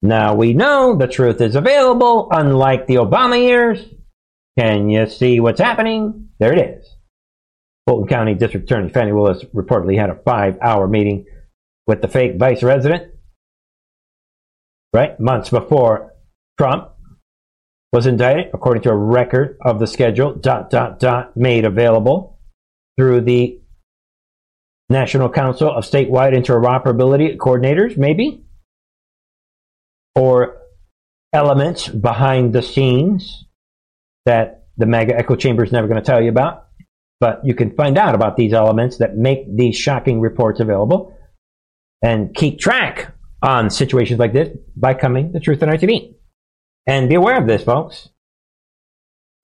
Now 0.02 0.36
we 0.36 0.54
know 0.54 0.98
the 0.98 1.08
truth 1.08 1.40
is 1.40 1.56
available, 1.56 2.28
unlike 2.32 2.88
the 2.88 2.96
Obama 2.96 3.42
years. 3.42 3.80
Can 4.60 4.90
you 4.90 5.08
see 5.08 5.40
what's 5.40 5.62
happening? 5.62 6.30
There 6.40 6.52
it 6.52 6.60
is. 6.60 6.98
Fulton 7.88 8.08
County 8.08 8.34
District 8.34 8.70
Attorney 8.70 8.90
Fani 8.90 9.14
Willis 9.14 9.44
reportedly 9.56 9.98
had 9.98 10.10
a 10.10 10.16
five 10.16 10.58
hour 10.62 10.88
meeting 10.88 11.26
with 11.88 12.02
the 12.02 12.08
fake 12.10 12.38
vice 12.38 12.62
resident, 12.62 13.14
right? 14.94 15.18
Months 15.20 15.50
before 15.50 16.14
Trump 16.58 16.93
was 17.94 18.08
indicted, 18.08 18.48
according 18.54 18.82
to 18.84 18.90
a 18.90 18.96
record 18.96 19.56
of 19.62 19.80
the 19.80 19.86
schedule, 19.86 20.34
dot, 20.34 20.72
dot, 20.72 21.00
dot, 21.00 21.38
made 21.38 21.64
available 21.64 22.40
through 22.98 23.22
the 23.22 23.62
National 24.90 25.30
Council 25.30 25.70
of 25.70 25.86
Statewide 25.86 26.34
Interoperability 26.34 27.38
Coordinators, 27.38 27.96
maybe? 27.96 28.44
Or 30.16 30.58
elements 31.32 31.88
behind 31.88 32.54
the 32.54 32.64
scenes 32.64 33.46
that 34.26 34.66
the 34.78 34.88
MAGA 34.88 35.16
echo 35.16 35.36
chamber 35.36 35.64
is 35.64 35.72
never 35.72 35.88
going 35.88 36.02
to 36.02 36.06
tell 36.06 36.22
you 36.22 36.30
about. 36.30 36.68
But 37.20 37.42
you 37.46 37.54
can 37.54 37.76
find 37.76 37.98
out 37.98 38.16
about 38.16 38.38
these 38.38 38.54
elements 38.54 38.98
that 38.98 39.16
make 39.16 39.56
these 39.56 39.78
shocking 39.78 40.20
reports 40.20 40.60
available 40.60 41.16
and 42.02 42.34
keep 42.36 42.60
track 42.60 43.16
on 43.44 43.70
situations 43.70 44.20
like 44.20 44.34
this 44.34 44.50
by 44.76 44.96
coming 44.96 45.32
to 45.34 45.40
Truth 45.40 45.62
and 45.62 45.72
Art 45.72 45.80
TV. 45.80 46.16
And 46.86 47.10
be 47.10 47.16
aware 47.16 47.40
of 47.40 47.48
this, 47.48 47.64
folks. 47.64 48.10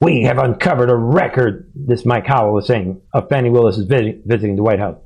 We 0.02 0.24
have 0.24 0.38
uncovered 0.38 0.90
a 0.90 0.96
record, 0.96 1.72
this 1.76 2.06
Mike 2.06 2.26
Howell 2.26 2.54
was 2.54 2.68
saying, 2.68 3.02
of 3.14 3.28
Fani 3.30 3.50
Willis 3.50 3.78
is 3.78 3.86
visiting 3.86 4.56
the 4.56 4.64
White 4.64 4.80
House 4.80 4.98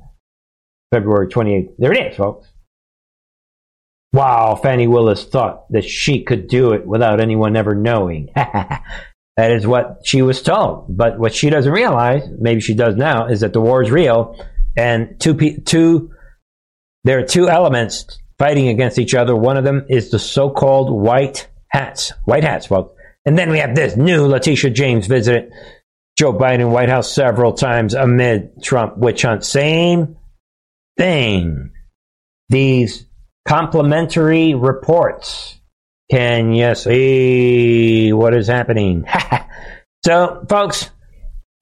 February 0.92 1.26
28th. 1.28 1.74
There 1.78 1.92
it 1.92 2.12
is, 2.12 2.16
folks. 2.16 2.48
Wow, 4.12 4.54
Fani 4.54 4.86
Willis 4.86 5.24
thought 5.24 5.64
that 5.72 5.84
she 5.84 6.22
could 6.22 6.46
do 6.46 6.72
it 6.72 6.86
without 6.86 7.20
anyone 7.20 7.56
ever 7.56 7.74
knowing. 7.74 8.30
that 8.34 8.82
is 9.36 9.66
what 9.66 10.02
she 10.04 10.22
was 10.22 10.40
told. 10.40 10.96
But 10.96 11.18
what 11.18 11.34
she 11.34 11.50
doesn't 11.50 11.72
realize, 11.72 12.22
maybe 12.38 12.60
she 12.60 12.74
does 12.74 12.94
now, 12.94 13.26
is 13.26 13.40
that 13.40 13.52
the 13.52 13.60
war 13.60 13.82
is 13.82 13.90
real 13.90 14.38
and 14.76 15.18
two, 15.20 15.58
two, 15.60 16.12
there 17.02 17.18
are 17.18 17.26
two 17.26 17.48
elements 17.48 18.20
fighting 18.38 18.68
against 18.68 19.00
each 19.00 19.14
other. 19.14 19.34
One 19.34 19.56
of 19.56 19.64
them 19.64 19.86
is 19.88 20.10
the 20.10 20.20
so-called 20.20 20.92
white 20.92 21.48
hats, 21.74 22.12
white 22.24 22.44
hats, 22.44 22.66
folks. 22.66 22.94
And 23.26 23.36
then 23.36 23.50
we 23.50 23.58
have 23.58 23.74
this 23.74 23.96
new 23.96 24.26
Letitia 24.26 24.70
James 24.70 25.08
visit 25.08 25.50
Joe 26.16 26.32
Biden 26.32 26.70
White 26.70 26.88
House 26.88 27.12
several 27.12 27.52
times 27.52 27.94
amid 27.94 28.62
Trump 28.62 28.96
witch 28.96 29.22
hunt. 29.22 29.44
Same 29.44 30.16
thing. 30.96 31.72
These 32.48 33.06
complimentary 33.46 34.54
reports. 34.54 35.58
Can 36.10 36.52
you 36.52 36.74
see 36.76 38.12
what 38.12 38.34
is 38.34 38.46
happening? 38.46 39.06
so, 40.04 40.46
folks, 40.48 40.90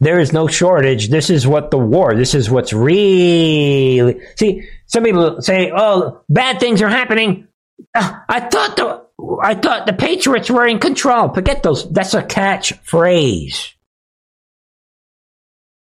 there 0.01 0.19
is 0.19 0.33
no 0.33 0.47
shortage. 0.47 1.09
This 1.09 1.31
is 1.31 1.47
what 1.47 1.71
the 1.71 1.79
war, 1.79 2.15
this 2.15 2.35
is 2.35 2.51
what's 2.51 2.73
really. 2.73 4.21
See, 4.37 4.69
some 4.87 5.05
people 5.05 5.41
say, 5.41 5.73
oh, 5.75 6.23
bad 6.29 6.61
things 6.61 6.83
are 6.83 6.91
happening. 6.91 7.47
Uh, 7.95 8.13
I 8.29 8.41
thought 8.41 8.77
the. 8.77 9.02
I 9.43 9.55
thought 9.55 9.87
the 9.87 9.93
Patriots 9.93 10.51
were 10.51 10.67
in 10.67 10.79
control. 10.79 11.33
Forget 11.33 11.63
those. 11.63 11.91
That's 11.91 12.15
a 12.15 12.23
catch 12.23 12.73
phrase. 12.83 13.75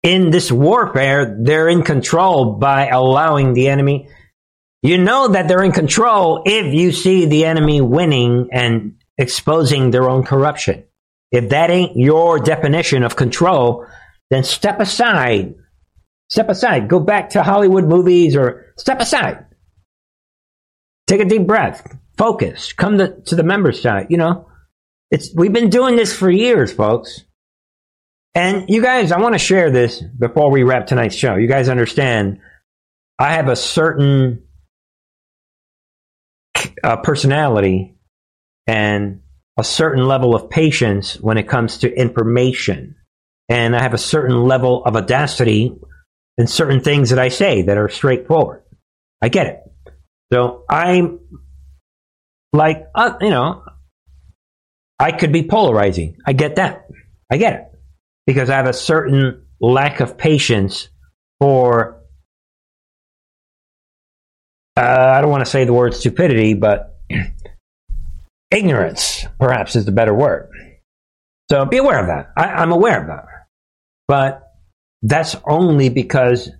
In 0.03 0.31
this 0.31 0.53
warfare, 0.53 1.39
they're 1.41 1.69
in 1.69 1.83
control 1.83 2.55
by 2.55 2.89
allowing 2.89 3.55
the 3.55 3.69
enemy 3.69 4.09
you 4.85 4.99
know 4.99 5.29
that 5.29 5.49
they're 5.49 5.65
in 5.65 5.73
control 5.73 6.43
if 6.45 6.75
you 6.75 6.93
see 6.93 7.25
the 7.25 7.47
enemy 7.47 7.81
winning 7.81 8.51
and 8.53 8.97
exposing 9.17 9.91
their 9.91 10.11
own 10.11 10.25
corruption. 10.25 10.85
If 11.31 11.49
that 11.49 11.71
ain't 11.71 11.97
your 11.97 12.39
definition 12.39 13.03
of 13.03 13.17
control, 13.17 13.87
then 14.29 14.45
step 14.45 14.81
aside. 14.81 15.55
Step 16.29 16.51
aside. 16.51 16.89
Go 16.89 17.01
back 17.01 17.31
to 17.31 17.43
Hollywood 17.43 17.85
movies 17.85 18.37
or 18.37 18.75
step 18.77 19.01
aside. 19.01 19.47
Take 21.07 21.23
a 21.23 21.25
deep 21.25 21.47
breath. 21.47 21.97
Focus. 22.17 22.73
Come 22.73 22.99
to, 22.99 23.21
to 23.23 23.35
the 23.35 23.43
member 23.43 23.73
side. 23.73 24.07
You 24.11 24.19
know, 24.19 24.49
it's, 25.11 25.35
we've 25.35 25.53
been 25.53 25.71
doing 25.71 25.97
this 25.97 26.15
for 26.15 26.31
years, 26.31 26.73
folks. 26.73 27.25
And 28.35 28.69
you 28.69 28.83
guys, 28.83 29.13
I 29.13 29.21
want 29.21 29.35
to 29.35 29.39
share 29.39 29.71
this 29.71 30.03
before 30.03 30.51
we 30.51 30.65
wrap 30.65 30.87
tonight's 30.87 31.15
show. 31.15 31.37
You 31.37 31.47
guys 31.47 31.69
understand 31.69 32.41
I 33.19 33.35
have 33.35 33.49
a 33.49 33.57
certain 33.57 34.43
uh, 36.83 36.97
personality 36.97 37.97
and 38.67 39.21
a 39.57 39.65
certain 39.65 40.07
level 40.07 40.35
of 40.35 40.51
patience 40.51 41.15
when 41.21 41.39
it 41.39 41.49
comes 41.49 41.79
to 41.79 41.93
information. 41.93 42.97
And 43.49 43.77
I 43.77 43.83
have 43.83 43.95
a 43.95 43.99
certain 43.99 44.43
level 44.45 44.85
of 44.85 44.97
audacity 44.97 45.73
in 46.39 46.47
certain 46.47 46.81
things 46.81 47.11
that 47.11 47.19
I 47.19 47.29
say 47.29 47.63
that 47.63 47.79
are 47.79 47.89
straightforward. 47.89 48.65
I 49.23 49.29
get 49.29 49.47
it. 49.47 49.61
So 50.33 50.65
I'm 50.69 51.21
like, 52.55 52.87
uh, 52.95 53.17
you 53.21 53.31
know, 53.31 53.65
I 54.99 55.13
could 55.13 55.33
be 55.33 55.43
polarizing. 55.43 56.17
I 56.25 56.33
get 56.33 56.57
that. 56.57 56.87
I 57.31 57.37
get 57.37 57.55
it. 57.55 57.65
Because 58.27 58.49
I 58.49 58.57
have 58.57 58.69
a 58.69 58.73
certain 58.73 59.45
lack 59.61 60.01
of 60.01 60.17
patience 60.17 60.89
for 61.41 62.01
uh, 64.77 65.13
I 65.17 65.21
don't 65.21 65.31
want 65.31 65.45
to 65.45 65.51
say 65.51 65.65
the 65.65 65.73
word 65.73 65.95
stupidity, 65.95 66.55
but 66.55 66.99
ignorance, 68.51 69.25
perhaps, 69.39 69.77
is 69.77 69.85
the 69.85 69.93
better 69.93 70.15
word. 70.15 70.49
So 71.51 71.65
be 71.65 71.77
aware 71.77 72.01
of 72.01 72.07
that. 72.07 72.33
I, 72.37 72.47
I'm 72.63 72.73
aware 72.73 73.01
of 73.01 73.07
that. 73.09 73.25
But 74.09 74.43
that's 75.03 75.37
only 75.45 75.91
because 75.91 76.51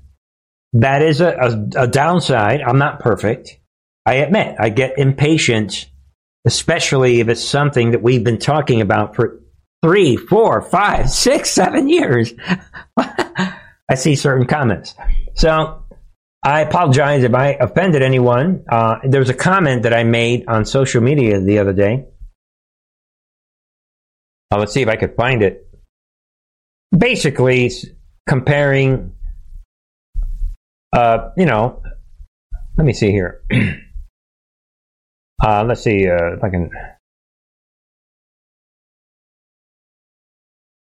that 0.75 1.03
is 1.03 1.21
a, 1.21 1.29
a, 1.77 1.83
a 1.85 1.89
downside. 1.89 2.61
I'm 2.61 2.79
not 2.79 3.01
perfect. 3.01 3.59
I 4.07 4.15
admit 4.15 4.57
I 4.59 4.69
get 4.69 4.99
impatient, 4.99 5.91
especially 6.45 7.21
if 7.21 7.29
it's 7.29 7.43
something 7.43 7.93
that 7.93 8.03
we've 8.03 8.25
been 8.25 8.39
talking 8.39 8.81
about 8.81 9.17
for 9.17 9.41
three, 9.83 10.17
four, 10.17 10.61
five, 10.63 11.11
six, 11.11 11.51
seven 11.51 11.89
years. 11.89 12.33
I 12.97 13.97
see 13.97 14.17
certain 14.17 14.47
comments. 14.47 14.95
So 15.35 15.85
I 16.43 16.61
apologize 16.61 17.23
if 17.23 17.35
I 17.35 17.51
offended 17.53 18.03
anyone. 18.03 18.65
Uh, 18.69 18.99
there 19.05 19.21
was 19.21 19.31
a 19.31 19.35
comment 19.35 19.85
that 19.85 19.95
I 19.95 20.05
made 20.05 20.45
on 20.49 20.65
social 20.65 21.03
media 21.03 21.41
the 21.41 21.59
other 21.59 21.73
day. 21.73 22.07
Uh, 24.51 24.59
let's 24.59 24.73
see 24.73 24.83
if 24.83 24.89
I 24.89 24.97
could 24.97 25.17
find 25.17 25.43
it. 25.43 25.67
Basically, 26.97 27.71
comparing, 28.29 29.13
uh, 30.93 31.31
you 31.37 31.47
know, 31.47 31.83
let 32.77 32.87
me 32.87 32.93
see 32.93 33.11
here. 33.11 33.43
uh, 35.45 35.65
let's 35.65 35.83
see 35.83 36.09
uh, 36.09 36.35
if 36.37 36.43
I 36.43 36.49
can. 36.49 36.71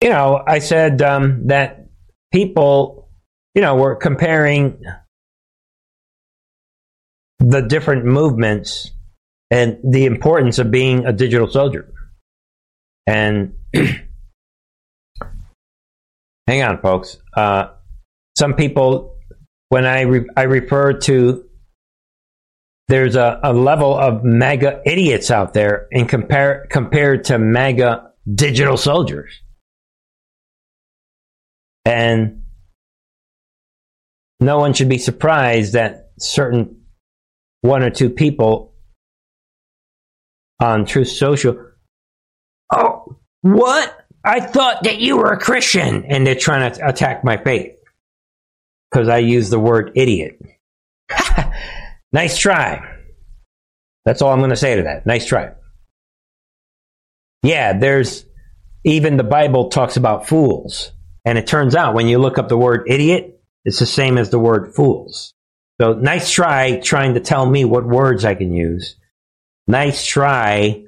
You 0.02 0.10
know, 0.10 0.42
I 0.46 0.58
said 0.58 1.00
um, 1.02 1.46
that 1.46 1.86
people, 2.32 3.08
you 3.54 3.62
know, 3.62 3.76
were 3.76 3.94
comparing 3.94 4.82
the 7.38 7.62
different 7.62 8.04
movements 8.04 8.90
and 9.50 9.78
the 9.84 10.06
importance 10.06 10.58
of 10.58 10.70
being 10.70 11.06
a 11.06 11.12
digital 11.12 11.48
soldier. 11.48 11.92
And 13.06 13.54
hang 16.46 16.62
on, 16.62 16.80
folks. 16.80 17.16
Uh, 17.34 17.68
some 18.36 18.54
people, 18.54 19.16
when 19.68 19.86
I 19.86 20.02
re- 20.02 20.28
I 20.36 20.42
refer 20.42 20.92
to 20.92 21.47
there's 22.88 23.16
a, 23.16 23.38
a 23.42 23.52
level 23.52 23.96
of 23.96 24.24
MAGA 24.24 24.82
idiots 24.86 25.30
out 25.30 25.52
there 25.52 25.86
in 25.90 26.06
compare 26.06 26.66
compared 26.70 27.24
to 27.24 27.38
MAGA 27.38 28.12
digital 28.34 28.76
soldiers. 28.76 29.30
And 31.84 32.42
no 34.40 34.58
one 34.58 34.72
should 34.72 34.88
be 34.88 34.98
surprised 34.98 35.74
that 35.74 36.10
certain 36.18 36.82
one 37.60 37.82
or 37.82 37.90
two 37.90 38.10
people 38.10 38.74
on 40.60 40.86
Truth 40.86 41.08
Social. 41.08 41.56
Oh, 42.72 43.18
what? 43.42 44.06
I 44.24 44.40
thought 44.40 44.82
that 44.82 44.98
you 44.98 45.16
were 45.16 45.32
a 45.32 45.38
Christian, 45.38 46.04
and 46.04 46.26
they're 46.26 46.34
trying 46.34 46.72
to 46.72 46.86
attack 46.86 47.24
my 47.24 47.36
faith 47.36 47.78
because 48.90 49.08
I 49.08 49.18
use 49.18 49.50
the 49.50 49.60
word 49.60 49.92
idiot. 49.94 50.40
Nice 52.12 52.38
try. 52.38 52.96
That's 54.04 54.22
all 54.22 54.32
I'm 54.32 54.38
going 54.38 54.50
to 54.50 54.56
say 54.56 54.76
to 54.76 54.84
that. 54.84 55.06
Nice 55.06 55.26
try. 55.26 55.52
Yeah, 57.42 57.78
there's 57.78 58.24
even 58.84 59.16
the 59.16 59.24
Bible 59.24 59.68
talks 59.68 59.96
about 59.96 60.28
fools. 60.28 60.92
And 61.24 61.36
it 61.36 61.46
turns 61.46 61.74
out 61.74 61.94
when 61.94 62.08
you 62.08 62.18
look 62.18 62.38
up 62.38 62.48
the 62.48 62.56
word 62.56 62.88
idiot, 62.88 63.40
it's 63.64 63.78
the 63.78 63.86
same 63.86 64.16
as 64.16 64.30
the 64.30 64.38
word 64.38 64.74
fools. 64.74 65.34
So 65.80 65.92
nice 65.92 66.30
try 66.30 66.80
trying 66.80 67.14
to 67.14 67.20
tell 67.20 67.44
me 67.44 67.64
what 67.64 67.86
words 67.86 68.24
I 68.24 68.34
can 68.34 68.52
use. 68.52 68.96
Nice 69.66 70.04
try 70.06 70.84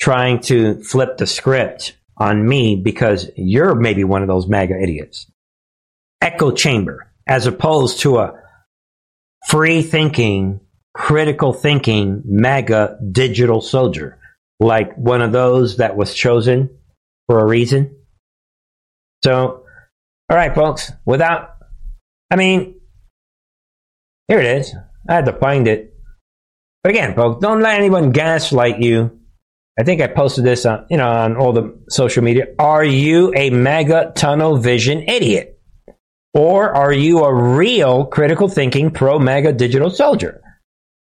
trying 0.00 0.40
to 0.40 0.82
flip 0.82 1.16
the 1.16 1.26
script 1.26 1.96
on 2.16 2.46
me 2.46 2.76
because 2.76 3.30
you're 3.36 3.74
maybe 3.74 4.04
one 4.04 4.22
of 4.22 4.28
those 4.28 4.46
MAGA 4.46 4.80
idiots. 4.80 5.26
Echo 6.20 6.52
chamber, 6.52 7.10
as 7.26 7.46
opposed 7.46 8.00
to 8.00 8.18
a 8.18 8.40
free 9.46 9.82
thinking, 9.82 10.60
critical 10.94 11.52
thinking 11.52 12.22
MAGA 12.24 12.98
digital 13.10 13.60
soldier, 13.60 14.18
like 14.60 14.96
one 14.96 15.22
of 15.22 15.32
those 15.32 15.78
that 15.78 15.96
was 15.96 16.14
chosen 16.14 16.78
for 17.28 17.40
a 17.40 17.46
reason. 17.46 17.96
So, 19.22 19.64
all 20.30 20.36
right, 20.36 20.54
folks, 20.54 20.92
without, 21.06 21.50
I 22.30 22.36
mean, 22.36 22.80
here 24.28 24.40
it 24.40 24.58
is. 24.58 24.74
I 25.08 25.14
had 25.14 25.26
to 25.26 25.32
find 25.32 25.68
it. 25.68 25.94
But 26.82 26.90
again, 26.90 27.14
folks, 27.14 27.40
don't 27.40 27.60
let 27.60 27.78
anyone 27.78 28.12
gaslight 28.12 28.80
you. 28.80 29.20
I 29.78 29.82
think 29.82 30.00
I 30.00 30.06
posted 30.06 30.44
this 30.44 30.66
on, 30.66 30.86
you 30.88 30.96
know, 30.96 31.08
on 31.08 31.36
all 31.36 31.52
the 31.52 31.82
social 31.88 32.22
media. 32.22 32.46
Are 32.58 32.84
you 32.84 33.32
a 33.34 33.50
MAGA 33.50 34.12
tunnel 34.14 34.56
vision 34.56 35.02
idiot? 35.02 35.53
Or 36.34 36.74
are 36.74 36.92
you 36.92 37.20
a 37.20 37.54
real 37.56 38.06
critical 38.06 38.48
thinking 38.48 38.90
pro 38.90 39.18
MAGA 39.18 39.52
digital 39.52 39.90
soldier 39.90 40.42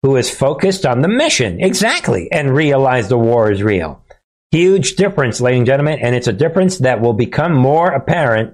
who 0.04 0.16
is 0.16 0.30
focused 0.30 0.86
on 0.86 1.02
the 1.02 1.08
mission? 1.08 1.60
Exactly. 1.60 2.32
And 2.32 2.56
realize 2.56 3.10
the 3.10 3.18
war 3.18 3.52
is 3.52 3.64
real. 3.64 4.04
Huge 4.52 4.96
difference, 4.96 5.42
ladies 5.42 5.60
and 5.60 5.66
gentlemen. 5.66 6.00
And 6.00 6.16
it's 6.16 6.28
a 6.28 6.34
difference 6.34 6.78
that 6.80 7.02
will 7.02 7.14
become 7.14 7.54
more 7.54 7.92
apparent 7.92 8.54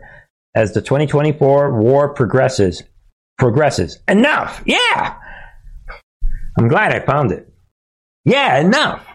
as 0.55 0.73
the 0.73 0.81
2024 0.81 1.79
war 1.79 2.13
progresses 2.13 2.83
progresses. 3.37 3.99
Enough. 4.07 4.63
Yeah. 4.65 5.17
I'm 6.57 6.67
glad 6.67 6.93
I 6.93 7.05
found 7.05 7.31
it. 7.31 7.51
Yeah, 8.25 8.59
enough. 8.59 9.05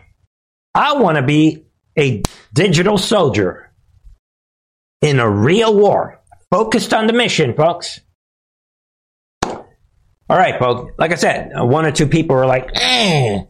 I 0.75 0.95
want 0.95 1.17
to 1.17 1.23
be 1.23 1.65
a 1.99 2.23
digital 2.53 2.99
soldier 2.99 3.73
in 5.01 5.19
a 5.19 5.31
real 5.31 5.75
war, 5.75 6.18
focused 6.51 6.95
on 6.95 7.07
the 7.07 7.13
mission, 7.13 7.55
folks. 7.55 8.01
All 10.31 10.37
right, 10.37 10.59
folks. 10.59 10.93
Like 10.99 11.13
I 11.13 11.15
said, 11.15 11.53
uh, 11.59 11.65
one 11.65 11.87
or 11.87 11.93
two 11.93 12.07
people 12.07 12.37
were 12.37 12.47
like, 12.47 12.71
eh, 12.75 13.45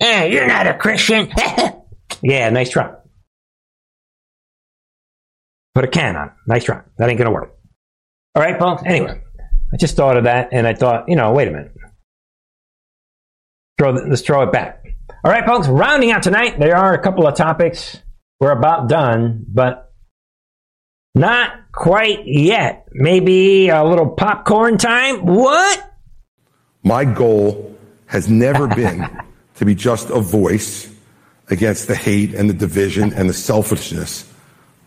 eh, 0.00 0.24
you're 0.24 0.46
not 0.46 0.66
a 0.66 0.74
Christian. 0.74 1.32
yeah, 2.22 2.50
nice 2.50 2.70
try. 2.70 2.92
Put 5.74 5.84
a 5.84 5.88
can 5.88 6.16
on. 6.16 6.32
Nice 6.46 6.64
try. 6.64 6.82
That 6.98 7.08
ain't 7.08 7.18
going 7.18 7.30
to 7.30 7.34
work. 7.34 7.56
All 8.34 8.42
right, 8.42 8.58
folks. 8.58 8.82
Anyway, 8.84 9.22
I 9.72 9.76
just 9.76 9.96
thought 9.96 10.16
of 10.16 10.24
that 10.24 10.48
and 10.52 10.66
I 10.66 10.74
thought, 10.74 11.08
you 11.08 11.16
know, 11.16 11.32
wait 11.32 11.48
a 11.48 11.50
minute. 11.52 11.72
Throw, 13.78 13.92
let's 13.92 14.22
throw 14.22 14.42
it 14.42 14.52
back. 14.52 14.84
All 15.24 15.30
right, 15.30 15.46
folks, 15.46 15.68
rounding 15.68 16.10
out 16.10 16.22
tonight, 16.22 16.58
there 16.58 16.76
are 16.76 16.94
a 16.94 17.02
couple 17.02 17.26
of 17.26 17.36
topics. 17.36 17.98
We're 18.40 18.50
about 18.50 18.88
done, 18.88 19.44
but 19.48 19.91
not 21.14 21.72
quite 21.72 22.26
yet. 22.26 22.88
Maybe 22.92 23.68
a 23.68 23.84
little 23.84 24.10
popcorn 24.10 24.78
time. 24.78 25.24
What? 25.24 25.92
My 26.82 27.04
goal 27.04 27.76
has 28.06 28.28
never 28.28 28.66
been 28.66 29.08
to 29.56 29.64
be 29.64 29.74
just 29.74 30.10
a 30.10 30.20
voice 30.20 30.92
against 31.48 31.88
the 31.88 31.94
hate 31.94 32.34
and 32.34 32.48
the 32.48 32.54
division 32.54 33.12
and 33.12 33.28
the 33.28 33.34
selfishness 33.34 34.30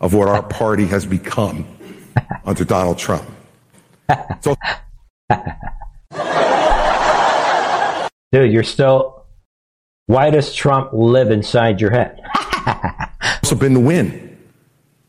of 0.00 0.14
what 0.14 0.28
our 0.28 0.42
party 0.42 0.86
has 0.86 1.06
become 1.06 1.66
under 2.44 2.64
Donald 2.64 2.98
Trump. 2.98 3.24
So, 4.40 4.56
Dude, 8.32 8.52
you're 8.52 8.64
still. 8.64 9.24
Why 10.06 10.30
does 10.30 10.54
Trump 10.54 10.90
live 10.92 11.30
inside 11.30 11.80
your 11.80 11.90
head? 11.90 12.20
also 13.42 13.56
been 13.56 13.74
to 13.74 13.80
win 13.80 14.25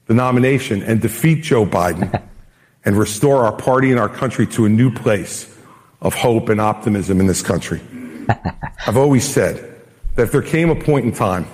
the 0.07 0.13
nomination 0.13 0.81
and 0.83 1.01
defeat 1.01 1.43
Joe 1.43 1.65
Biden 1.65 2.21
and 2.85 2.97
restore 2.97 3.45
our 3.45 3.51
party 3.51 3.91
and 3.91 3.99
our 3.99 4.09
country 4.09 4.47
to 4.47 4.65
a 4.65 4.69
new 4.69 4.93
place 4.93 5.53
of 6.01 6.13
hope 6.13 6.49
and 6.49 6.61
optimism 6.61 7.19
in 7.19 7.27
this 7.27 7.41
country. 7.41 7.81
I've 8.87 8.97
always 8.97 9.27
said 9.27 9.81
that 10.15 10.23
if 10.23 10.31
there 10.31 10.41
came 10.41 10.69
a 10.69 10.75
point 10.75 11.05
in 11.05 11.11
time 11.11 11.45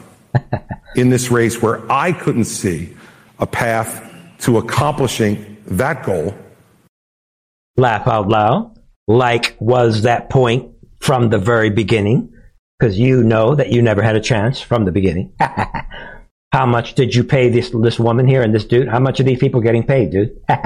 in 0.95 1.09
this 1.09 1.31
race 1.31 1.61
where 1.61 1.79
I 1.91 2.11
couldn't 2.11 2.45
see 2.45 2.95
a 3.39 3.47
path 3.47 4.09
to 4.39 4.57
accomplishing 4.57 5.57
that 5.67 6.05
goal, 6.05 6.35
Laugh 7.75 8.07
out 8.07 8.27
loud. 8.27 8.77
Like 9.07 9.55
was 9.59 10.03
that 10.03 10.29
point 10.29 10.71
from 10.99 11.29
the 11.29 11.39
very 11.39 11.69
beginning? 11.69 12.31
Because 12.79 12.99
you 12.99 13.23
know 13.23 13.55
that 13.55 13.71
you 13.71 13.81
never 13.81 14.01
had 14.01 14.15
a 14.15 14.21
chance 14.21 14.61
from 14.61 14.85
the 14.85 14.91
beginning. 14.91 15.33
How 16.53 16.67
much 16.67 16.93
did 16.93 17.15
you 17.15 17.23
pay 17.23 17.49
this 17.49 17.71
this 17.71 17.99
woman 17.99 18.27
here 18.27 18.43
and 18.43 18.53
this 18.53 18.63
dude? 18.63 18.87
How 18.87 18.99
much 18.99 19.19
are 19.19 19.23
these 19.23 19.39
people 19.39 19.59
getting 19.59 19.81
paid, 19.81 20.11
dude? 20.11 20.39
Come 20.47 20.61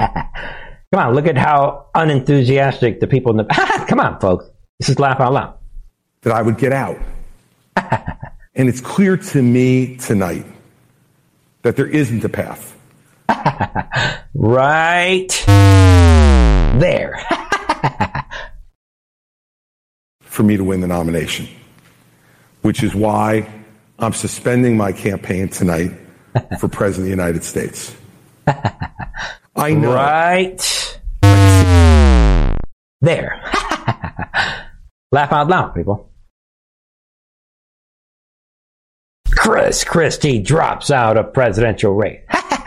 on, 0.92 1.14
look 1.14 1.26
at 1.26 1.38
how 1.38 1.86
unenthusiastic 1.94 3.00
the 3.00 3.06
people 3.06 3.30
in 3.30 3.38
the. 3.38 3.84
Come 3.88 3.98
on, 3.98 4.20
folks. 4.20 4.44
This 4.78 4.90
is 4.90 4.98
laugh 4.98 5.18
out 5.18 5.32
loud. 5.32 5.54
that 6.22 6.34
I 6.34 6.42
would 6.42 6.58
get 6.58 6.72
out. 6.72 6.98
and 8.54 8.68
it's 8.68 8.82
clear 8.82 9.16
to 9.16 9.42
me 9.42 9.96
tonight 9.96 10.44
that 11.62 11.76
there 11.76 11.86
isn't 11.86 12.22
a 12.22 12.28
path. 12.28 12.76
Right 14.34 15.28
there. 16.78 17.18
for 20.20 20.42
me 20.42 20.58
to 20.58 20.64
win 20.64 20.82
the 20.82 20.86
nomination, 20.86 21.48
which 22.60 22.82
is 22.82 22.94
why 22.94 23.57
I'm 23.98 24.12
suspending 24.12 24.76
my 24.76 24.92
campaign 24.92 25.48
tonight 25.48 25.92
for 26.60 26.68
President 26.68 26.98
of 26.98 27.04
the 27.04 27.10
United 27.10 27.42
States. 27.42 27.96
I 29.56 29.74
know. 29.74 29.92
Right 29.92 31.00
there. 33.00 33.40
laugh 35.12 35.32
out 35.32 35.48
loud, 35.48 35.74
people. 35.74 36.10
Chris 39.30 39.84
Christie 39.84 40.40
drops 40.40 40.90
out 40.90 41.16
of 41.16 41.32
presidential 41.32 41.94
race. 41.94 42.22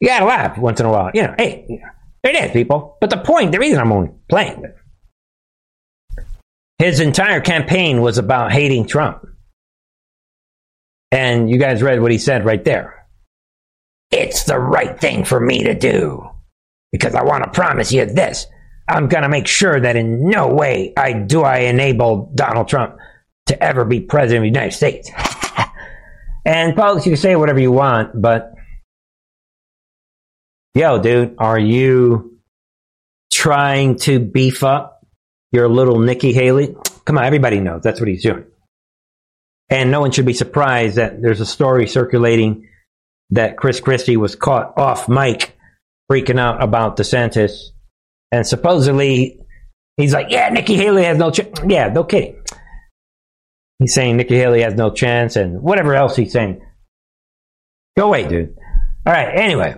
you 0.00 0.08
gotta 0.08 0.24
laugh 0.26 0.58
once 0.58 0.80
in 0.80 0.86
a 0.86 0.90
while. 0.90 1.10
You 1.14 1.22
know, 1.22 1.34
hey, 1.38 1.64
you 1.68 1.80
know, 1.80 1.88
it 2.22 2.36
is, 2.36 2.50
people. 2.52 2.96
But 3.00 3.10
the 3.10 3.18
point, 3.18 3.52
the 3.52 3.58
reason 3.58 3.78
I'm 3.78 3.92
only 3.92 4.10
playing 4.28 4.64
his 6.78 7.00
entire 7.00 7.40
campaign 7.40 8.00
was 8.00 8.18
about 8.18 8.52
hating 8.52 8.86
Trump. 8.86 9.26
And 11.14 11.48
you 11.48 11.58
guys 11.58 11.80
read 11.80 12.02
what 12.02 12.10
he 12.10 12.18
said 12.18 12.44
right 12.44 12.64
there. 12.64 13.06
It's 14.10 14.42
the 14.44 14.58
right 14.58 15.00
thing 15.00 15.24
for 15.24 15.38
me 15.38 15.62
to 15.62 15.72
do. 15.72 16.28
Because 16.90 17.14
I 17.14 17.22
want 17.22 17.44
to 17.44 17.50
promise 17.50 17.92
you 17.92 18.04
this. 18.04 18.48
I'm 18.88 19.06
going 19.06 19.22
to 19.22 19.28
make 19.28 19.46
sure 19.46 19.78
that 19.78 19.94
in 19.94 20.28
no 20.28 20.48
way 20.48 20.92
I 20.96 21.12
do 21.12 21.42
I 21.42 21.58
enable 21.58 22.32
Donald 22.34 22.66
Trump 22.66 22.96
to 23.46 23.62
ever 23.62 23.84
be 23.84 24.00
president 24.00 24.38
of 24.38 24.42
the 24.42 24.58
United 24.58 24.76
States. 24.76 25.08
and 26.44 26.74
folks, 26.74 27.06
you 27.06 27.12
can 27.12 27.20
say 27.20 27.36
whatever 27.36 27.60
you 27.60 27.70
want, 27.70 28.20
but 28.20 28.52
yo, 30.74 31.00
dude, 31.00 31.36
are 31.38 31.58
you 31.60 32.40
trying 33.32 33.98
to 33.98 34.18
beef 34.18 34.64
up 34.64 35.06
your 35.52 35.68
little 35.68 36.00
Nikki 36.00 36.32
Haley? 36.32 36.74
Come 37.04 37.18
on, 37.18 37.24
everybody 37.24 37.60
knows 37.60 37.82
that's 37.82 38.00
what 38.00 38.08
he's 38.08 38.22
doing. 38.24 38.46
And 39.74 39.90
no 39.90 40.00
one 40.00 40.12
should 40.12 40.24
be 40.24 40.34
surprised 40.34 40.94
that 40.98 41.20
there's 41.20 41.40
a 41.40 41.46
story 41.46 41.88
circulating 41.88 42.68
that 43.30 43.56
Chris 43.56 43.80
Christie 43.80 44.16
was 44.16 44.36
caught 44.36 44.78
off 44.78 45.08
mic 45.08 45.56
freaking 46.08 46.38
out 46.38 46.62
about 46.62 46.96
DeSantis. 46.96 47.70
And 48.30 48.46
supposedly 48.46 49.40
he's 49.96 50.12
like, 50.12 50.28
yeah, 50.30 50.48
Nikki 50.50 50.76
Haley 50.76 51.02
has 51.02 51.18
no 51.18 51.32
chance. 51.32 51.58
Yeah, 51.66 51.88
no 51.88 52.04
kidding. 52.04 52.40
He's 53.80 53.92
saying 53.92 54.16
Nikki 54.16 54.36
Haley 54.36 54.62
has 54.62 54.74
no 54.74 54.92
chance 54.92 55.34
and 55.34 55.60
whatever 55.60 55.92
else 55.96 56.14
he's 56.14 56.30
saying. 56.30 56.64
Go 57.96 58.06
away, 58.06 58.28
dude. 58.28 58.56
All 59.04 59.12
right, 59.12 59.36
anyway. 59.36 59.74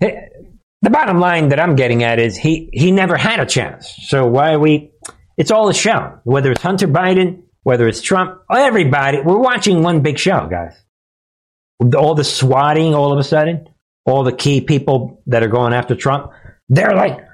The 0.00 0.90
bottom 0.90 1.20
line 1.20 1.50
that 1.50 1.60
I'm 1.60 1.76
getting 1.76 2.02
at 2.02 2.18
is 2.18 2.36
he, 2.36 2.68
he 2.72 2.90
never 2.90 3.16
had 3.16 3.38
a 3.38 3.46
chance. 3.46 3.94
So 4.08 4.26
why 4.26 4.54
are 4.54 4.58
we, 4.58 4.90
it's 5.36 5.52
all 5.52 5.68
a 5.68 5.74
show. 5.74 6.18
Whether 6.24 6.50
it's 6.50 6.62
Hunter 6.62 6.88
Biden, 6.88 7.44
whether 7.66 7.88
it's 7.88 8.00
Trump, 8.00 8.42
everybody, 8.48 9.20
we're 9.20 9.36
watching 9.36 9.82
one 9.82 10.00
big 10.00 10.20
show, 10.20 10.46
guys. 10.48 10.80
All 11.96 12.14
the 12.14 12.22
swatting 12.22 12.94
all 12.94 13.12
of 13.12 13.18
a 13.18 13.24
sudden, 13.24 13.68
all 14.04 14.22
the 14.22 14.30
key 14.30 14.60
people 14.60 15.20
that 15.26 15.42
are 15.42 15.48
going 15.48 15.72
after 15.72 15.96
Trump, 15.96 16.30
they're 16.68 16.94
like, 16.94 17.26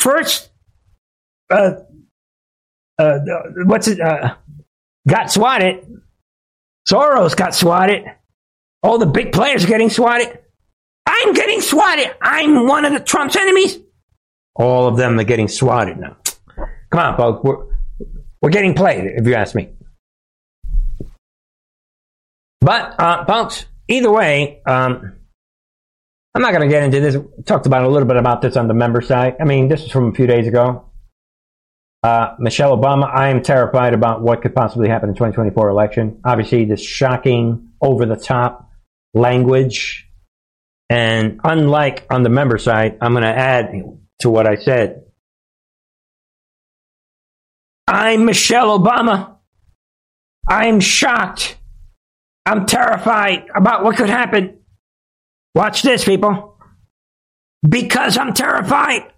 first, 0.00 0.50
uh, 1.50 1.74
uh, 2.98 3.18
what's 3.64 3.86
it, 3.86 4.00
uh, 4.00 4.34
got 5.06 5.30
swatted. 5.30 5.86
Soros 6.90 7.36
got 7.36 7.54
swatted. 7.54 8.02
All 8.82 8.98
the 8.98 9.06
big 9.06 9.30
players 9.30 9.62
are 9.62 9.68
getting 9.68 9.88
swatted. 9.90 10.36
I'm 11.06 11.32
getting 11.32 11.60
swatted. 11.60 12.12
I'm 12.20 12.66
one 12.66 12.84
of 12.84 12.92
the 12.92 12.98
Trump's 12.98 13.36
enemies. 13.36 13.78
All 14.56 14.88
of 14.88 14.96
them 14.96 15.16
are 15.20 15.24
getting 15.24 15.46
swatted 15.46 15.98
now. 15.98 16.16
Come 16.90 17.00
on, 17.00 17.16
folks. 17.16 17.71
We're, 18.42 18.50
getting 18.50 18.74
played, 18.74 19.04
if 19.04 19.26
you 19.26 19.34
ask 19.34 19.54
me. 19.54 19.70
But, 22.60 23.00
uh, 23.00 23.24
folks, 23.24 23.66
either 23.88 24.10
way, 24.10 24.60
um, 24.66 25.14
I'm 26.34 26.42
not 26.42 26.52
going 26.52 26.68
to 26.68 26.68
get 26.68 26.82
into 26.82 27.00
this. 27.00 27.16
We 27.16 27.42
talked 27.44 27.66
about 27.66 27.84
a 27.84 27.88
little 27.88 28.08
bit 28.08 28.16
about 28.16 28.42
this 28.42 28.56
on 28.56 28.68
the 28.68 28.74
member 28.74 29.00
side. 29.00 29.36
I 29.40 29.44
mean, 29.44 29.68
this 29.68 29.82
is 29.82 29.90
from 29.90 30.08
a 30.08 30.12
few 30.12 30.26
days 30.26 30.46
ago. 30.46 30.90
Uh, 32.02 32.34
Michelle 32.40 32.76
Obama, 32.76 33.08
I 33.08 33.28
am 33.28 33.42
terrified 33.42 33.94
about 33.94 34.22
what 34.22 34.42
could 34.42 34.54
possibly 34.54 34.88
happen 34.88 35.10
in 35.10 35.14
2024 35.14 35.68
election. 35.68 36.20
Obviously, 36.24 36.64
this 36.64 36.82
shocking, 36.82 37.68
over 37.80 38.06
the 38.06 38.16
top 38.16 38.70
language. 39.14 40.08
And 40.88 41.40
unlike 41.44 42.06
on 42.10 42.22
the 42.22 42.28
member 42.28 42.58
side, 42.58 42.98
I'm 43.00 43.12
going 43.12 43.22
to 43.22 43.28
add 43.28 43.72
to 44.20 44.30
what 44.30 44.46
I 44.46 44.56
said. 44.56 45.01
I'm 47.86 48.24
Michelle 48.24 48.78
Obama. 48.78 49.36
I'm 50.48 50.80
shocked. 50.80 51.56
I'm 52.46 52.66
terrified 52.66 53.46
about 53.54 53.84
what 53.84 53.96
could 53.96 54.08
happen. 54.08 54.58
Watch 55.54 55.82
this, 55.82 56.04
people. 56.04 56.58
Because 57.68 58.16
I'm 58.16 58.32
terrified. 58.32 59.12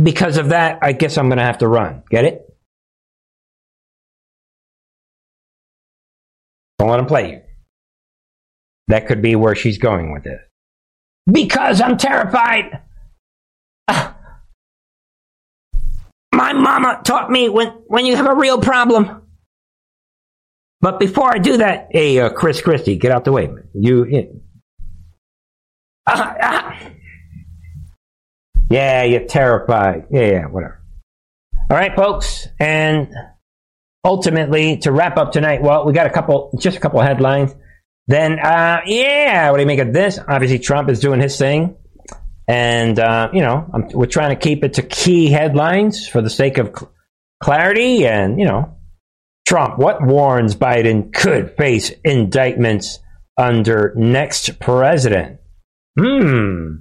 Because 0.00 0.36
of 0.36 0.50
that, 0.50 0.78
I 0.82 0.92
guess 0.92 1.18
I'm 1.18 1.28
going 1.28 1.38
to 1.38 1.44
have 1.44 1.58
to 1.58 1.68
run. 1.68 2.02
Get 2.10 2.24
it? 2.24 2.42
Don't 6.78 6.88
let 6.88 7.00
him 7.00 7.06
play 7.06 7.30
you. 7.30 7.40
That 8.88 9.06
could 9.06 9.22
be 9.22 9.36
where 9.36 9.54
she's 9.54 9.78
going 9.78 10.12
with 10.12 10.24
this. 10.24 10.40
Because 11.30 11.80
I'm 11.80 11.96
terrified. 11.96 12.80
Ah. 13.88 14.16
My 16.42 16.54
mama 16.54 17.00
taught 17.04 17.30
me 17.30 17.48
when, 17.48 17.68
when 17.86 18.04
you 18.04 18.16
have 18.16 18.26
a 18.26 18.34
real 18.34 18.60
problem, 18.60 19.22
But 20.80 20.98
before 20.98 21.32
I 21.32 21.38
do 21.38 21.58
that, 21.58 21.86
hey, 21.92 22.18
uh, 22.18 22.30
Chris 22.30 22.60
Christie, 22.60 22.96
get 22.96 23.12
out 23.12 23.24
the 23.24 23.30
way. 23.30 23.48
You, 23.72 24.04
you 24.04 24.40
ah, 26.08 26.36
ah. 26.42 26.80
yeah, 28.68 29.04
you're 29.04 29.28
terrified. 29.28 30.06
Yeah, 30.10 30.26
yeah, 30.32 30.46
whatever. 30.46 30.82
All 31.70 31.76
right, 31.76 31.94
folks, 31.94 32.48
and 32.58 33.14
ultimately 34.04 34.78
to 34.78 34.90
wrap 34.90 35.18
up 35.18 35.30
tonight, 35.30 35.62
well, 35.62 35.86
we 35.86 35.92
got 35.92 36.08
a 36.08 36.10
couple, 36.10 36.58
just 36.58 36.76
a 36.76 36.80
couple 36.80 37.00
headlines. 37.02 37.54
Then, 38.08 38.40
uh, 38.40 38.80
yeah, 38.84 39.48
what 39.48 39.58
do 39.58 39.62
you 39.62 39.68
make 39.68 39.78
of 39.78 39.92
this? 39.92 40.18
Obviously, 40.26 40.58
Trump 40.58 40.90
is 40.90 40.98
doing 40.98 41.20
his 41.20 41.38
thing. 41.38 41.76
And, 42.48 42.98
uh, 42.98 43.30
you 43.32 43.40
know, 43.40 43.68
I'm, 43.72 43.88
we're 43.88 44.06
trying 44.06 44.30
to 44.30 44.36
keep 44.36 44.64
it 44.64 44.74
to 44.74 44.82
key 44.82 45.30
headlines 45.30 46.08
for 46.08 46.20
the 46.20 46.30
sake 46.30 46.58
of 46.58 46.66
cl- 46.76 46.92
clarity. 47.42 48.06
And, 48.06 48.38
you 48.38 48.46
know, 48.46 48.76
Trump, 49.46 49.78
what 49.78 50.04
warns 50.04 50.54
Biden 50.54 51.12
could 51.12 51.56
face 51.56 51.90
indictments 52.04 52.98
under 53.38 53.92
next 53.96 54.58
president? 54.60 55.40
Hmm. 55.98 56.76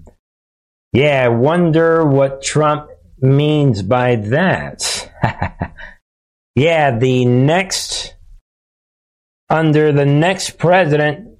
Yeah, 0.93 1.27
wonder 1.29 2.05
what 2.05 2.41
Trump 2.41 2.89
means 3.19 3.81
by 3.81 4.15
that. 4.15 5.11
yeah, 6.55 6.97
the 6.97 7.25
next, 7.25 8.15
under 9.49 9.91
the 9.91 10.05
next 10.05 10.57
president, 10.57 11.37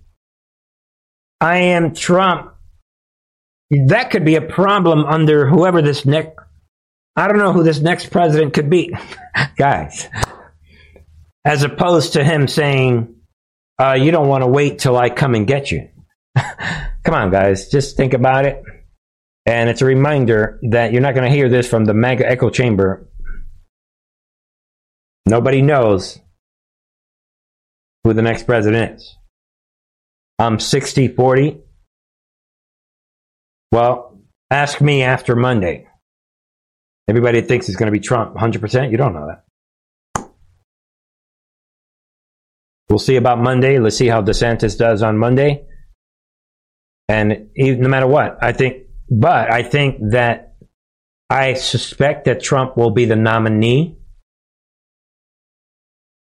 I 1.40 1.58
am 1.58 1.94
Trump. 1.94 2.51
That 3.72 4.12
could 4.12 4.26
be 4.26 4.36
a 4.36 4.42
problem 4.42 5.06
under 5.06 5.48
whoever 5.48 5.82
this 5.82 6.06
next, 6.06 6.38
I 7.16 7.28
don't 7.28 7.38
know 7.38 7.54
who 7.54 7.64
this 7.64 7.80
next 7.80 8.08
president 8.08 8.54
could 8.54 8.70
be. 8.70 8.94
Guys, 9.58 10.10
as 11.46 11.64
opposed 11.64 12.14
to 12.14 12.24
him 12.24 12.50
saying, 12.50 13.16
uh, 13.82 13.94
you 13.94 14.12
don't 14.12 14.28
want 14.28 14.44
to 14.44 14.48
wait 14.48 14.80
till 14.80 14.98
I 14.98 15.10
come 15.10 15.36
and 15.36 15.48
get 15.48 15.72
you. 15.72 15.90
come 16.36 17.16
on, 17.16 17.32
guys, 17.32 17.70
just 17.70 17.98
think 17.98 18.14
about 18.14 18.46
it. 18.46 18.62
And 19.46 19.70
it's 19.70 19.82
a 19.82 19.86
reminder 19.86 20.60
that 20.70 20.92
you're 20.92 21.02
not 21.02 21.16
going 21.16 21.28
to 21.28 21.36
hear 21.36 21.50
this 21.50 21.68
from 21.68 21.86
the 21.86 21.96
MAGA 21.96 22.30
echo 22.30 22.52
chamber. 22.52 23.10
Nobody 25.26 25.64
knows 25.64 26.20
who 28.04 28.14
the 28.14 28.22
next 28.22 28.44
president 28.44 28.98
is. 28.98 29.18
I'm 30.38 30.60
60 30.60 31.08
40. 31.10 31.62
Well, 33.72 34.20
ask 34.50 34.82
me 34.82 35.04
after 35.04 35.36
Monday. 35.36 35.88
Everybody 37.08 37.42
thinks 37.42 37.68
it's 37.68 37.78
going 37.78 37.92
to 37.92 37.98
be 37.98 38.04
Trump 38.04 38.36
100%. 38.36 38.92
You 38.92 38.98
don't 38.98 39.14
know 39.14 39.28
that. 39.28 40.32
We'll 42.90 43.00
see 43.00 43.16
about 43.16 43.40
Monday. 43.40 43.80
Let's 43.80 43.98
see 43.98 44.08
how 44.08 44.22
DeSantis 44.22 44.78
does 44.78 45.02
on 45.02 45.18
Monday. 45.18 45.66
And 47.08 47.50
no 47.56 47.90
matter 47.90 48.08
what, 48.08 48.38
I 48.42 48.52
think 48.52 48.84
but 49.10 49.52
I 49.52 49.64
think 49.64 49.98
that 50.12 50.56
I 51.30 51.54
suspect 51.54 52.26
that 52.26 52.42
Trump 52.42 52.78
will 52.78 52.92
be 52.92 53.06
the 53.06 53.18
nominee. 53.18 53.98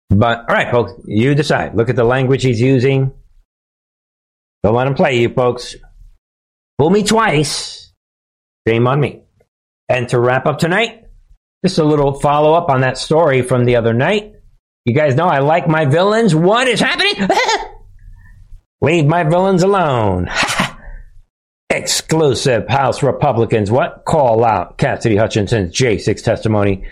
But 0.09 0.39
all 0.49 0.55
right, 0.55 0.69
folks, 0.69 0.93
you 1.05 1.35
decide. 1.35 1.75
Look 1.75 1.89
at 1.89 1.95
the 1.95 2.03
language 2.03 2.43
he's 2.43 2.59
using. 2.59 3.13
Don't 4.63 4.75
let 4.75 4.87
him 4.87 4.95
play 4.95 5.19
you, 5.19 5.29
folks. 5.29 5.75
Fool 6.77 6.89
me 6.89 7.03
twice. 7.03 7.93
Shame 8.67 8.87
on 8.87 8.99
me. 8.99 9.21
And 9.87 10.09
to 10.09 10.19
wrap 10.19 10.45
up 10.45 10.59
tonight, 10.59 11.05
just 11.63 11.77
a 11.77 11.83
little 11.83 12.19
follow 12.19 12.53
up 12.53 12.69
on 12.69 12.81
that 12.81 12.97
story 12.97 13.41
from 13.41 13.65
the 13.65 13.75
other 13.75 13.93
night. 13.93 14.33
You 14.85 14.93
guys 14.93 15.15
know 15.15 15.25
I 15.25 15.39
like 15.39 15.67
my 15.67 15.85
villains. 15.85 16.35
What 16.35 16.67
is 16.67 16.79
happening? 16.79 17.27
Leave 18.81 19.05
my 19.05 19.23
villains 19.23 19.63
alone. 19.63 20.29
exclusive 21.69 22.67
House 22.67 23.03
Republicans 23.03 23.69
what 23.69 24.03
call 24.05 24.43
out 24.43 24.77
Cassidy 24.77 25.15
Hutchinson's 25.15 25.73
J6 25.73 26.23
testimony, 26.23 26.85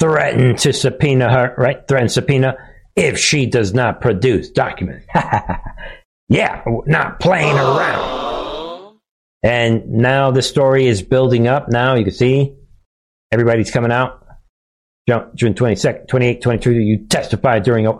threaten 0.00 0.56
to 0.56 0.72
subpoena 0.72 1.30
her, 1.30 1.54
right? 1.56 1.86
Threaten 1.86 2.08
subpoena 2.08 2.56
if 2.94 3.18
she 3.18 3.46
does 3.46 3.72
not 3.74 4.00
produce 4.00 4.50
documents. 4.50 5.06
yeah, 6.28 6.62
not 6.86 7.20
playing 7.20 7.56
around. 7.56 8.37
And 9.42 9.88
now 9.88 10.30
the 10.30 10.42
story 10.42 10.86
is 10.86 11.02
building 11.02 11.46
up. 11.46 11.68
Now 11.68 11.94
you 11.94 12.04
can 12.04 12.12
see 12.12 12.54
everybody's 13.32 13.70
coming 13.70 13.92
out. 13.92 14.24
June 15.34 15.54
22nd, 15.54 16.06
28, 16.06 16.42
22, 16.42 16.72
you 16.72 17.06
testified 17.06 17.62
during 17.62 17.86
a, 17.86 17.92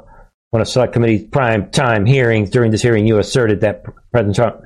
one 0.51 0.60
of 0.60 0.69
select 0.69 0.93
committee's 0.93 1.27
prime 1.28 1.70
time 1.70 2.05
hearings. 2.05 2.51
During 2.51 2.70
this 2.70 2.82
hearing, 2.82 3.06
you 3.06 3.19
asserted 3.19 3.62
that 3.62 3.85
President 4.12 4.36
Trump 4.36 4.60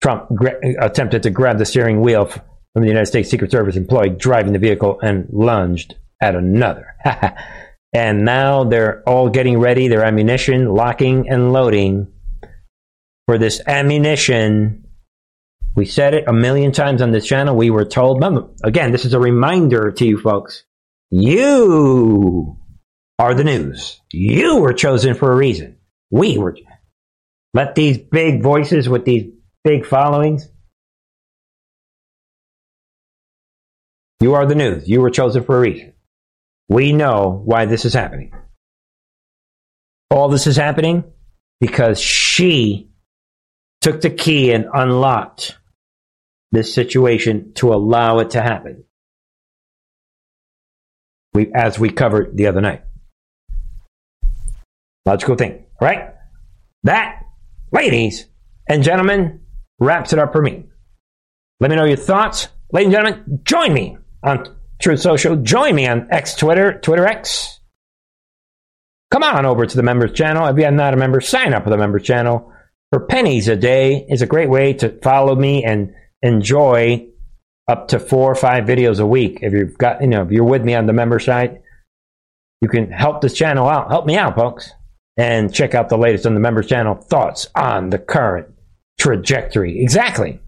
Trump 0.00 0.28
gra- 0.34 0.60
attempted 0.80 1.22
to 1.24 1.30
grab 1.30 1.58
the 1.58 1.64
steering 1.64 2.00
wheel 2.00 2.26
from 2.26 2.82
the 2.82 2.88
United 2.88 3.06
States 3.06 3.30
Secret 3.30 3.50
Service 3.50 3.76
employee 3.76 4.10
driving 4.10 4.52
the 4.52 4.58
vehicle 4.58 4.98
and 5.00 5.26
lunged 5.32 5.96
at 6.20 6.34
another. 6.34 6.94
and 7.92 8.24
now 8.24 8.64
they're 8.64 9.02
all 9.08 9.28
getting 9.28 9.58
ready, 9.58 9.88
their 9.88 10.04
ammunition, 10.04 10.74
locking 10.74 11.28
and 11.28 11.52
loading 11.52 12.12
for 13.26 13.38
this 13.38 13.60
ammunition. 13.66 14.81
We 15.74 15.86
said 15.86 16.14
it 16.14 16.28
a 16.28 16.32
million 16.32 16.72
times 16.72 17.00
on 17.00 17.12
this 17.12 17.26
channel. 17.26 17.56
We 17.56 17.70
were 17.70 17.86
told, 17.86 18.22
again, 18.62 18.92
this 18.92 19.04
is 19.04 19.14
a 19.14 19.20
reminder 19.20 19.90
to 19.92 20.04
you 20.04 20.18
folks. 20.18 20.64
You 21.10 22.58
are 23.18 23.34
the 23.34 23.44
news. 23.44 24.00
You 24.12 24.58
were 24.58 24.74
chosen 24.74 25.14
for 25.14 25.32
a 25.32 25.36
reason. 25.36 25.78
We 26.10 26.36
were. 26.36 26.56
Let 27.54 27.74
these 27.74 27.98
big 27.98 28.42
voices 28.42 28.88
with 28.88 29.04
these 29.04 29.30
big 29.64 29.86
followings. 29.86 30.48
You 34.20 34.34
are 34.34 34.46
the 34.46 34.54
news. 34.54 34.88
You 34.88 35.00
were 35.00 35.10
chosen 35.10 35.42
for 35.42 35.56
a 35.56 35.60
reason. 35.60 35.94
We 36.68 36.92
know 36.92 37.42
why 37.44 37.66
this 37.66 37.84
is 37.84 37.94
happening. 37.94 38.32
All 40.10 40.28
this 40.28 40.46
is 40.46 40.56
happening 40.56 41.04
because 41.60 42.00
she 42.00 42.90
took 43.80 44.00
the 44.00 44.10
key 44.10 44.52
and 44.52 44.66
unlocked 44.72 45.58
this 46.52 46.72
situation 46.72 47.52
to 47.54 47.72
allow 47.72 48.20
it 48.20 48.30
to 48.30 48.42
happen. 48.42 48.84
We, 51.34 51.50
as 51.52 51.78
we 51.78 51.90
covered 51.90 52.36
the 52.36 52.46
other 52.46 52.60
night. 52.60 52.84
Logical 55.06 55.34
thing, 55.34 55.64
right? 55.80 56.14
That, 56.84 57.22
ladies 57.72 58.26
and 58.68 58.82
gentlemen, 58.82 59.40
wraps 59.80 60.12
it 60.12 60.18
up 60.18 60.32
for 60.32 60.42
me. 60.42 60.66
Let 61.58 61.70
me 61.70 61.76
know 61.76 61.84
your 61.84 61.96
thoughts. 61.96 62.48
Ladies 62.70 62.94
and 62.94 62.94
gentlemen, 62.94 63.40
join 63.44 63.72
me 63.72 63.96
on 64.22 64.54
Truth 64.80 65.00
Social. 65.00 65.36
Join 65.36 65.74
me 65.74 65.86
on 65.88 66.08
X 66.10 66.36
Twitter, 66.36 66.78
Twitter 66.80 67.06
X. 67.06 67.60
Come 69.10 69.22
on 69.22 69.46
over 69.46 69.66
to 69.66 69.76
the 69.76 69.82
members 69.82 70.12
channel. 70.12 70.46
If 70.46 70.56
you're 70.56 70.70
not 70.70 70.94
a 70.94 70.96
member, 70.96 71.20
sign 71.20 71.54
up 71.54 71.64
for 71.64 71.70
the 71.70 71.76
members 71.76 72.02
channel. 72.02 72.52
For 72.90 73.00
pennies 73.00 73.48
a 73.48 73.56
day 73.56 74.06
is 74.08 74.22
a 74.22 74.26
great 74.26 74.50
way 74.50 74.74
to 74.74 75.00
follow 75.00 75.34
me 75.34 75.64
and 75.64 75.94
enjoy 76.22 77.08
up 77.68 77.88
to 77.88 78.00
four 78.00 78.30
or 78.30 78.34
five 78.34 78.64
videos 78.64 79.00
a 79.00 79.06
week. 79.06 79.38
If 79.42 79.52
you've 79.52 79.78
got, 79.78 80.00
you 80.00 80.08
know, 80.08 80.22
if 80.22 80.30
you're 80.30 80.44
with 80.44 80.64
me 80.64 80.74
on 80.74 80.86
the 80.86 80.92
member 80.92 81.18
site, 81.18 81.62
you 82.60 82.68
can 82.68 82.90
help 82.90 83.20
this 83.20 83.34
channel 83.34 83.68
out. 83.68 83.90
Help 83.90 84.06
me 84.06 84.16
out, 84.16 84.36
folks. 84.36 84.70
And 85.16 85.52
check 85.52 85.74
out 85.74 85.88
the 85.88 85.98
latest 85.98 86.26
on 86.26 86.34
the 86.34 86.40
members 86.40 86.66
channel 86.68 86.94
thoughts 86.94 87.48
on 87.54 87.90
the 87.90 87.98
current 87.98 88.48
trajectory. 88.98 89.82
Exactly. 89.82 90.40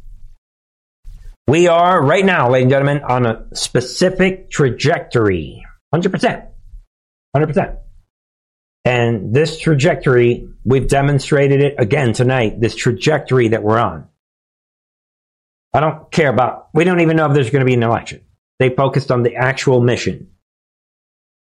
We 1.47 1.69
are 1.69 2.03
right 2.03 2.25
now, 2.25 2.49
ladies 2.49 2.65
and 2.65 2.71
gentlemen, 2.71 3.03
on 3.03 3.27
a 3.27 3.47
specific 3.55 4.51
trajectory. 4.51 5.65
100%. 5.95 6.47
100%. 7.37 7.77
And 8.87 9.35
this 9.35 9.59
trajectory, 9.59 10.49
we've 10.65 10.89
demonstrated 10.89 11.61
it 11.61 11.75
again 11.79 12.13
tonight, 12.13 12.61
this 12.61 12.75
trajectory 12.75 13.49
that 13.49 13.63
we're 13.63 13.79
on. 13.79 14.09
I 15.75 15.81
don't 15.81 16.11
care 16.13 16.31
about, 16.31 16.69
we 16.73 16.85
don't 16.85 17.01
even 17.01 17.17
know 17.17 17.27
if 17.27 17.35
there's 17.35 17.51
going 17.51 17.61
to 17.61 17.67
be 17.67 17.75
an 17.75 17.83
election. 17.83 18.25
They 18.61 18.71
focused 18.71 19.11
on 19.11 19.25
the 19.25 19.35
actual 19.35 19.81
mission. 19.81 20.31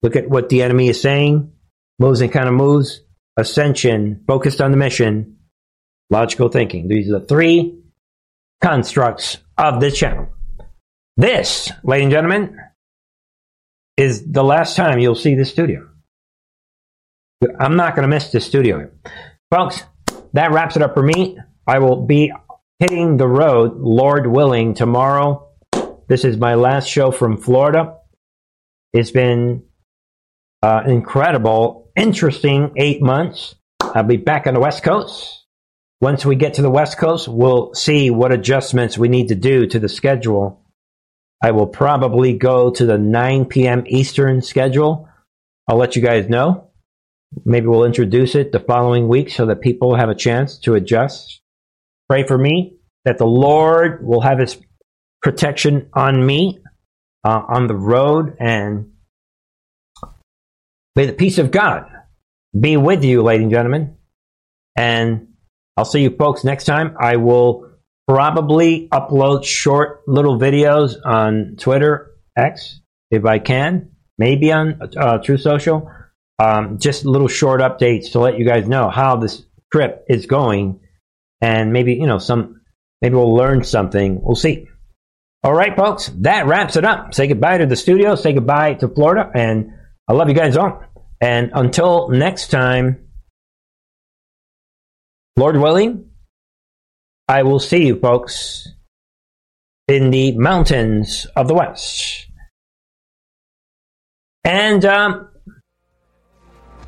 Look 0.03 0.17
at 0.17 0.29
what 0.29 0.49
the 0.49 0.63
enemy 0.63 0.89
is 0.89 1.01
saying, 1.01 1.53
moves 1.99 2.23
and 2.23 2.33
kind 2.33 2.49
of 2.49 2.55
moves. 2.55 3.03
Ascension, 3.37 4.25
focused 4.27 4.61
on 4.61 4.73
the 4.73 4.77
mission, 4.77 5.39
logical 6.11 6.49
thinking. 6.51 6.89
These 6.89 7.09
are 7.09 7.21
the 7.21 7.27
three 7.27 7.79
constructs 8.63 9.39
of 9.57 9.81
this 9.81 9.97
channel. 9.97 10.29
This, 11.17 11.71
ladies 11.83 12.05
and 12.05 12.13
gentlemen, 12.13 12.59
is 13.97 14.31
the 14.31 14.45
last 14.45 14.77
time 14.77 14.99
you'll 14.99 15.15
see 15.15 15.35
this 15.35 15.51
studio. 15.51 15.89
I'm 17.59 17.77
not 17.77 17.97
going 17.97 18.03
to 18.03 18.15
miss 18.15 18.31
this 18.31 18.47
studio. 18.47 18.91
Folks, 19.51 19.83
that 20.33 20.53
wraps 20.53 20.77
it 20.77 20.83
up 20.83 20.95
for 20.95 21.03
me. 21.03 21.39
I 21.67 21.79
will 21.79 22.05
be 22.05 22.33
hitting 22.83 23.17
the 23.17 23.29
road, 23.29 23.77
Lord 23.77 24.27
willing, 24.27 24.75
tomorrow. 24.75 25.49
This 26.09 26.25
is 26.25 26.37
my 26.37 26.57
last 26.57 26.89
show 26.89 27.13
from 27.13 27.37
Florida. 27.37 27.99
It's 28.93 29.13
been 29.13 29.63
uh, 30.65 30.83
incredible 30.85 31.93
interesting 31.95 32.73
eight 32.77 33.01
months. 33.01 33.55
I'll 33.81 34.03
be 34.03 34.17
back 34.17 34.49
on 34.49 34.55
the 34.55 34.61
West 34.61 34.83
Coast. 34.83 35.47
Once 36.01 36.27
we 36.27 36.35
get 36.35 36.55
to 36.55 36.63
the 36.63 36.71
West 36.71 36.99
Coast, 36.99 37.29
we'll 37.29 37.73
see 37.73 38.11
what 38.11 38.33
adjustments 38.33 38.99
we 38.99 39.07
need 39.07 39.29
to 39.29 39.37
do 39.37 39.69
to 39.69 39.79
the 39.79 39.89
schedule. 39.89 40.65
I 41.41 41.53
will 41.53 41.69
probably 41.69 42.33
go 42.33 42.73
to 42.73 42.85
the 42.85 42.99
9 42.99 43.45
p.m. 43.45 43.85
Eastern 43.87 44.43
schedule. 44.43 45.09
I'll 45.69 45.77
let 45.77 45.95
you 45.95 46.03
guys 46.03 46.29
know. 46.29 46.73
Maybe 47.45 47.69
we'll 47.69 47.85
introduce 47.85 48.35
it 48.35 48.51
the 48.51 48.59
following 48.59 49.07
week 49.07 49.31
so 49.31 49.47
that 49.47 49.61
people 49.61 49.95
have 49.95 50.09
a 50.09 50.17
chance 50.17 50.59
to 50.61 50.75
adjust. 50.75 51.42
Pray 52.13 52.27
for 52.27 52.37
me 52.37 52.77
that 53.07 53.17
the 53.17 53.25
Lord 53.25 54.07
will 54.07 54.21
have 54.21 54.39
his 54.39 54.61
protection 55.23 55.89
on 55.95 56.27
me 56.27 56.59
uh, 57.25 57.43
on 57.49 57.69
the 57.69 57.75
road 57.75 58.37
and 58.39 58.93
may 60.95 61.07
the 61.07 61.15
peace 61.15 61.39
of 61.39 61.51
God 61.51 61.87
be 62.61 62.77
with 62.77 63.03
you, 63.03 63.23
ladies 63.23 63.45
and 63.45 63.51
gentlemen. 63.51 63.97
And 64.77 65.29
I'll 65.79 65.87
see 65.87 66.03
you 66.03 66.15
folks 66.15 66.45
next 66.45 66.67
time. 66.67 66.99
I 67.01 67.17
will 67.17 67.71
probably 68.07 68.89
upload 68.91 69.47
short 69.47 70.03
little 70.07 70.39
videos 70.39 70.97
on 71.07 71.57
Twitter, 71.59 72.11
X, 72.37 72.83
if 73.11 73.25
I 73.25 73.39
can, 73.39 73.93
maybe 74.19 74.53
on 74.53 74.79
uh, 74.99 75.17
Truth 75.17 75.41
Social. 75.41 75.91
Um, 76.39 76.79
just 76.79 77.07
little 77.07 77.29
short 77.29 77.63
updates 77.63 78.13
to 78.13 78.21
let 78.21 78.39
you 78.39 78.45
guys 78.45 78.69
know 78.69 78.91
how 78.91 79.17
this 79.17 79.47
trip 79.73 80.05
is 80.11 80.27
going, 80.27 80.79
and 81.43 81.73
maybe 81.73 81.95
you 81.95 82.07
know 82.07 82.19
some, 82.19 82.63
maybe 83.03 83.17
we'll 83.17 83.35
learn 83.35 83.65
something. 83.65 84.23
We'll 84.23 84.37
see. 84.37 84.69
All 85.45 85.53
right, 85.53 85.77
folks, 85.77 86.07
that 86.21 86.47
wraps 86.47 86.77
it 86.77 86.85
up. 86.85 87.13
Say 87.13 87.27
goodbye 87.27 87.59
to 87.59 87.67
the 87.67 87.77
studio. 87.77 88.15
Say 88.15 88.33
goodbye 88.33 88.75
to 88.75 88.89
Florida, 88.89 89.31
and 89.35 89.73
I 90.09 90.13
love 90.13 90.29
you 90.29 90.35
guys 90.35 90.57
all. 90.57 90.83
And 91.21 91.51
until 91.53 92.09
next 92.09 92.51
time, 92.51 93.09
Lord 95.37 95.57
willing, 95.57 96.11
I 97.29 97.43
will 97.43 97.59
see 97.59 97.87
you 97.87 97.99
folks 97.99 98.69
in 99.89 100.11
the 100.11 100.33
mountains 100.39 101.27
of 101.35 101.49
the 101.49 101.55
West. 101.55 102.27
And 104.45 104.85
um, 104.85 105.29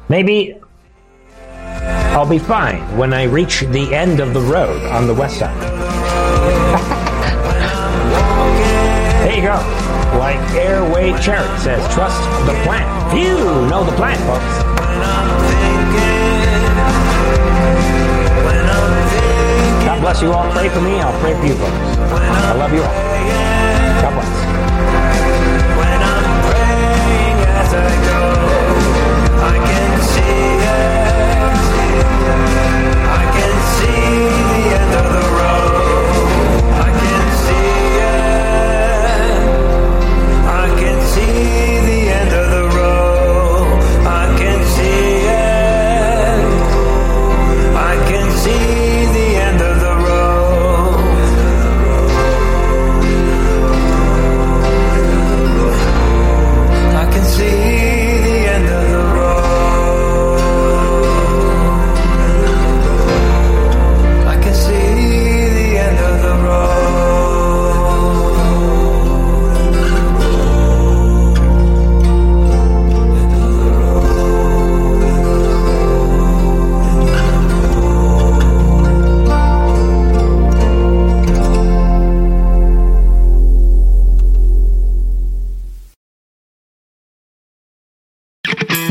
maybe 0.09 0.60
I'll 2.15 2.24
be 2.24 2.39
fine 2.39 2.97
when 2.97 3.12
I 3.12 3.24
reach 3.24 3.62
the 3.62 3.93
end 3.93 4.20
of 4.20 4.35
the 4.35 4.41
road 4.41 4.81
on 4.85 5.09
the 5.09 5.15
west 5.15 5.41
side. 5.41 5.61
there 9.24 9.35
you 9.35 9.43
go. 9.43 9.55
Like 10.16 10.39
Airway 10.55 11.11
Cherry 11.20 11.59
says, 11.59 11.82
trust 11.93 12.23
the 12.47 12.55
plant. 12.62 12.86
Few 13.12 13.36
know 13.69 13.82
the 13.82 13.97
plant, 13.97 14.20
folks. 14.20 14.62
God 19.85 20.01
bless 20.01 20.23
you 20.23 20.32
all. 20.32 20.49
Pray 20.53 20.69
for 20.69 20.81
me. 20.81 21.01
I'll 21.01 21.20
pray 21.20 21.35
for 21.35 21.45
you 21.45 21.57
folks. 21.57 21.73
I 21.73 22.55
love 22.55 22.73
you 22.73 22.85
all. 22.85 23.14